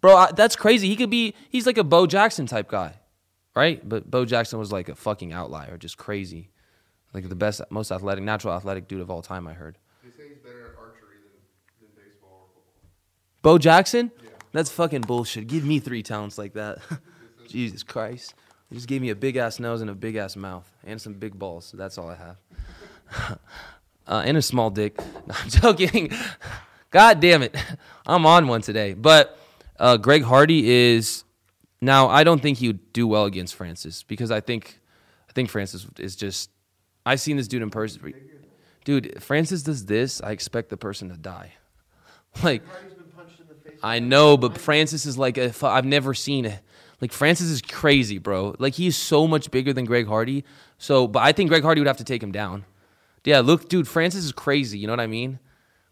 bro. 0.00 0.16
I, 0.16 0.32
that's 0.32 0.56
crazy. 0.56 0.88
He 0.88 0.96
could 0.96 1.10
be. 1.10 1.34
He's 1.50 1.66
like 1.66 1.78
a 1.78 1.84
Bo 1.84 2.06
Jackson 2.06 2.46
type 2.46 2.68
guy, 2.68 2.94
right? 3.54 3.86
But 3.86 4.10
Bo 4.10 4.24
Jackson 4.24 4.58
was 4.58 4.72
like 4.72 4.88
a 4.88 4.94
fucking 4.94 5.32
outlier, 5.32 5.76
just 5.76 5.98
crazy, 5.98 6.50
like 7.12 7.28
the 7.28 7.34
best, 7.34 7.60
most 7.70 7.90
athletic, 7.92 8.24
natural 8.24 8.54
athletic 8.54 8.88
dude 8.88 9.00
of 9.00 9.10
all 9.10 9.20
time. 9.22 9.46
I 9.46 9.52
heard. 9.52 9.78
They 10.02 10.10
say 10.10 10.28
he's 10.28 10.38
better 10.38 10.66
at 10.72 10.78
archery 10.78 11.16
than, 11.80 11.88
than 11.94 12.04
baseball 12.04 12.50
or 12.54 12.62
football. 12.62 12.90
Bo 13.42 13.58
Jackson? 13.58 14.10
Yeah. 14.22 14.30
That's 14.52 14.70
fucking 14.70 15.00
bullshit. 15.02 15.48
Give 15.48 15.64
me 15.64 15.80
three 15.80 16.02
talents 16.04 16.38
like 16.38 16.52
that. 16.54 16.78
Jesus 17.54 17.84
Christ. 17.84 18.34
He 18.68 18.74
just 18.74 18.88
gave 18.88 19.00
me 19.00 19.10
a 19.10 19.14
big 19.14 19.36
ass 19.36 19.60
nose 19.60 19.80
and 19.80 19.88
a 19.88 19.94
big 19.94 20.16
ass 20.16 20.34
mouth 20.34 20.68
and 20.84 21.00
some 21.00 21.14
big 21.14 21.38
balls. 21.38 21.66
So 21.66 21.76
That's 21.76 21.96
all 21.98 22.10
I 22.10 22.16
have. 22.16 22.36
uh, 24.08 24.22
and 24.26 24.36
a 24.36 24.42
small 24.42 24.70
dick. 24.70 24.98
No, 25.26 25.34
I'm 25.38 25.48
joking. 25.48 26.12
God 26.90 27.20
damn 27.20 27.42
it. 27.42 27.54
I'm 28.04 28.26
on 28.26 28.48
one 28.48 28.60
today. 28.60 28.92
But 28.92 29.38
uh, 29.78 29.96
Greg 29.96 30.22
Hardy 30.22 30.68
is 30.68 31.24
now. 31.80 32.08
I 32.08 32.24
don't 32.24 32.42
think 32.42 32.58
he 32.58 32.66
would 32.66 32.92
do 32.92 33.06
well 33.06 33.24
against 33.24 33.54
Francis 33.54 34.02
because 34.02 34.30
I 34.30 34.40
think 34.40 34.80
I 35.28 35.32
think 35.32 35.48
Francis 35.48 35.86
is 35.98 36.14
just. 36.14 36.50
I've 37.06 37.20
seen 37.20 37.36
this 37.36 37.48
dude 37.48 37.62
in 37.62 37.70
person. 37.70 38.12
Dude, 38.84 39.22
Francis 39.22 39.62
does 39.62 39.86
this. 39.86 40.20
I 40.22 40.32
expect 40.32 40.68
the 40.68 40.76
person 40.76 41.08
to 41.08 41.16
die. 41.16 41.54
Like 42.42 42.66
Hardy's 42.66 42.94
been 42.94 43.04
punched 43.16 43.40
in 43.40 43.46
the 43.48 43.54
face. 43.54 43.80
I 43.82 44.00
know, 44.00 44.36
but 44.36 44.58
Francis 44.58 45.06
is 45.06 45.16
like 45.16 45.38
a. 45.38 45.54
I've 45.62 45.86
never 45.86 46.12
seen 46.14 46.44
it. 46.44 46.60
Like 47.04 47.12
Francis 47.12 47.48
is 47.48 47.60
crazy, 47.60 48.16
bro. 48.16 48.54
Like 48.58 48.72
he's 48.72 48.96
so 48.96 49.26
much 49.26 49.50
bigger 49.50 49.74
than 49.74 49.84
Greg 49.84 50.06
Hardy. 50.06 50.42
So, 50.78 51.06
but 51.06 51.22
I 51.22 51.32
think 51.32 51.50
Greg 51.50 51.62
Hardy 51.62 51.82
would 51.82 51.86
have 51.86 51.98
to 51.98 52.04
take 52.04 52.22
him 52.22 52.32
down. 52.32 52.64
Yeah, 53.24 53.40
look, 53.40 53.68
dude, 53.68 53.86
Francis 53.86 54.24
is 54.24 54.32
crazy. 54.32 54.78
You 54.78 54.86
know 54.86 54.94
what 54.94 55.00
I 55.00 55.06
mean? 55.06 55.38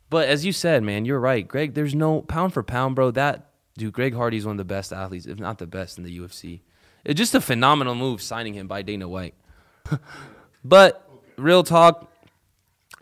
But 0.08 0.26
as 0.26 0.46
you 0.46 0.52
said, 0.54 0.82
man, 0.82 1.04
you're 1.04 1.20
right, 1.20 1.46
Greg. 1.46 1.74
There's 1.74 1.94
no 1.94 2.22
pound 2.22 2.54
for 2.54 2.62
pound, 2.62 2.94
bro. 2.94 3.10
That 3.10 3.50
dude, 3.76 3.92
Greg 3.92 4.14
Hardy's 4.14 4.46
one 4.46 4.52
of 4.52 4.56
the 4.56 4.64
best 4.64 4.90
athletes, 4.90 5.26
if 5.26 5.38
not 5.38 5.58
the 5.58 5.66
best 5.66 5.98
in 5.98 6.04
the 6.04 6.18
UFC. 6.18 6.62
It's 7.04 7.18
just 7.18 7.34
a 7.34 7.42
phenomenal 7.42 7.94
move 7.94 8.22
signing 8.22 8.54
him 8.54 8.66
by 8.66 8.80
Dana 8.80 9.06
White. 9.06 9.34
but 10.64 11.06
real 11.36 11.62
talk, 11.62 12.10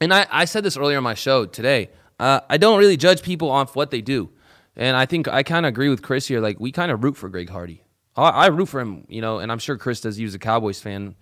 and 0.00 0.12
I, 0.12 0.26
I 0.32 0.46
said 0.46 0.64
this 0.64 0.76
earlier 0.76 0.96
on 0.96 1.04
my 1.04 1.14
show 1.14 1.46
today. 1.46 1.90
Uh, 2.18 2.40
I 2.50 2.56
don't 2.56 2.80
really 2.80 2.96
judge 2.96 3.22
people 3.22 3.52
off 3.52 3.76
what 3.76 3.92
they 3.92 4.00
do, 4.00 4.30
and 4.74 4.96
I 4.96 5.06
think 5.06 5.28
I 5.28 5.44
kind 5.44 5.64
of 5.64 5.68
agree 5.68 5.90
with 5.90 6.02
Chris 6.02 6.26
here. 6.26 6.40
Like 6.40 6.58
we 6.58 6.72
kind 6.72 6.90
of 6.90 7.04
root 7.04 7.16
for 7.16 7.28
Greg 7.28 7.50
Hardy. 7.50 7.84
I, 8.16 8.28
I 8.30 8.46
root 8.48 8.66
for 8.66 8.80
him, 8.80 9.04
you 9.08 9.20
know, 9.20 9.38
and 9.38 9.50
I'm 9.50 9.58
sure 9.58 9.76
Chris 9.76 10.00
does. 10.00 10.16
He 10.16 10.24
was 10.24 10.34
a 10.34 10.38
Cowboys 10.38 10.80
fan, 10.80 11.14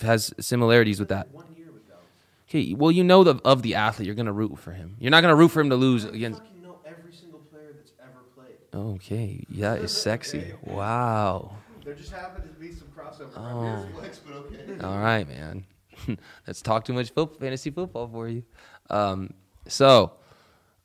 has 0.00 0.32
similarities 0.40 0.98
with 0.98 1.08
that. 1.08 1.30
One 1.32 1.46
year 1.56 1.70
with 1.72 1.86
Dallas. 1.86 2.02
Okay, 2.48 2.74
well, 2.74 2.90
you 2.90 3.04
know 3.04 3.24
the, 3.24 3.40
of 3.44 3.62
the 3.62 3.74
athlete, 3.74 4.06
you're 4.06 4.14
gonna 4.14 4.32
root 4.32 4.58
for 4.58 4.72
him. 4.72 4.96
You're 4.98 5.10
not 5.10 5.20
gonna 5.22 5.36
root 5.36 5.48
for 5.48 5.60
him 5.60 5.70
to 5.70 5.76
lose 5.76 6.04
I 6.04 6.08
against. 6.10 6.40
fucking 6.40 6.62
know 6.62 6.78
every 6.86 7.12
single 7.12 7.40
player 7.40 7.72
that's 7.74 7.92
ever 8.00 8.20
played. 8.34 8.56
Okay, 8.74 9.44
that 9.50 9.80
is 9.80 9.90
sexy. 9.96 10.54
Wow. 10.62 11.56
There 11.84 11.94
just 11.94 12.12
happened 12.12 12.44
to 12.44 12.60
be 12.60 12.72
some 12.72 12.88
crossover. 12.96 13.30
Oh. 13.36 13.86
Flex, 13.98 14.20
but 14.20 14.36
okay. 14.36 14.84
All 14.84 14.98
right, 14.98 15.26
man. 15.28 15.64
Let's 16.46 16.62
talk 16.62 16.84
too 16.84 16.92
much 16.92 17.10
foot, 17.10 17.38
fantasy 17.40 17.70
football 17.70 18.08
for 18.08 18.28
you. 18.28 18.44
Um, 18.88 19.34
so, 19.66 20.12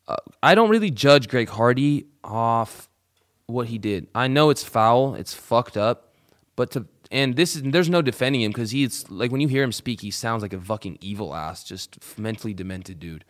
uh, 0.07 0.15
I 0.41 0.55
don't 0.55 0.69
really 0.69 0.89
judge 0.91 1.27
Greg 1.27 1.49
Hardy 1.49 2.07
off 2.23 2.89
what 3.47 3.67
he 3.67 3.77
did. 3.77 4.07
I 4.13 4.27
know 4.27 4.49
it's 4.49 4.63
foul, 4.63 5.15
it's 5.15 5.33
fucked 5.33 5.77
up, 5.77 6.13
but 6.55 6.71
to 6.71 6.85
and 7.09 7.37
this 7.37 7.55
is 7.55 7.63
there's 7.63 7.89
no 7.89 8.01
defending 8.01 8.41
him 8.41 8.51
because 8.51 8.71
he's 8.71 9.09
like 9.09 9.31
when 9.31 9.41
you 9.41 9.47
hear 9.47 9.63
him 9.63 9.71
speak, 9.71 10.01
he 10.01 10.11
sounds 10.11 10.41
like 10.41 10.53
a 10.53 10.59
fucking 10.59 10.97
evil 11.01 11.33
ass, 11.33 11.63
just 11.63 11.97
mentally 12.19 12.53
demented 12.53 12.99
dude. 12.99 13.23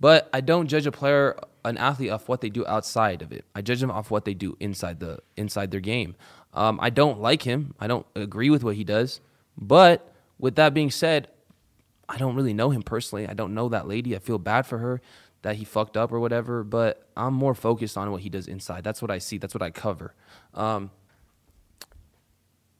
But 0.00 0.28
I 0.34 0.40
don't 0.40 0.66
judge 0.66 0.86
a 0.86 0.92
player, 0.92 1.38
an 1.64 1.78
athlete, 1.78 2.10
off 2.10 2.28
what 2.28 2.40
they 2.40 2.50
do 2.50 2.66
outside 2.66 3.22
of 3.22 3.30
it. 3.30 3.44
I 3.54 3.62
judge 3.62 3.80
them 3.80 3.92
off 3.92 4.10
what 4.10 4.24
they 4.24 4.34
do 4.34 4.56
inside 4.58 4.98
the 4.98 5.20
inside 5.36 5.70
their 5.70 5.80
game. 5.80 6.16
Um, 6.52 6.78
I 6.82 6.90
don't 6.90 7.20
like 7.20 7.42
him. 7.42 7.74
I 7.78 7.86
don't 7.86 8.06
agree 8.16 8.50
with 8.50 8.64
what 8.64 8.74
he 8.74 8.82
does. 8.82 9.20
But 9.56 10.12
with 10.38 10.56
that 10.56 10.74
being 10.74 10.90
said, 10.90 11.28
I 12.08 12.16
don't 12.16 12.34
really 12.34 12.52
know 12.52 12.70
him 12.70 12.82
personally. 12.82 13.28
I 13.28 13.34
don't 13.34 13.54
know 13.54 13.68
that 13.68 13.86
lady. 13.86 14.16
I 14.16 14.18
feel 14.18 14.38
bad 14.38 14.66
for 14.66 14.78
her 14.78 15.00
that 15.44 15.56
he 15.56 15.64
fucked 15.64 15.96
up 15.96 16.10
or 16.10 16.18
whatever. 16.18 16.64
But 16.64 17.06
I'm 17.16 17.34
more 17.34 17.54
focused 17.54 17.96
on 17.98 18.10
what 18.10 18.22
he 18.22 18.30
does 18.30 18.48
inside. 18.48 18.82
That's 18.82 19.02
what 19.02 19.10
I 19.10 19.18
see. 19.18 19.36
That's 19.38 19.54
what 19.54 19.62
I 19.62 19.70
cover. 19.70 20.14
Um, 20.54 20.90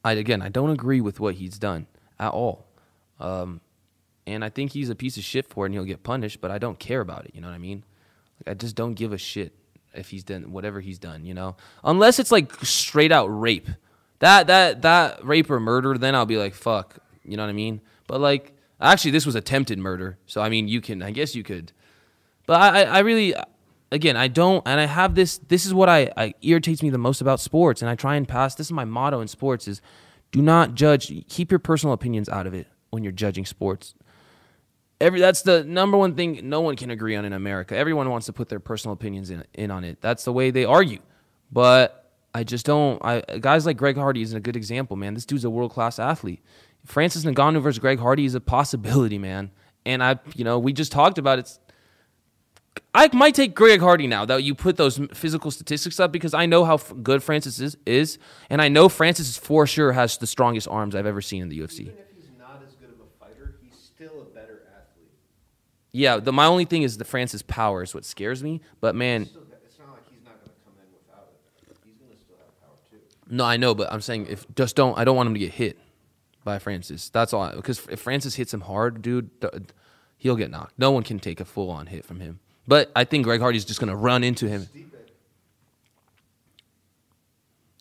I 0.03 0.13
again, 0.13 0.41
I 0.41 0.49
don't 0.49 0.71
agree 0.71 0.99
with 0.99 1.19
what 1.19 1.35
he's 1.35 1.57
done 1.59 1.87
at 2.19 2.31
all. 2.31 2.65
Um, 3.19 3.61
and 4.27 4.43
I 4.43 4.49
think 4.49 4.71
he's 4.71 4.89
a 4.89 4.95
piece 4.95 5.15
of 5.17 5.23
shit 5.23 5.47
for 5.47 5.65
it 5.65 5.67
and 5.67 5.75
he'll 5.75 5.85
get 5.85 6.03
punished, 6.03 6.41
but 6.41 6.49
I 6.49 6.57
don't 6.57 6.79
care 6.79 7.01
about 7.01 7.25
it. 7.25 7.31
You 7.35 7.41
know 7.41 7.47
what 7.47 7.53
I 7.53 7.59
mean? 7.59 7.83
Like, 8.39 8.55
I 8.55 8.57
just 8.57 8.75
don't 8.75 8.95
give 8.95 9.13
a 9.13 9.17
shit 9.17 9.53
if 9.93 10.09
he's 10.09 10.23
done 10.23 10.51
whatever 10.51 10.81
he's 10.81 10.97
done, 10.97 11.23
you 11.23 11.35
know? 11.35 11.55
Unless 11.83 12.19
it's 12.19 12.31
like 12.31 12.53
straight 12.65 13.11
out 13.11 13.27
rape. 13.27 13.69
That 14.19 14.47
that 14.47 14.81
that 14.81 15.23
rape 15.23 15.51
or 15.51 15.59
murder, 15.59 15.97
then 15.97 16.15
I'll 16.15 16.25
be 16.25 16.37
like, 16.37 16.55
fuck. 16.55 16.97
You 17.23 17.37
know 17.37 17.43
what 17.43 17.49
I 17.49 17.53
mean? 17.53 17.81
But 18.07 18.21
like 18.21 18.53
actually 18.81 19.11
this 19.11 19.25
was 19.25 19.35
attempted 19.35 19.77
murder. 19.77 20.17
So 20.25 20.41
I 20.41 20.49
mean 20.49 20.67
you 20.67 20.81
can 20.81 21.03
I 21.03 21.11
guess 21.11 21.35
you 21.35 21.43
could 21.43 21.71
but 22.45 22.61
I, 22.61 22.83
I 22.83 22.99
really 22.99 23.33
again 23.91 24.17
I 24.17 24.27
don't 24.27 24.67
and 24.67 24.79
I 24.79 24.85
have 24.85 25.15
this 25.15 25.37
this 25.37 25.65
is 25.65 25.73
what 25.73 25.89
I, 25.89 26.11
I 26.17 26.33
irritates 26.41 26.81
me 26.81 26.89
the 26.89 26.97
most 26.97 27.21
about 27.21 27.39
sports 27.39 27.81
and 27.81 27.89
I 27.89 27.95
try 27.95 28.15
and 28.15 28.27
pass 28.27 28.55
this 28.55 28.67
is 28.67 28.73
my 28.73 28.85
motto 28.85 29.21
in 29.21 29.27
sports 29.27 29.67
is 29.67 29.81
do 30.31 30.41
not 30.41 30.75
judge 30.75 31.11
keep 31.27 31.51
your 31.51 31.59
personal 31.59 31.93
opinions 31.93 32.29
out 32.29 32.47
of 32.47 32.53
it 32.53 32.67
when 32.89 33.03
you're 33.03 33.11
judging 33.11 33.45
sports 33.45 33.95
every 35.01 35.19
that's 35.19 35.41
the 35.41 35.63
number 35.63 35.97
one 35.97 36.15
thing 36.15 36.39
no 36.43 36.61
one 36.61 36.75
can 36.75 36.89
agree 36.89 37.15
on 37.15 37.25
in 37.25 37.33
America. 37.33 37.75
Everyone 37.75 38.09
wants 38.09 38.25
to 38.27 38.33
put 38.33 38.49
their 38.49 38.59
personal 38.59 38.93
opinions 38.93 39.29
in 39.29 39.43
in 39.53 39.71
on 39.71 39.83
it. 39.83 40.01
That's 40.01 40.23
the 40.23 40.33
way 40.33 40.51
they 40.51 40.65
argue. 40.65 40.99
But 41.51 42.11
I 42.33 42.43
just 42.43 42.65
don't. 42.65 43.03
I 43.03 43.21
guys 43.39 43.65
like 43.65 43.77
Greg 43.77 43.97
Hardy 43.97 44.21
is 44.21 44.33
a 44.33 44.39
good 44.39 44.55
example, 44.55 44.97
man. 44.97 45.13
This 45.13 45.25
dude's 45.25 45.45
a 45.45 45.49
world 45.49 45.71
class 45.71 45.99
athlete. 45.99 46.43
Francis 46.85 47.25
Ngannou 47.25 47.61
versus 47.61 47.79
Greg 47.79 47.99
Hardy 47.99 48.25
is 48.25 48.35
a 48.35 48.41
possibility, 48.41 49.17
man. 49.17 49.51
And 49.87 50.03
I, 50.03 50.19
you 50.35 50.43
know, 50.43 50.59
we 50.59 50.73
just 50.73 50.91
talked 50.91 51.17
about 51.17 51.39
it. 51.39 51.57
I 52.93 53.09
might 53.13 53.35
take 53.35 53.55
Greg 53.55 53.81
Hardy 53.81 54.07
now 54.07 54.25
that 54.25 54.43
you 54.43 54.55
put 54.55 54.77
those 54.77 54.99
physical 55.13 55.51
statistics 55.51 55.99
up 55.99 56.11
because 56.11 56.33
I 56.33 56.45
know 56.45 56.63
how 56.65 56.75
f- 56.75 56.93
good 57.03 57.21
Francis 57.23 57.59
is, 57.59 57.77
is, 57.85 58.17
and 58.49 58.61
I 58.61 58.69
know 58.69 58.87
Francis 58.89 59.37
for 59.37 59.67
sure 59.67 59.91
has 59.91 60.17
the 60.17 60.27
strongest 60.27 60.67
arms 60.67 60.95
I've 60.95 61.05
ever 61.05 61.21
seen 61.21 61.41
in 61.41 61.49
the 61.49 61.59
UFC. 61.59 61.81
Even 61.81 61.93
if 61.97 62.05
he's 62.15 62.29
not 62.39 62.61
as 62.65 62.73
good 62.75 62.89
of 62.89 62.95
a 63.01 63.19
fighter, 63.25 63.55
he's 63.61 63.75
still 63.75 64.21
a 64.21 64.25
better 64.33 64.63
athlete. 64.73 65.09
Yeah, 65.91 66.17
the 66.17 66.31
my 66.31 66.45
only 66.45 66.65
thing 66.65 66.83
is 66.83 66.97
the 66.97 67.05
Francis 67.05 67.41
power 67.41 67.83
is 67.83 67.93
what 67.93 68.05
scares 68.05 68.41
me. 68.43 68.61
But 68.79 68.95
man, 68.95 69.25
Still, 69.25 69.43
it's 69.65 69.77
not 69.77 69.89
like 69.91 70.09
he's 70.09 70.23
not 70.23 70.39
going 70.39 70.51
to 70.51 70.63
come 70.65 70.73
in 70.81 70.93
without 70.93 71.27
it. 71.67 71.77
He's 71.85 71.95
going 71.97 72.11
to 72.11 72.17
still 72.17 72.37
have 72.37 72.61
power 72.61 72.77
too. 72.89 72.97
no, 73.35 73.43
I 73.45 73.57
know, 73.57 73.75
but 73.75 73.91
I'm 73.91 74.01
saying 74.01 74.27
if 74.29 74.45
just 74.55 74.75
don't, 74.77 74.97
I 74.97 75.03
don't 75.03 75.15
want 75.17 75.27
him 75.27 75.33
to 75.33 75.39
get 75.39 75.51
hit 75.51 75.77
by 76.45 76.59
Francis. 76.59 77.09
That's 77.09 77.33
all. 77.33 77.51
Because 77.55 77.85
if 77.89 77.99
Francis 77.99 78.35
hits 78.35 78.53
him 78.53 78.61
hard, 78.61 79.01
dude, 79.01 79.29
he'll 80.17 80.35
get 80.37 80.49
knocked. 80.49 80.73
No 80.77 80.91
one 80.91 81.03
can 81.03 81.19
take 81.19 81.39
a 81.41 81.45
full 81.45 81.69
on 81.69 81.87
hit 81.87 82.05
from 82.05 82.19
him. 82.21 82.39
But 82.67 82.91
I 82.95 83.03
think 83.03 83.23
Greg 83.25 83.41
Hardy's 83.41 83.65
just 83.65 83.79
gonna 83.79 83.95
run 83.95 84.23
into 84.23 84.47
him. 84.47 84.67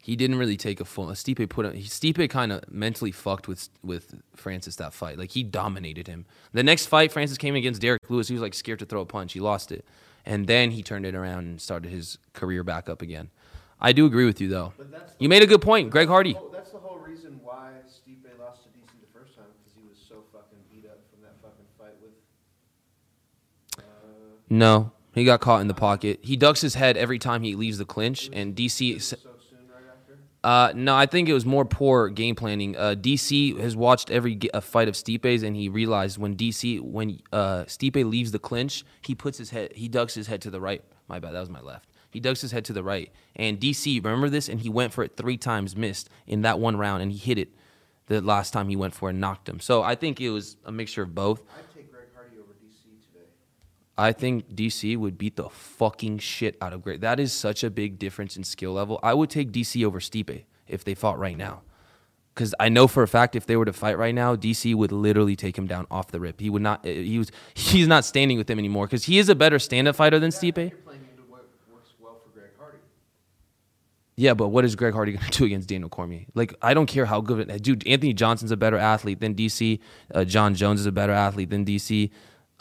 He 0.02 0.16
didn't 0.16 0.36
really 0.36 0.58
take 0.58 0.80
a 0.80 0.84
full. 0.84 1.06
Stipe 1.06 1.48
put 1.48 1.64
him. 1.64 1.72
Stipe 1.84 2.28
kind 2.28 2.52
of 2.52 2.70
mentally 2.70 3.10
fucked 3.10 3.48
with 3.48 3.70
with 3.82 4.14
Francis 4.36 4.76
that 4.76 4.92
fight. 4.92 5.16
Like 5.16 5.30
he 5.30 5.42
dominated 5.42 6.06
him. 6.08 6.26
The 6.52 6.62
next 6.62 6.86
fight, 6.86 7.10
Francis 7.10 7.38
came 7.38 7.54
against 7.54 7.80
Derrick 7.80 8.02
Lewis. 8.10 8.28
He 8.28 8.34
was 8.34 8.42
like 8.42 8.52
scared 8.52 8.80
to 8.80 8.84
throw 8.84 9.00
a 9.00 9.06
punch. 9.06 9.32
He 9.32 9.40
lost 9.40 9.72
it, 9.72 9.82
and 10.26 10.46
then 10.46 10.72
he 10.72 10.82
turned 10.82 11.06
it 11.06 11.14
around 11.14 11.44
and 11.46 11.58
started 11.60 11.90
his 11.90 12.18
career 12.34 12.62
back 12.62 12.86
up 12.90 13.00
again. 13.00 13.30
I 13.80 13.92
do 13.92 14.04
agree 14.04 14.26
with 14.26 14.42
you 14.42 14.48
though. 14.48 14.74
You 15.18 15.30
made 15.30 15.42
a 15.42 15.46
good 15.46 15.62
point, 15.62 15.88
Greg 15.88 16.08
Hardy. 16.08 16.36
Oh, 16.38 16.50
that's 16.52 16.70
the 16.70 16.78
whole 16.78 16.98
reason 16.98 17.40
why 17.42 17.70
Stipe 17.88 18.28
lost 18.38 18.62
to 18.64 18.68
DC 18.68 19.00
the 19.00 19.18
first 19.18 19.34
time 19.34 19.46
because 19.56 19.72
he 19.74 19.88
was 19.88 19.96
so 20.06 20.16
fucking 20.32 20.58
beat 20.70 20.84
up 20.84 21.00
from 21.10 21.22
that 21.22 21.36
fucking 21.40 21.64
fight 21.78 21.96
with. 22.02 22.12
Uh, 23.78 24.33
No, 24.48 24.92
he 25.14 25.24
got 25.24 25.40
caught 25.40 25.60
in 25.60 25.68
the 25.68 25.74
pocket. 25.74 26.20
He 26.22 26.36
ducks 26.36 26.60
his 26.60 26.74
head 26.74 26.96
every 26.96 27.18
time 27.18 27.42
he 27.42 27.54
leaves 27.54 27.78
the 27.78 27.84
clinch, 27.84 28.28
and 28.32 28.54
DC. 28.54 28.90
it 28.90 28.94
was 28.94 29.04
so 29.06 29.16
soon 29.48 29.58
right 29.68 29.82
after. 29.90 30.18
Uh, 30.42 30.72
no, 30.74 30.94
I 30.94 31.06
think 31.06 31.28
it 31.28 31.32
was 31.32 31.46
more 31.46 31.64
poor 31.64 32.08
game 32.08 32.34
planning. 32.34 32.76
Uh, 32.76 32.94
DC 32.98 33.58
has 33.58 33.74
watched 33.76 34.10
every 34.10 34.34
g- 34.36 34.50
a 34.52 34.60
fight 34.60 34.88
of 34.88 34.94
Stipe's, 34.94 35.42
and 35.42 35.56
he 35.56 35.68
realized 35.68 36.18
when 36.18 36.36
DC 36.36 36.80
when 36.80 37.20
uh, 37.32 37.64
Stipe 37.64 38.04
leaves 38.08 38.32
the 38.32 38.38
clinch, 38.38 38.84
he 39.02 39.14
puts 39.14 39.38
his 39.38 39.50
head, 39.50 39.72
he 39.74 39.88
ducks 39.88 40.14
his 40.14 40.26
head 40.26 40.42
to 40.42 40.50
the 40.50 40.60
right. 40.60 40.82
My 41.08 41.18
bad, 41.18 41.32
that 41.32 41.40
was 41.40 41.50
my 41.50 41.60
left. 41.60 41.88
He 42.10 42.20
ducks 42.20 42.40
his 42.40 42.52
head 42.52 42.64
to 42.66 42.72
the 42.72 42.84
right, 42.84 43.10
and 43.34 43.58
DC 43.58 44.02
remember 44.04 44.28
this, 44.28 44.48
and 44.48 44.60
he 44.60 44.68
went 44.68 44.92
for 44.92 45.02
it 45.02 45.16
three 45.16 45.36
times, 45.36 45.74
missed 45.74 46.08
in 46.26 46.42
that 46.42 46.58
one 46.60 46.76
round, 46.76 47.02
and 47.02 47.10
he 47.10 47.18
hit 47.18 47.38
it 47.38 47.48
the 48.06 48.20
last 48.20 48.52
time 48.52 48.68
he 48.68 48.76
went 48.76 48.94
for 48.94 49.08
it 49.08 49.12
and 49.12 49.20
knocked 49.20 49.48
him. 49.48 49.58
So 49.58 49.82
I 49.82 49.94
think 49.94 50.20
it 50.20 50.30
was 50.30 50.56
a 50.64 50.70
mixture 50.70 51.02
of 51.02 51.14
both. 51.14 51.40
I'd 51.58 51.74
take 51.74 51.90
Greg 51.90 52.04
Hardy 52.14 52.36
over 52.36 52.52
DC 52.52 52.84
today. 53.10 53.26
I 53.96 54.12
think 54.12 54.54
DC 54.54 54.96
would 54.96 55.16
beat 55.16 55.36
the 55.36 55.48
fucking 55.48 56.18
shit 56.18 56.56
out 56.60 56.72
of 56.72 56.82
Greg. 56.82 57.00
That 57.00 57.20
is 57.20 57.32
such 57.32 57.62
a 57.62 57.70
big 57.70 57.98
difference 57.98 58.36
in 58.36 58.42
skill 58.44 58.72
level. 58.72 58.98
I 59.02 59.14
would 59.14 59.30
take 59.30 59.52
DC 59.52 59.84
over 59.84 60.00
Stipe 60.00 60.44
if 60.66 60.82
they 60.84 60.94
fought 60.94 61.18
right 61.18 61.36
now. 61.36 61.62
Because 62.34 62.52
I 62.58 62.68
know 62.68 62.88
for 62.88 63.04
a 63.04 63.08
fact 63.08 63.36
if 63.36 63.46
they 63.46 63.56
were 63.56 63.64
to 63.64 63.72
fight 63.72 63.96
right 63.96 64.12
now, 64.14 64.34
DC 64.34 64.74
would 64.74 64.90
literally 64.90 65.36
take 65.36 65.56
him 65.56 65.68
down 65.68 65.86
off 65.88 66.08
the 66.10 66.18
rip. 66.18 66.40
He 66.40 66.50
would 66.50 66.62
not. 66.62 66.84
eh, 66.84 67.02
He 67.02 67.18
was. 67.18 67.30
He's 67.54 67.86
not 67.86 68.04
standing 68.04 68.36
with 68.36 68.50
him 68.50 68.58
anymore 68.58 68.86
because 68.86 69.04
he 69.04 69.18
is 69.18 69.28
a 69.28 69.36
better 69.36 69.60
stand-up 69.60 69.94
fighter 69.94 70.18
than 70.18 70.32
Yeah, 70.32 70.38
Stipe. 70.38 70.54
Playing 70.84 71.06
into 71.12 71.22
what 71.28 71.46
works 71.72 71.90
well 72.00 72.20
for 72.24 72.36
Greg 72.36 72.50
Hardy. 72.58 72.78
Yeah, 74.16 74.34
but 74.34 74.48
what 74.48 74.64
is 74.64 74.74
Greg 74.74 74.94
Hardy 74.94 75.12
going 75.12 75.24
to 75.30 75.38
do 75.38 75.44
against 75.44 75.68
Daniel 75.68 75.88
Cormier? 75.88 76.24
Like, 76.34 76.54
I 76.60 76.74
don't 76.74 76.86
care 76.86 77.06
how 77.06 77.20
good. 77.20 77.62
Dude, 77.62 77.86
Anthony 77.86 78.12
Johnson's 78.12 78.50
a 78.50 78.56
better 78.56 78.78
athlete 78.78 79.20
than 79.20 79.36
DC. 79.36 79.78
Uh, 80.12 80.24
Jon 80.24 80.56
Jones 80.56 80.80
is 80.80 80.86
a 80.86 80.92
better 80.92 81.12
athlete 81.12 81.50
than 81.50 81.64
DC. 81.64 82.10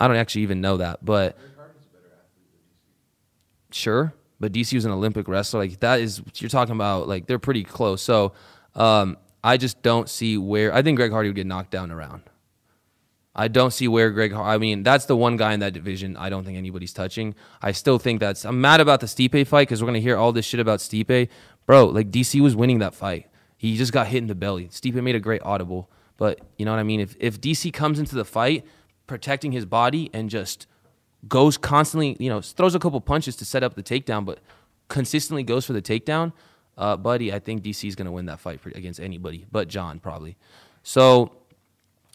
I 0.04 0.08
don't 0.10 0.18
actually 0.18 0.42
even 0.42 0.60
know 0.60 0.78
that, 0.78 1.06
but 1.06 1.38
sure. 3.72 4.14
But 4.38 4.52
DC 4.52 4.74
was 4.74 4.84
an 4.84 4.92
Olympic 4.92 5.30
wrestler. 5.30 5.62
Like 5.62 5.80
that 5.80 6.02
is 6.02 6.22
you're 6.36 6.50
talking 6.50 6.76
about. 6.76 7.08
Like 7.08 7.26
they're 7.26 7.40
pretty 7.40 7.64
close. 7.64 8.02
So 8.02 8.34
um, 8.76 9.18
I 9.42 9.56
just 9.56 9.82
don't 9.82 10.10
see 10.10 10.38
where. 10.38 10.74
I 10.74 10.82
think 10.82 10.98
Greg 10.98 11.12
Hardy 11.12 11.30
would 11.30 11.38
get 11.38 11.48
knocked 11.48 11.72
down 11.72 11.90
around. 11.90 12.24
I 13.34 13.48
don't 13.48 13.72
see 13.72 13.88
where 13.88 14.12
Greg. 14.12 14.34
I 14.34 14.58
mean, 14.58 14.84
that's 14.84 15.06
the 15.06 15.16
one 15.16 15.38
guy 15.38 15.54
in 15.54 15.62
that 15.62 15.72
division. 15.72 16.18
I 16.18 16.30
don't 16.30 16.44
think 16.44 16.58
anybody's 16.58 16.92
touching. 16.92 17.34
I 17.62 17.72
still 17.72 17.98
think 17.98 18.20
that's. 18.20 18.44
I'm 18.44 18.60
mad 18.60 18.82
about 18.82 19.00
the 19.00 19.08
Stipe 19.08 19.48
fight 19.48 19.70
because 19.70 19.82
we're 19.82 19.88
gonna 19.88 20.00
hear 20.00 20.18
all 20.18 20.34
this 20.34 20.46
shit 20.46 20.60
about 20.60 20.80
Stipe, 20.80 21.30
bro. 21.66 21.86
Like 21.86 22.12
DC 22.12 22.42
was 22.42 22.58
winning 22.58 22.80
that 22.80 22.94
fight. 22.94 23.30
He 23.56 23.78
just 23.78 23.94
got 23.94 24.08
hit 24.08 24.18
in 24.18 24.28
the 24.28 24.36
belly. 24.36 24.68
Stipe 24.68 25.02
made 25.02 25.16
a 25.16 25.22
great 25.22 25.42
audible, 25.46 25.90
but 26.18 26.42
you 26.58 26.66
know 26.66 26.74
what 26.74 26.80
I 26.82 26.84
mean. 26.84 27.00
If 27.00 27.16
if 27.22 27.40
DC 27.40 27.72
comes 27.72 28.00
into 28.00 28.16
the 28.16 28.26
fight 28.26 28.66
protecting 29.08 29.52
his 29.52 29.66
body 29.66 30.10
and 30.14 30.30
just 30.30 30.68
goes 31.28 31.58
constantly, 31.58 32.18
you 32.20 32.30
know, 32.30 32.42
throws 32.42 32.76
a 32.76 32.80
couple 32.80 33.00
punches 33.02 33.36
to 33.38 33.46
set 33.46 33.64
up 33.64 33.76
the 33.76 33.84
takedown, 33.84 34.26
but 34.26 34.40
consistently 34.88 35.44
goes 35.44 35.66
for 35.66 35.74
the 35.74 35.82
takedown, 35.82 36.34
uh, 36.78 36.98
buddy, 36.98 37.32
I 37.32 37.40
think 37.40 37.64
DC 37.64 37.88
is 37.88 37.96
gonna 37.96 38.12
win 38.12 38.26
that 38.26 38.40
fight 38.40 38.60
against 38.66 39.00
anybody, 39.00 39.46
but 39.52 39.68
Jon 39.68 40.00
probably. 40.00 40.38
So 40.82 41.32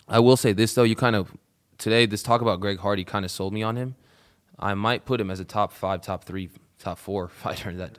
I 0.09 0.19
will 0.19 0.37
say 0.37 0.53
this 0.53 0.75
though, 0.75 0.83
you 0.83 0.97
kind 0.97 1.17
of 1.17 1.37
today 1.79 2.07
this 2.07 2.23
talk 2.23 2.41
about 2.41 2.61
Greg 2.61 2.79
Hardy 2.79 3.05
kind 3.05 3.25
of 3.25 3.31
sold 3.31 3.53
me 3.53 3.63
on 3.63 3.77
him. 3.77 3.95
I 4.59 4.75
might 4.75 5.05
put 5.05 5.21
him 5.21 5.31
as 5.31 5.39
a 5.39 5.45
top 5.45 5.73
five, 5.73 6.03
top 6.03 6.25
three, 6.25 6.51
top 6.79 6.99
four 6.99 7.29
fighter 7.43 7.71
in 7.71 7.79
that. 7.79 7.99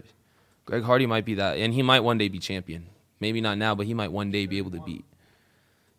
Greg 0.66 0.84
Hardy 0.84 1.06
might 1.06 1.26
be 1.26 1.36
that, 1.36 1.58
and 1.58 1.74
he 1.74 1.82
might 1.82 2.02
one 2.02 2.18
day 2.18 2.28
be 2.28 2.40
champion. 2.40 2.88
Maybe 3.20 3.42
not 3.42 3.58
now, 3.58 3.74
but 3.76 3.86
he 3.86 3.94
might 3.94 4.12
one 4.12 4.32
day 4.32 4.46
be 4.46 4.58
able 4.58 4.72
to 4.72 4.80
beat. 4.82 5.04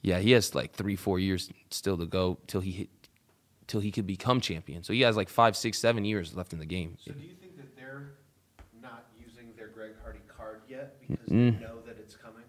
Yeah, 0.03 0.19
he 0.19 0.31
has 0.33 0.55
like 0.55 0.73
three, 0.73 0.97
four 0.97 1.19
years 1.19 1.51
still 1.71 1.97
to 1.99 2.07
go 2.07 2.39
till 2.47 2.61
he 2.63 2.71
hit, 2.73 2.89
till 3.67 3.81
he 3.81 3.91
could 3.91 4.07
become 4.07 4.41
champion. 4.41 4.83
So 4.83 4.93
he 4.93 5.03
has 5.03 5.17
like 5.17 5.29
five, 5.29 5.57
six, 5.57 5.79
seven 5.79 6.05
years 6.05 6.35
left 6.35 6.53
in 6.53 6.59
the 6.59 6.67
game. 6.67 6.97
So 7.05 7.13
do 7.13 7.21
you 7.21 7.35
think 7.41 7.57
that 7.57 7.77
they're 7.77 8.13
not 8.83 9.07
using 9.19 9.53
their 9.57 9.69
Greg 9.69 9.93
Hardy 10.03 10.21
card 10.29 10.61
yet 10.69 10.99
because 11.01 11.29
Mm. 11.29 11.59
they 11.59 11.65
know 11.67 11.81
that 11.87 11.97
it's 11.99 12.17
coming? 12.17 12.45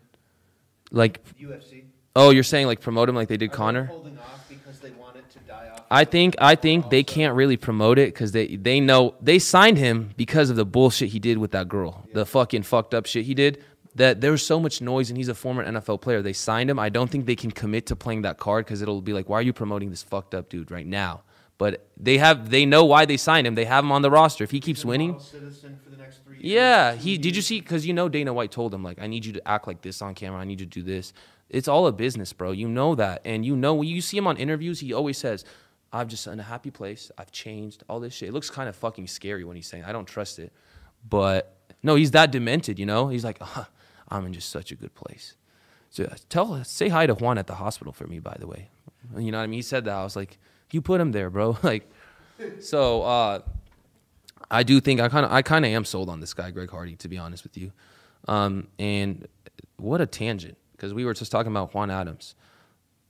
Like, 0.91 1.19
UFC. 1.39 1.83
oh, 2.15 2.29
you're 2.31 2.43
saying 2.43 2.67
like 2.67 2.79
promote 2.81 3.09
him 3.09 3.15
like 3.15 3.27
they 3.27 3.37
did 3.37 3.49
Are 3.49 3.53
they 3.53 3.57
Conor? 3.57 3.83
holding 3.85 4.17
off 4.17 4.47
because 4.49 4.79
they 4.79 4.91
want 4.91 5.15
it 5.17 5.29
to 5.31 5.39
die 5.39 5.69
off. 5.73 5.83
I 5.91 6.05
think 6.05 6.35
I 6.39 6.55
think 6.55 6.89
they 6.89 7.03
can't 7.03 7.35
really 7.35 7.57
promote 7.57 7.99
it 7.99 8.13
because 8.13 8.31
they 8.31 8.55
they 8.55 8.79
know 8.79 9.15
they 9.21 9.39
signed 9.39 9.77
him 9.77 10.11
because 10.15 10.49
of 10.49 10.55
the 10.55 10.65
bullshit 10.65 11.09
he 11.09 11.19
did 11.19 11.37
with 11.37 11.51
that 11.51 11.67
girl, 11.67 12.05
the 12.13 12.25
fucking 12.25 12.63
fucked 12.63 12.93
up 12.93 13.05
shit 13.05 13.25
he 13.25 13.33
did. 13.33 13.61
That 13.95 14.21
there 14.21 14.31
was 14.31 14.45
so 14.45 14.59
much 14.59 14.79
noise, 14.79 15.09
and 15.09 15.17
he's 15.17 15.27
a 15.27 15.35
former 15.35 15.65
NFL 15.65 15.99
player. 16.01 16.21
They 16.21 16.33
signed 16.33 16.69
him. 16.69 16.79
I 16.79 16.89
don't 16.89 17.11
think 17.11 17.25
they 17.25 17.35
can 17.35 17.51
commit 17.51 17.87
to 17.87 17.95
playing 17.95 18.21
that 18.21 18.37
card 18.37 18.65
because 18.65 18.81
it'll 18.81 19.01
be 19.01 19.11
like, 19.11 19.27
why 19.27 19.39
are 19.39 19.41
you 19.41 19.51
promoting 19.51 19.89
this 19.89 20.01
fucked 20.01 20.33
up 20.33 20.47
dude 20.47 20.71
right 20.71 20.87
now? 20.87 21.23
But 21.61 21.85
they 21.95 22.17
have 22.17 22.49
they 22.49 22.65
know 22.65 22.85
why 22.85 23.05
they 23.05 23.17
signed 23.17 23.45
him. 23.45 23.53
They 23.53 23.65
have 23.65 23.83
him 23.83 23.91
on 23.91 24.01
the 24.01 24.09
roster. 24.09 24.43
If 24.43 24.49
he 24.49 24.59
keeps 24.59 24.83
winning, 24.83 25.11
model 25.11 25.23
Citizen 25.23 25.79
for 25.83 25.91
the 25.91 25.97
next 25.97 26.23
three 26.23 26.37
years, 26.37 26.45
yeah, 26.45 26.95
he 26.95 27.19
did. 27.19 27.35
You 27.35 27.43
see? 27.43 27.59
Because 27.59 27.85
you 27.85 27.93
know 27.93 28.09
Dana 28.09 28.33
White 28.33 28.51
told 28.51 28.73
him 28.73 28.81
like, 28.83 28.99
I 28.99 29.05
need 29.05 29.25
you 29.25 29.33
to 29.33 29.47
act 29.47 29.67
like 29.67 29.83
this 29.83 30.01
on 30.01 30.15
camera. 30.15 30.39
I 30.39 30.43
need 30.43 30.59
you 30.59 30.65
to 30.65 30.71
do 30.71 30.81
this. 30.81 31.13
It's 31.49 31.67
all 31.67 31.85
a 31.85 31.91
business, 31.91 32.33
bro. 32.33 32.49
You 32.49 32.67
know 32.67 32.95
that, 32.95 33.21
and 33.25 33.45
you 33.45 33.55
know 33.55 33.75
when 33.75 33.87
you 33.87 34.01
see 34.01 34.17
him 34.17 34.25
on 34.25 34.37
interviews, 34.37 34.79
he 34.79 34.91
always 34.91 35.19
says, 35.19 35.45
"I'm 35.93 36.07
just 36.07 36.25
in 36.25 36.39
a 36.39 36.43
happy 36.43 36.71
place. 36.71 37.11
I've 37.17 37.31
changed. 37.31 37.83
All 37.87 37.99
this 37.99 38.15
shit." 38.15 38.29
It 38.29 38.31
looks 38.31 38.49
kind 38.49 38.67
of 38.67 38.75
fucking 38.75 39.05
scary 39.05 39.43
when 39.43 39.55
he's 39.55 39.67
saying. 39.67 39.83
I 39.83 39.91
don't 39.91 40.07
trust 40.07 40.39
it, 40.39 40.51
but 41.07 41.57
no, 41.83 41.93
he's 41.93 42.09
that 42.11 42.31
demented. 42.31 42.79
You 42.79 42.87
know, 42.87 43.09
he's 43.09 43.23
like, 43.23 43.37
uh, 43.55 43.65
I'm 44.11 44.25
in 44.25 44.33
just 44.33 44.49
such 44.49 44.71
a 44.71 44.75
good 44.75 44.93
place. 44.93 45.35
So 45.89 46.03
uh, 46.05 46.15
tell, 46.29 46.63
say 46.63 46.89
hi 46.89 47.07
to 47.07 47.15
Juan 47.15 47.37
at 47.37 47.47
the 47.47 47.55
hospital 47.55 47.93
for 47.93 48.05
me, 48.07 48.19
by 48.19 48.35
the 48.39 48.47
way. 48.47 48.69
You 49.17 49.31
know 49.31 49.39
what 49.39 49.45
I 49.45 49.47
mean? 49.47 49.57
He 49.57 49.63
said 49.63 49.85
that. 49.85 49.95
I 49.95 50.03
was 50.03 50.15
like, 50.15 50.37
you 50.71 50.81
put 50.81 51.01
him 51.01 51.11
there, 51.11 51.29
bro. 51.29 51.57
like, 51.63 51.89
so. 52.59 53.01
uh 53.03 53.39
I 54.51 54.63
do 54.63 54.81
think 54.81 54.99
I 54.99 55.07
kind 55.07 55.25
of 55.25 55.31
I 55.31 55.41
kind 55.41 55.65
of 55.65 55.71
am 55.71 55.85
sold 55.85 56.09
on 56.09 56.19
this 56.19 56.33
guy, 56.33 56.51
Greg 56.51 56.69
Hardy, 56.69 56.95
to 56.97 57.07
be 57.07 57.17
honest 57.17 57.43
with 57.43 57.57
you. 57.57 57.71
Um, 58.27 58.67
and 58.77 59.27
what 59.77 60.01
a 60.01 60.05
tangent 60.05 60.57
because 60.73 60.93
we 60.93 61.05
were 61.05 61.13
just 61.13 61.31
talking 61.31 61.51
about 61.51 61.73
Juan 61.73 61.89
Adams. 61.89 62.35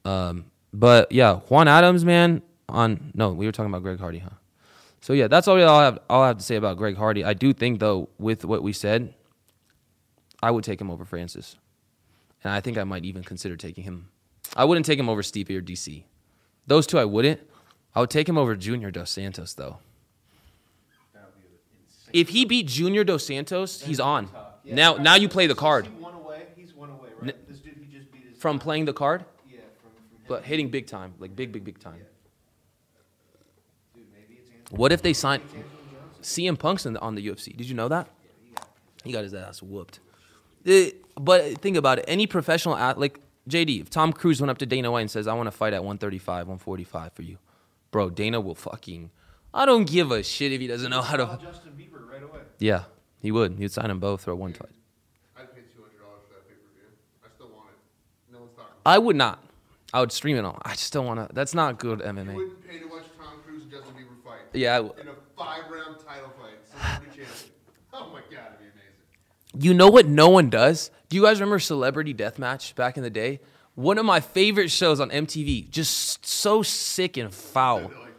Um, 0.05 0.45
but 0.71 1.11
yeah, 1.11 1.37
Juan 1.49 1.67
Adams, 1.67 2.05
man. 2.05 2.43
On 2.69 3.11
no, 3.15 3.33
we 3.33 3.45
were 3.45 3.51
talking 3.51 3.71
about 3.71 3.81
Greg 3.81 3.99
Hardy, 3.99 4.19
huh? 4.19 4.29
So 5.01 5.13
yeah, 5.13 5.27
that's 5.27 5.47
all 5.47 5.57
I'll 5.57 5.79
have. 5.79 5.99
All 6.09 6.21
I 6.21 6.27
have 6.27 6.37
to 6.37 6.43
say 6.43 6.55
about 6.55 6.77
Greg 6.77 6.95
Hardy. 6.95 7.23
I 7.23 7.33
do 7.33 7.53
think 7.53 7.79
though, 7.79 8.07
with 8.19 8.45
what 8.45 8.61
we 8.61 8.71
said, 8.71 9.13
I 10.41 10.51
would 10.51 10.63
take 10.63 10.81
him 10.81 10.89
over 10.89 11.05
Francis, 11.05 11.55
and 12.43 12.51
I 12.51 12.61
think 12.61 12.77
I 12.77 12.83
might 12.83 13.05
even 13.05 13.23
consider 13.23 13.55
taking 13.55 13.83
him. 13.83 14.09
I 14.55 14.65
wouldn't 14.65 14.85
take 14.85 14.99
him 14.99 15.07
over 15.09 15.21
Stipe 15.21 15.49
or 15.49 15.61
DC. 15.61 16.03
Those 16.67 16.87
two 16.87 16.97
I 16.99 17.05
wouldn't. 17.05 17.39
I 17.95 17.99
would 17.99 18.09
take 18.09 18.27
him 18.27 18.37
over 18.37 18.55
Junior 18.55 18.89
Dos 18.91 19.09
Santos 19.11 19.53
though. 19.53 19.77
That 21.13 21.25
would 21.25 21.41
be 21.41 21.47
insane. 21.85 22.11
If 22.13 22.29
he 22.29 22.45
beat 22.45 22.67
Junior 22.67 23.03
Dos 23.03 23.25
Santos, 23.25 23.81
he's 23.81 23.99
on. 23.99 24.29
Yeah. 24.63 24.75
Now, 24.75 24.95
now 24.97 25.15
you 25.15 25.27
play 25.27 25.47
the 25.47 25.55
card 25.55 25.85
He 25.87 25.91
one 26.03 26.13
away. 26.13 26.43
He's 26.55 26.73
one 26.73 26.89
away, 26.91 27.09
N- 27.21 27.27
right? 27.27 27.47
this 27.47 27.59
dude 27.59 27.75
he 27.79 27.97
just 27.97 28.11
beat 28.11 28.23
his 28.29 28.37
from 28.37 28.59
playing 28.59 28.85
the 28.85 28.93
card, 28.93 29.25
Yeah, 29.49 29.59
from, 29.81 29.91
from 29.91 30.19
but 30.27 30.43
hitting 30.43 30.69
big 30.69 30.85
time, 30.87 31.13
like 31.19 31.35
big, 31.35 31.51
big, 31.51 31.63
big 31.63 31.79
time. 31.79 31.99
Dude, 33.95 34.05
maybe 34.13 34.39
it's 34.61 34.71
What 34.71 34.91
if 34.91 35.01
they 35.01 35.13
sign 35.13 35.41
It's 35.41 35.53
Anthony 35.53 36.51
CM 36.53 36.59
Punk's 36.59 36.85
in 36.85 36.93
the, 36.93 36.99
on 37.01 37.15
the 37.15 37.27
UFC? 37.27 37.55
Did 37.57 37.67
you 37.67 37.75
know 37.75 37.87
that? 37.87 38.07
He 39.03 39.11
got 39.11 39.23
his 39.23 39.33
ass 39.33 39.61
whooped. 39.63 39.99
Eh, 40.65 40.91
but 41.19 41.59
think 41.61 41.77
about 41.77 41.99
it. 41.99 42.05
Any 42.07 42.27
professional 42.27 42.75
at 42.75 42.99
like 42.99 43.19
JD, 43.49 43.81
if 43.81 43.89
Tom 43.89 44.13
Cruise 44.13 44.39
went 44.41 44.51
up 44.51 44.57
to 44.59 44.65
Dana 44.65 44.91
White 44.91 45.01
and 45.01 45.11
says, 45.11 45.27
"I 45.27 45.33
want 45.33 45.47
to 45.47 45.51
fight 45.51 45.73
at 45.73 45.83
135, 45.83 46.47
145 46.47 47.13
for 47.13 47.21
you," 47.23 47.37
bro, 47.91 48.09
Dana 48.09 48.39
will 48.39 48.55
fucking. 48.55 49.11
I 49.53 49.65
don't 49.65 49.85
give 49.85 50.11
a 50.11 50.23
shit 50.23 50.51
if 50.53 50.61
he 50.61 50.67
doesn't 50.67 50.89
know 50.91 51.01
how 51.01 51.17
to. 51.17 51.39
Justin 51.41 51.73
Bieber 51.77 52.09
right 52.09 52.23
away. 52.23 52.39
Yeah, 52.59 52.83
he 53.19 53.31
would. 53.31 53.57
He'd 53.57 53.71
sign 53.71 53.87
them 53.89 53.99
both 53.99 54.23
for 54.23 54.35
one 54.35 54.53
fight. 54.53 54.69
I'd 55.37 55.53
pay 55.53 55.61
two 55.73 55.81
hundred 55.81 55.99
dollars 55.99 56.21
for 56.27 56.35
that 56.35 56.47
pay 56.47 56.53
per 56.55 56.69
view. 56.73 56.87
I 57.25 57.27
still 57.35 57.47
want 57.49 57.69
it. 57.71 58.31
No 58.33 58.39
one's 58.41 58.51
talking. 58.55 58.71
I 58.85 58.97
would 58.97 59.15
not. 59.15 59.43
I 59.93 59.99
would 59.99 60.11
stream 60.13 60.37
it 60.37 60.45
all. 60.45 60.57
I 60.63 60.71
just 60.71 60.93
don't 60.93 61.05
want 61.05 61.27
to. 61.27 61.33
That's 61.35 61.53
not 61.53 61.79
good 61.79 61.99
You 61.99 62.05
MMA. 62.05 62.33
wouldn't 62.35 62.65
pay 62.65 62.79
to 62.79 62.85
watch 62.85 63.03
Tom 63.19 63.41
Cruise 63.45 63.63
and 63.63 63.71
Justin 63.71 63.93
Bieber 63.95 64.23
fight. 64.23 64.39
Yeah, 64.53 64.73
I 64.75 64.77
w- 64.77 64.93
In 65.01 65.07
a 65.09 65.15
five 65.35 65.69
round 65.69 65.97
title 65.99 66.31
fight, 66.39 66.59
celebrity 66.69 67.17
champion. 67.25 67.47
Oh 67.93 68.07
my 68.13 68.21
god, 68.21 68.29
it'd 68.29 68.31
be 68.31 68.37
amazing. 68.37 68.60
You 69.57 69.73
know 69.73 69.89
what 69.89 70.07
no 70.07 70.29
one 70.29 70.49
does? 70.49 70.91
Do 71.09 71.17
you 71.17 71.23
guys 71.23 71.39
remember 71.39 71.59
Celebrity 71.59 72.13
Deathmatch 72.13 72.75
back 72.75 72.97
in 72.97 73.03
the 73.03 73.09
day? 73.09 73.39
One 73.75 73.97
of 73.97 74.05
my 74.05 74.19
favorite 74.19 74.69
shows 74.69 74.99
on 74.99 75.09
MTV. 75.09 75.69
Just 75.69 76.25
so 76.25 76.61
sick 76.61 77.17
and 77.17 77.33
foul. 77.33 77.83
Like. 77.83 78.11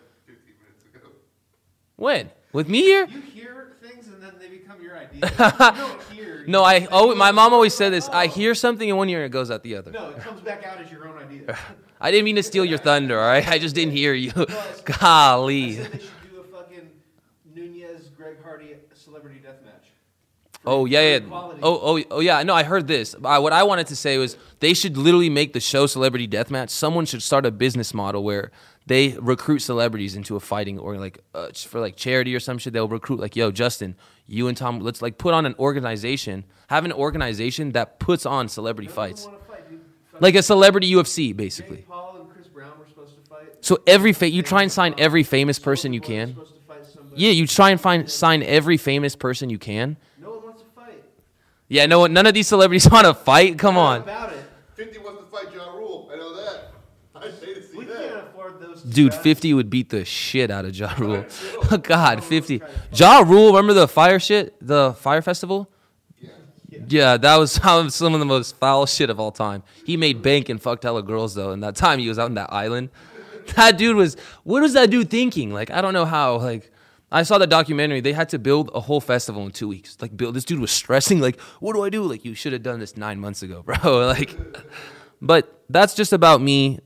When? 1.97 2.30
With 2.53 2.68
me 2.68 2.80
here? 2.83 3.07
You 3.07 3.20
hear 3.20 3.76
things 3.83 4.09
and 4.09 4.22
then 4.22 4.33
they 4.39 4.49
become 4.49 4.83
your 4.83 4.99
idea. 4.99 5.30
you 6.11 6.16
hear. 6.16 6.45
No, 6.47 6.64
I 6.64 6.87
oh 6.91 7.14
my 7.14 7.30
mom 7.30 7.55
always 7.55 7.74
said 7.74 7.93
this. 7.93 8.09
I 8.09 8.26
oh. 8.26 8.28
hear 8.28 8.55
something 8.55 8.89
in 8.89 8.97
one 8.97 9.09
ear 9.09 9.18
and 9.18 9.26
it 9.26 9.33
goes 9.33 9.51
out 9.51 9.62
the 9.62 9.76
other. 9.76 9.91
No, 9.91 10.11
it 10.11 10.18
comes 10.18 10.41
back 10.41 10.64
out 10.64 10.80
as 10.80 10.91
your 10.91 11.07
own 11.09 11.16
idea. 11.22 11.57
I 12.01 12.11
didn't 12.11 12.24
mean 12.24 12.37
to 12.37 12.43
steal 12.43 12.64
your 12.64 12.78
thunder, 12.78 13.20
all 13.20 13.26
right? 13.26 13.47
I 13.47 13.59
just 13.59 13.74
didn't 13.74 13.93
hear 13.93 14.14
you. 14.14 14.33
Golly. 15.01 15.76
said 15.76 15.93
they 15.93 15.99
should 15.99 16.30
do 16.30 16.41
a 16.41 16.45
fucking 16.45 16.91
Nunez 17.55 18.09
Greg 18.09 18.43
Hardy 18.43 18.74
celebrity 18.95 19.39
death 19.39 19.62
match. 19.64 19.87
Oh 20.65 20.85
yeah, 20.87 21.01
yeah. 21.01 21.19
Quality. 21.21 21.61
Oh 21.63 21.81
oh 21.83 22.05
oh 22.13 22.21
yeah. 22.21 22.43
No, 22.45 22.55
I 22.55 22.63
heard 22.63 22.87
this. 22.87 23.15
Uh, 23.15 23.41
what 23.41 23.53
I 23.53 23.63
wanted 23.65 23.89
to 23.89 23.97
say 23.97 24.19
was 24.19 24.37
they 24.61 24.75
should 24.75 24.97
literally 24.97 25.31
make 25.31 25.53
the 25.53 25.61
show 25.61 25.87
Celebrity 25.87 26.29
Deathmatch. 26.29 26.71
Someone 26.71 27.05
should 27.05 27.23
start 27.23 27.45
a 27.47 27.51
business 27.51 27.93
model 27.93 28.23
where 28.23 28.53
they 28.87 29.17
recruit 29.21 29.59
celebrities 29.61 30.15
into 30.17 30.37
a 30.37 30.41
fighting 30.41 30.79
or 30.79 30.97
like 30.99 31.19
uh, 31.35 31.49
for 31.53 31.81
like 31.81 31.97
charity 31.97 32.35
or 32.35 32.41
some 32.41 32.59
shit. 32.59 32.73
They'll 32.73 32.89
recruit 32.89 33.19
like, 33.21 33.35
yo, 33.35 33.51
Justin, 33.51 33.97
you 34.27 34.47
and 34.49 34.57
Tom, 34.57 34.79
let's 34.81 35.03
like 35.03 35.19
put 35.19 35.35
on 35.35 35.47
an 35.47 35.55
organization, 35.59 36.45
have 36.69 36.85
an 36.85 36.93
organization 36.93 37.73
that 37.73 37.99
puts 37.99 38.25
on 38.25 38.49
celebrity 38.49 38.89
fights, 38.89 39.25
fight, 39.49 39.65
like 40.21 40.35
a 40.37 40.43
celebrity 40.43 40.93
UFC, 40.93 41.35
basically. 41.37 41.85
Paul 41.89 42.19
and 42.21 42.31
Chris 42.31 42.47
Brown 42.47 42.71
were 42.79 42.87
supposed 42.87 43.17
to 43.23 43.29
fight. 43.29 43.57
So 43.63 43.79
every 43.87 44.13
fa- 44.13 44.31
you 44.31 44.43
try 44.43 44.63
and 44.63 44.71
sign 44.71 44.95
every 44.99 45.23
famous 45.25 45.59
person 45.59 45.93
you 45.93 46.01
Soulja 46.01 46.07
Boy 46.07 46.15
was 46.15 46.19
can. 46.19 46.29
supposed 46.35 46.55
to 46.55 46.61
fight 46.69 46.87
somebody. 46.87 47.21
Yeah, 47.21 47.31
you 47.33 47.47
try 47.49 47.71
and 47.71 47.81
find 47.81 48.09
sign 48.11 48.43
every 48.45 48.77
famous 48.77 49.15
person 49.17 49.49
you 49.51 49.59
can. 49.59 49.97
No 50.21 50.31
one 50.31 50.43
wants 50.45 50.63
to 50.63 50.69
fight. 50.75 51.05
Yeah, 51.73 51.87
no, 51.87 52.07
none 52.07 52.27
of 52.27 52.35
these 52.35 52.49
celebrities 52.49 52.87
want 52.91 53.07
to 53.07 53.14
fight. 53.14 53.59
Come 53.59 53.79
on. 53.79 54.03
About 54.03 54.31
it. 54.33 54.45
Fifty 54.75 54.99
wants 54.99 55.23
to 55.23 55.27
fight 55.31 55.55
Ja 55.55 55.73
Rule. 55.73 56.11
I 56.12 56.16
know 56.16 56.37
that. 56.37 56.73
I'd 57.14 57.41
pay 57.41 57.55
to 57.55 57.62
see 57.62 57.79
We 57.79 57.85
that. 57.87 57.97
can't 57.97 58.27
afford 58.29 58.61
those. 58.61 58.83
Dude, 58.83 59.12
straps. 59.12 59.25
50 59.25 59.55
would 59.55 59.70
beat 59.70 59.89
the 59.89 60.05
shit 60.05 60.51
out 60.51 60.66
of 60.66 60.77
Ja 60.77 60.93
Rule. 60.99 61.25
God, 61.83 62.23
50. 62.23 62.61
Ja 62.93 63.20
Rule, 63.20 63.47
remember 63.49 63.73
the 63.73 63.89
Fyre 63.89 64.20
shit? 64.20 64.55
The 64.61 64.93
Fyre 64.95 65.23
Festival? 65.23 65.70
Yeah. 66.20 66.31
Yeah, 66.89 67.16
that 67.16 67.37
was 67.37 67.53
some 67.53 67.89
some 67.89 68.12
of 68.12 68.20
the 68.20 68.27
most 68.27 68.57
foul 68.57 68.85
shit 68.87 69.09
of 69.09 69.18
all 69.18 69.31
time. 69.33 69.62
He 69.87 69.97
made 69.97 70.20
bank 70.20 70.49
and 70.51 70.61
fucked 70.61 70.83
hella 70.83 71.03
girls, 71.03 71.35
though, 71.35 71.53
and 71.53 71.62
that 71.62 71.77
time 71.77 71.99
he 72.01 72.09
was 72.09 72.18
out 72.18 72.27
on 72.27 72.35
that 72.35 72.53
island. 72.53 72.91
That 73.57 73.77
dude 73.79 73.97
was, 73.97 74.16
what 74.45 74.62
was 74.62 74.73
that 74.75 74.91
dude 74.91 75.11
thinking? 75.11 75.53
Like, 75.53 75.70
I 75.70 75.81
don't 75.81 75.93
know 75.95 76.05
how, 76.05 76.37
like, 76.37 76.70
I 77.13 77.23
saw 77.23 77.39
the 77.39 77.47
documentary. 77.47 78.01
They 78.01 78.13
had 78.15 78.31
to 78.31 78.39
build 78.39 78.71
a 78.75 78.81
whole 78.81 79.01
festival 79.01 79.45
in 79.45 79.53
two 79.53 79.69
weeks. 79.69 79.97
Like, 80.01 80.17
build. 80.17 80.35
This 80.35 80.45
dude 80.45 80.61
was 80.61 80.71
stressing. 80.71 81.21
Like, 81.21 81.39
what 81.61 81.75
do 81.75 81.85
I 81.85 81.91
do? 81.91 82.03
Like, 82.03 82.25
you 82.25 82.35
should 82.35 82.53
have 82.53 82.63
done 82.63 82.81
this 82.81 82.97
nine 82.97 83.21
months 83.21 83.43
ago, 83.43 83.63
bro. 83.67 84.07
like, 84.07 84.37
but 85.21 85.63
that's 85.69 85.95
just 85.95 86.13
about 86.13 86.41
me. 86.41 86.81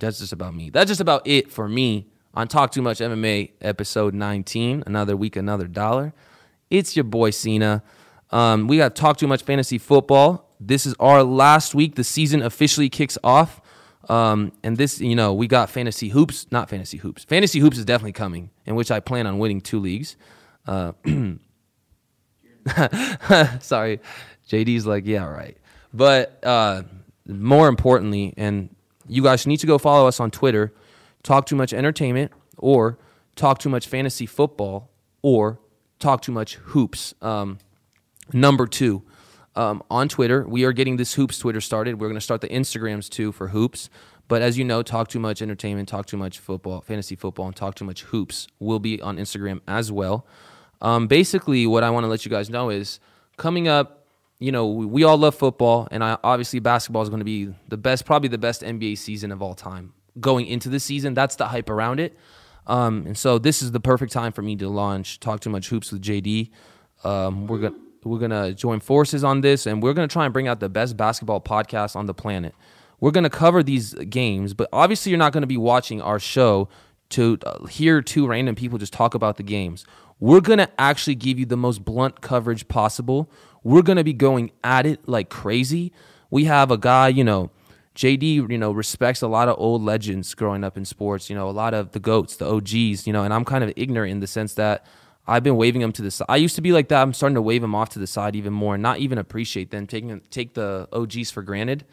That's 0.00 0.18
just 0.18 0.32
about 0.32 0.54
me. 0.54 0.70
That's 0.70 0.88
just 0.88 1.00
about 1.00 1.26
it 1.26 1.50
for 1.50 1.68
me 1.68 2.08
on 2.34 2.48
Talk 2.48 2.72
Too 2.72 2.82
Much 2.82 2.98
MMA 2.98 3.52
episode 3.60 4.14
19. 4.14 4.84
Another 4.86 5.16
week, 5.16 5.36
another 5.36 5.66
dollar. 5.66 6.12
It's 6.70 6.96
your 6.96 7.04
boy 7.04 7.30
Sina. 7.30 7.82
Um, 8.30 8.68
we 8.68 8.76
got 8.76 8.94
Talk 8.94 9.16
Too 9.16 9.26
Much 9.26 9.42
Fantasy 9.42 9.78
Football. 9.78 10.48
This 10.60 10.86
is 10.86 10.94
our 11.00 11.22
last 11.22 11.74
week. 11.74 11.94
The 11.94 12.04
season 12.04 12.42
officially 12.42 12.88
kicks 12.88 13.16
off. 13.24 13.60
Um, 14.08 14.52
and 14.62 14.76
this, 14.76 15.00
you 15.00 15.14
know, 15.14 15.34
we 15.34 15.46
got 15.46 15.68
fantasy 15.68 16.08
hoops, 16.08 16.46
not 16.50 16.70
fantasy 16.70 16.96
hoops. 16.98 17.24
Fantasy 17.24 17.60
hoops 17.60 17.76
is 17.78 17.84
definitely 17.84 18.12
coming, 18.12 18.50
in 18.64 18.74
which 18.74 18.90
I 18.90 19.00
plan 19.00 19.26
on 19.26 19.38
winning 19.38 19.60
two 19.60 19.80
leagues. 19.80 20.16
Uh, 20.66 20.92
sorry, 23.60 24.00
JD's 24.48 24.86
like, 24.86 25.06
yeah, 25.06 25.24
right. 25.24 25.56
But 25.92 26.38
uh, 26.42 26.84
more 27.26 27.68
importantly, 27.68 28.32
and 28.36 28.74
you 29.06 29.22
guys 29.22 29.46
need 29.46 29.58
to 29.58 29.66
go 29.66 29.78
follow 29.78 30.08
us 30.08 30.20
on 30.20 30.30
Twitter, 30.30 30.72
Talk 31.22 31.46
Too 31.46 31.56
Much 31.56 31.72
Entertainment, 31.72 32.32
or 32.56 32.98
Talk 33.36 33.58
Too 33.58 33.68
Much 33.68 33.86
Fantasy 33.86 34.26
Football, 34.26 34.90
or 35.20 35.60
Talk 35.98 36.22
Too 36.22 36.32
Much 36.32 36.54
Hoops. 36.56 37.14
Um, 37.20 37.58
number 38.32 38.66
two 38.66 39.02
um, 39.58 39.82
on 39.90 40.08
Twitter. 40.08 40.46
We 40.46 40.64
are 40.64 40.72
getting 40.72 40.96
this 40.96 41.14
Hoops 41.14 41.38
Twitter 41.38 41.60
started. 41.60 42.00
We're 42.00 42.06
going 42.06 42.14
to 42.14 42.20
start 42.20 42.40
the 42.40 42.48
Instagrams 42.48 43.08
too 43.08 43.32
for 43.32 43.48
Hoops. 43.48 43.90
But 44.28 44.40
as 44.40 44.56
you 44.56 44.64
know, 44.64 44.82
Talk 44.82 45.08
Too 45.08 45.18
Much 45.18 45.42
Entertainment, 45.42 45.88
Talk 45.88 46.06
Too 46.06 46.16
Much 46.16 46.38
Football, 46.38 46.82
Fantasy 46.82 47.16
Football, 47.16 47.46
and 47.46 47.56
Talk 47.56 47.74
Too 47.74 47.84
Much 47.84 48.02
Hoops 48.02 48.46
will 48.60 48.78
be 48.78 49.02
on 49.02 49.16
Instagram 49.16 49.60
as 49.66 49.90
well. 49.90 50.26
Um, 50.80 51.08
basically, 51.08 51.66
what 51.66 51.82
I 51.82 51.90
want 51.90 52.04
to 52.04 52.08
let 52.08 52.24
you 52.24 52.30
guys 52.30 52.48
know 52.48 52.70
is 52.70 53.00
coming 53.36 53.66
up, 53.66 54.06
you 54.38 54.52
know, 54.52 54.68
we, 54.68 54.86
we 54.86 55.02
all 55.02 55.16
love 55.16 55.34
football, 55.34 55.88
and 55.90 56.04
I, 56.04 56.18
obviously 56.22 56.60
basketball 56.60 57.02
is 57.02 57.08
going 57.08 57.20
to 57.20 57.24
be 57.24 57.52
the 57.68 57.76
best, 57.76 58.04
probably 58.04 58.28
the 58.28 58.38
best 58.38 58.62
NBA 58.62 58.98
season 58.98 59.32
of 59.32 59.42
all 59.42 59.54
time. 59.54 59.92
Going 60.20 60.46
into 60.46 60.68
the 60.68 60.78
season, 60.78 61.14
that's 61.14 61.34
the 61.34 61.48
hype 61.48 61.70
around 61.70 61.98
it. 61.98 62.16
Um, 62.66 63.06
and 63.06 63.18
so 63.18 63.38
this 63.38 63.62
is 63.62 63.72
the 63.72 63.80
perfect 63.80 64.12
time 64.12 64.30
for 64.30 64.42
me 64.42 64.54
to 64.56 64.68
launch 64.68 65.18
Talk 65.18 65.40
Too 65.40 65.50
Much 65.50 65.68
Hoops 65.70 65.90
with 65.90 66.02
JD. 66.02 66.50
Um, 67.02 67.46
we're 67.46 67.58
going 67.58 67.72
to 67.72 67.87
we're 68.04 68.18
gonna 68.18 68.52
join 68.52 68.80
forces 68.80 69.24
on 69.24 69.40
this, 69.40 69.66
and 69.66 69.82
we're 69.82 69.94
gonna 69.94 70.08
try 70.08 70.24
and 70.24 70.32
bring 70.32 70.48
out 70.48 70.60
the 70.60 70.68
best 70.68 70.96
basketball 70.96 71.40
podcast 71.40 71.96
on 71.96 72.06
the 72.06 72.14
planet. 72.14 72.54
We're 73.00 73.10
gonna 73.10 73.30
cover 73.30 73.62
these 73.62 73.94
games, 73.94 74.54
but 74.54 74.68
obviously 74.72 75.10
you're 75.10 75.18
not 75.18 75.32
gonna 75.32 75.46
be 75.46 75.56
watching 75.56 76.00
our 76.00 76.18
show 76.18 76.68
to 77.10 77.38
uh, 77.44 77.66
hear 77.66 78.02
two 78.02 78.26
random 78.26 78.54
people 78.54 78.78
just 78.78 78.92
talk 78.92 79.14
about 79.14 79.36
the 79.36 79.42
games. 79.42 79.84
We're 80.20 80.40
gonna 80.40 80.68
actually 80.78 81.14
give 81.14 81.38
you 81.38 81.46
the 81.46 81.56
most 81.56 81.84
blunt 81.84 82.20
coverage 82.20 82.68
possible. 82.68 83.30
We're 83.62 83.82
gonna 83.82 84.04
be 84.04 84.12
going 84.12 84.52
at 84.64 84.86
it 84.86 85.08
like 85.08 85.30
crazy. 85.30 85.92
We 86.30 86.44
have 86.44 86.70
a 86.70 86.78
guy, 86.78 87.08
you 87.08 87.24
know, 87.24 87.50
JD, 87.98 88.48
you 88.48 88.58
know, 88.58 88.70
respects 88.70 89.22
a 89.22 89.28
lot 89.28 89.48
of 89.48 89.56
old 89.58 89.82
legends 89.82 90.32
growing 90.34 90.62
up 90.62 90.76
in 90.76 90.84
sports. 90.84 91.28
You 91.28 91.34
know, 91.34 91.48
a 91.48 91.50
lot 91.50 91.74
of 91.74 91.92
the 91.92 91.98
goats, 91.98 92.36
the 92.36 92.48
OGs. 92.48 93.06
You 93.06 93.12
know, 93.12 93.24
and 93.24 93.34
I'm 93.34 93.44
kind 93.44 93.64
of 93.64 93.72
ignorant 93.76 94.12
in 94.12 94.20
the 94.20 94.28
sense 94.28 94.54
that 94.54 94.86
I've 95.28 95.42
been 95.42 95.56
waving 95.56 95.82
them 95.82 95.92
to 95.92 96.02
the 96.02 96.10
side. 96.10 96.26
I 96.28 96.36
used 96.36 96.56
to 96.56 96.62
be 96.62 96.72
like 96.72 96.88
that. 96.88 97.02
I'm 97.02 97.12
starting 97.12 97.34
to 97.34 97.42
wave 97.42 97.60
them 97.60 97.74
off 97.74 97.90
to 97.90 97.98
the 97.98 98.06
side 98.06 98.34
even 98.34 98.52
more, 98.52 98.74
and 98.74 98.82
not 98.82 98.98
even 98.98 99.18
appreciate 99.18 99.70
them, 99.70 99.86
taking 99.86 100.20
take 100.30 100.54
the 100.54 100.88
OGs 100.92 101.30
for 101.30 101.42
granted. 101.42 101.84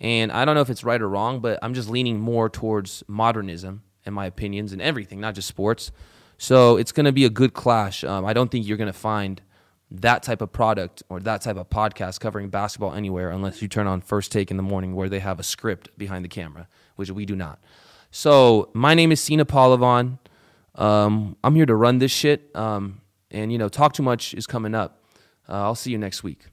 And 0.00 0.32
I 0.32 0.44
don't 0.46 0.54
know 0.54 0.62
if 0.62 0.70
it's 0.70 0.82
right 0.82 1.00
or 1.00 1.08
wrong, 1.08 1.40
but 1.40 1.58
I'm 1.62 1.74
just 1.74 1.90
leaning 1.90 2.18
more 2.18 2.48
towards 2.48 3.04
modernism 3.06 3.82
in 4.06 4.14
my 4.14 4.24
opinions 4.24 4.72
and 4.72 4.80
everything, 4.80 5.20
not 5.20 5.34
just 5.34 5.46
sports. 5.46 5.92
So 6.38 6.78
it's 6.78 6.90
going 6.90 7.04
to 7.04 7.12
be 7.12 7.26
a 7.26 7.30
good 7.30 7.52
clash. 7.52 8.02
Um, 8.02 8.24
I 8.24 8.32
don't 8.32 8.50
think 8.50 8.66
you're 8.66 8.78
going 8.78 8.86
to 8.86 8.98
find 8.98 9.42
that 9.90 10.22
type 10.22 10.40
of 10.40 10.52
product 10.52 11.02
or 11.10 11.20
that 11.20 11.42
type 11.42 11.56
of 11.56 11.68
podcast 11.68 12.20
covering 12.20 12.48
basketball 12.48 12.94
anywhere 12.94 13.30
unless 13.30 13.60
you 13.60 13.68
turn 13.68 13.86
on 13.86 14.00
First 14.00 14.32
Take 14.32 14.50
in 14.50 14.56
the 14.56 14.62
morning 14.62 14.94
where 14.94 15.08
they 15.08 15.18
have 15.18 15.38
a 15.38 15.42
script 15.42 15.90
behind 15.98 16.24
the 16.24 16.28
camera, 16.28 16.66
which 16.96 17.10
we 17.10 17.26
do 17.26 17.36
not. 17.36 17.58
So 18.10 18.70
my 18.72 18.94
name 18.94 19.12
is 19.12 19.20
Sina 19.20 19.44
Polavon. 19.44 20.18
Um, 20.74 21.36
I'm 21.42 21.54
here 21.54 21.66
to 21.66 21.74
run 21.74 21.98
this 21.98 22.12
shit. 22.12 22.54
Um, 22.54 23.00
and, 23.30 23.52
you 23.52 23.58
know, 23.58 23.68
Talk 23.68 23.92
Too 23.92 24.02
Much 24.02 24.34
is 24.34 24.46
coming 24.46 24.74
up. 24.74 25.04
Uh, 25.48 25.62
I'll 25.62 25.74
see 25.74 25.90
you 25.90 25.98
next 25.98 26.22
week. 26.22 26.46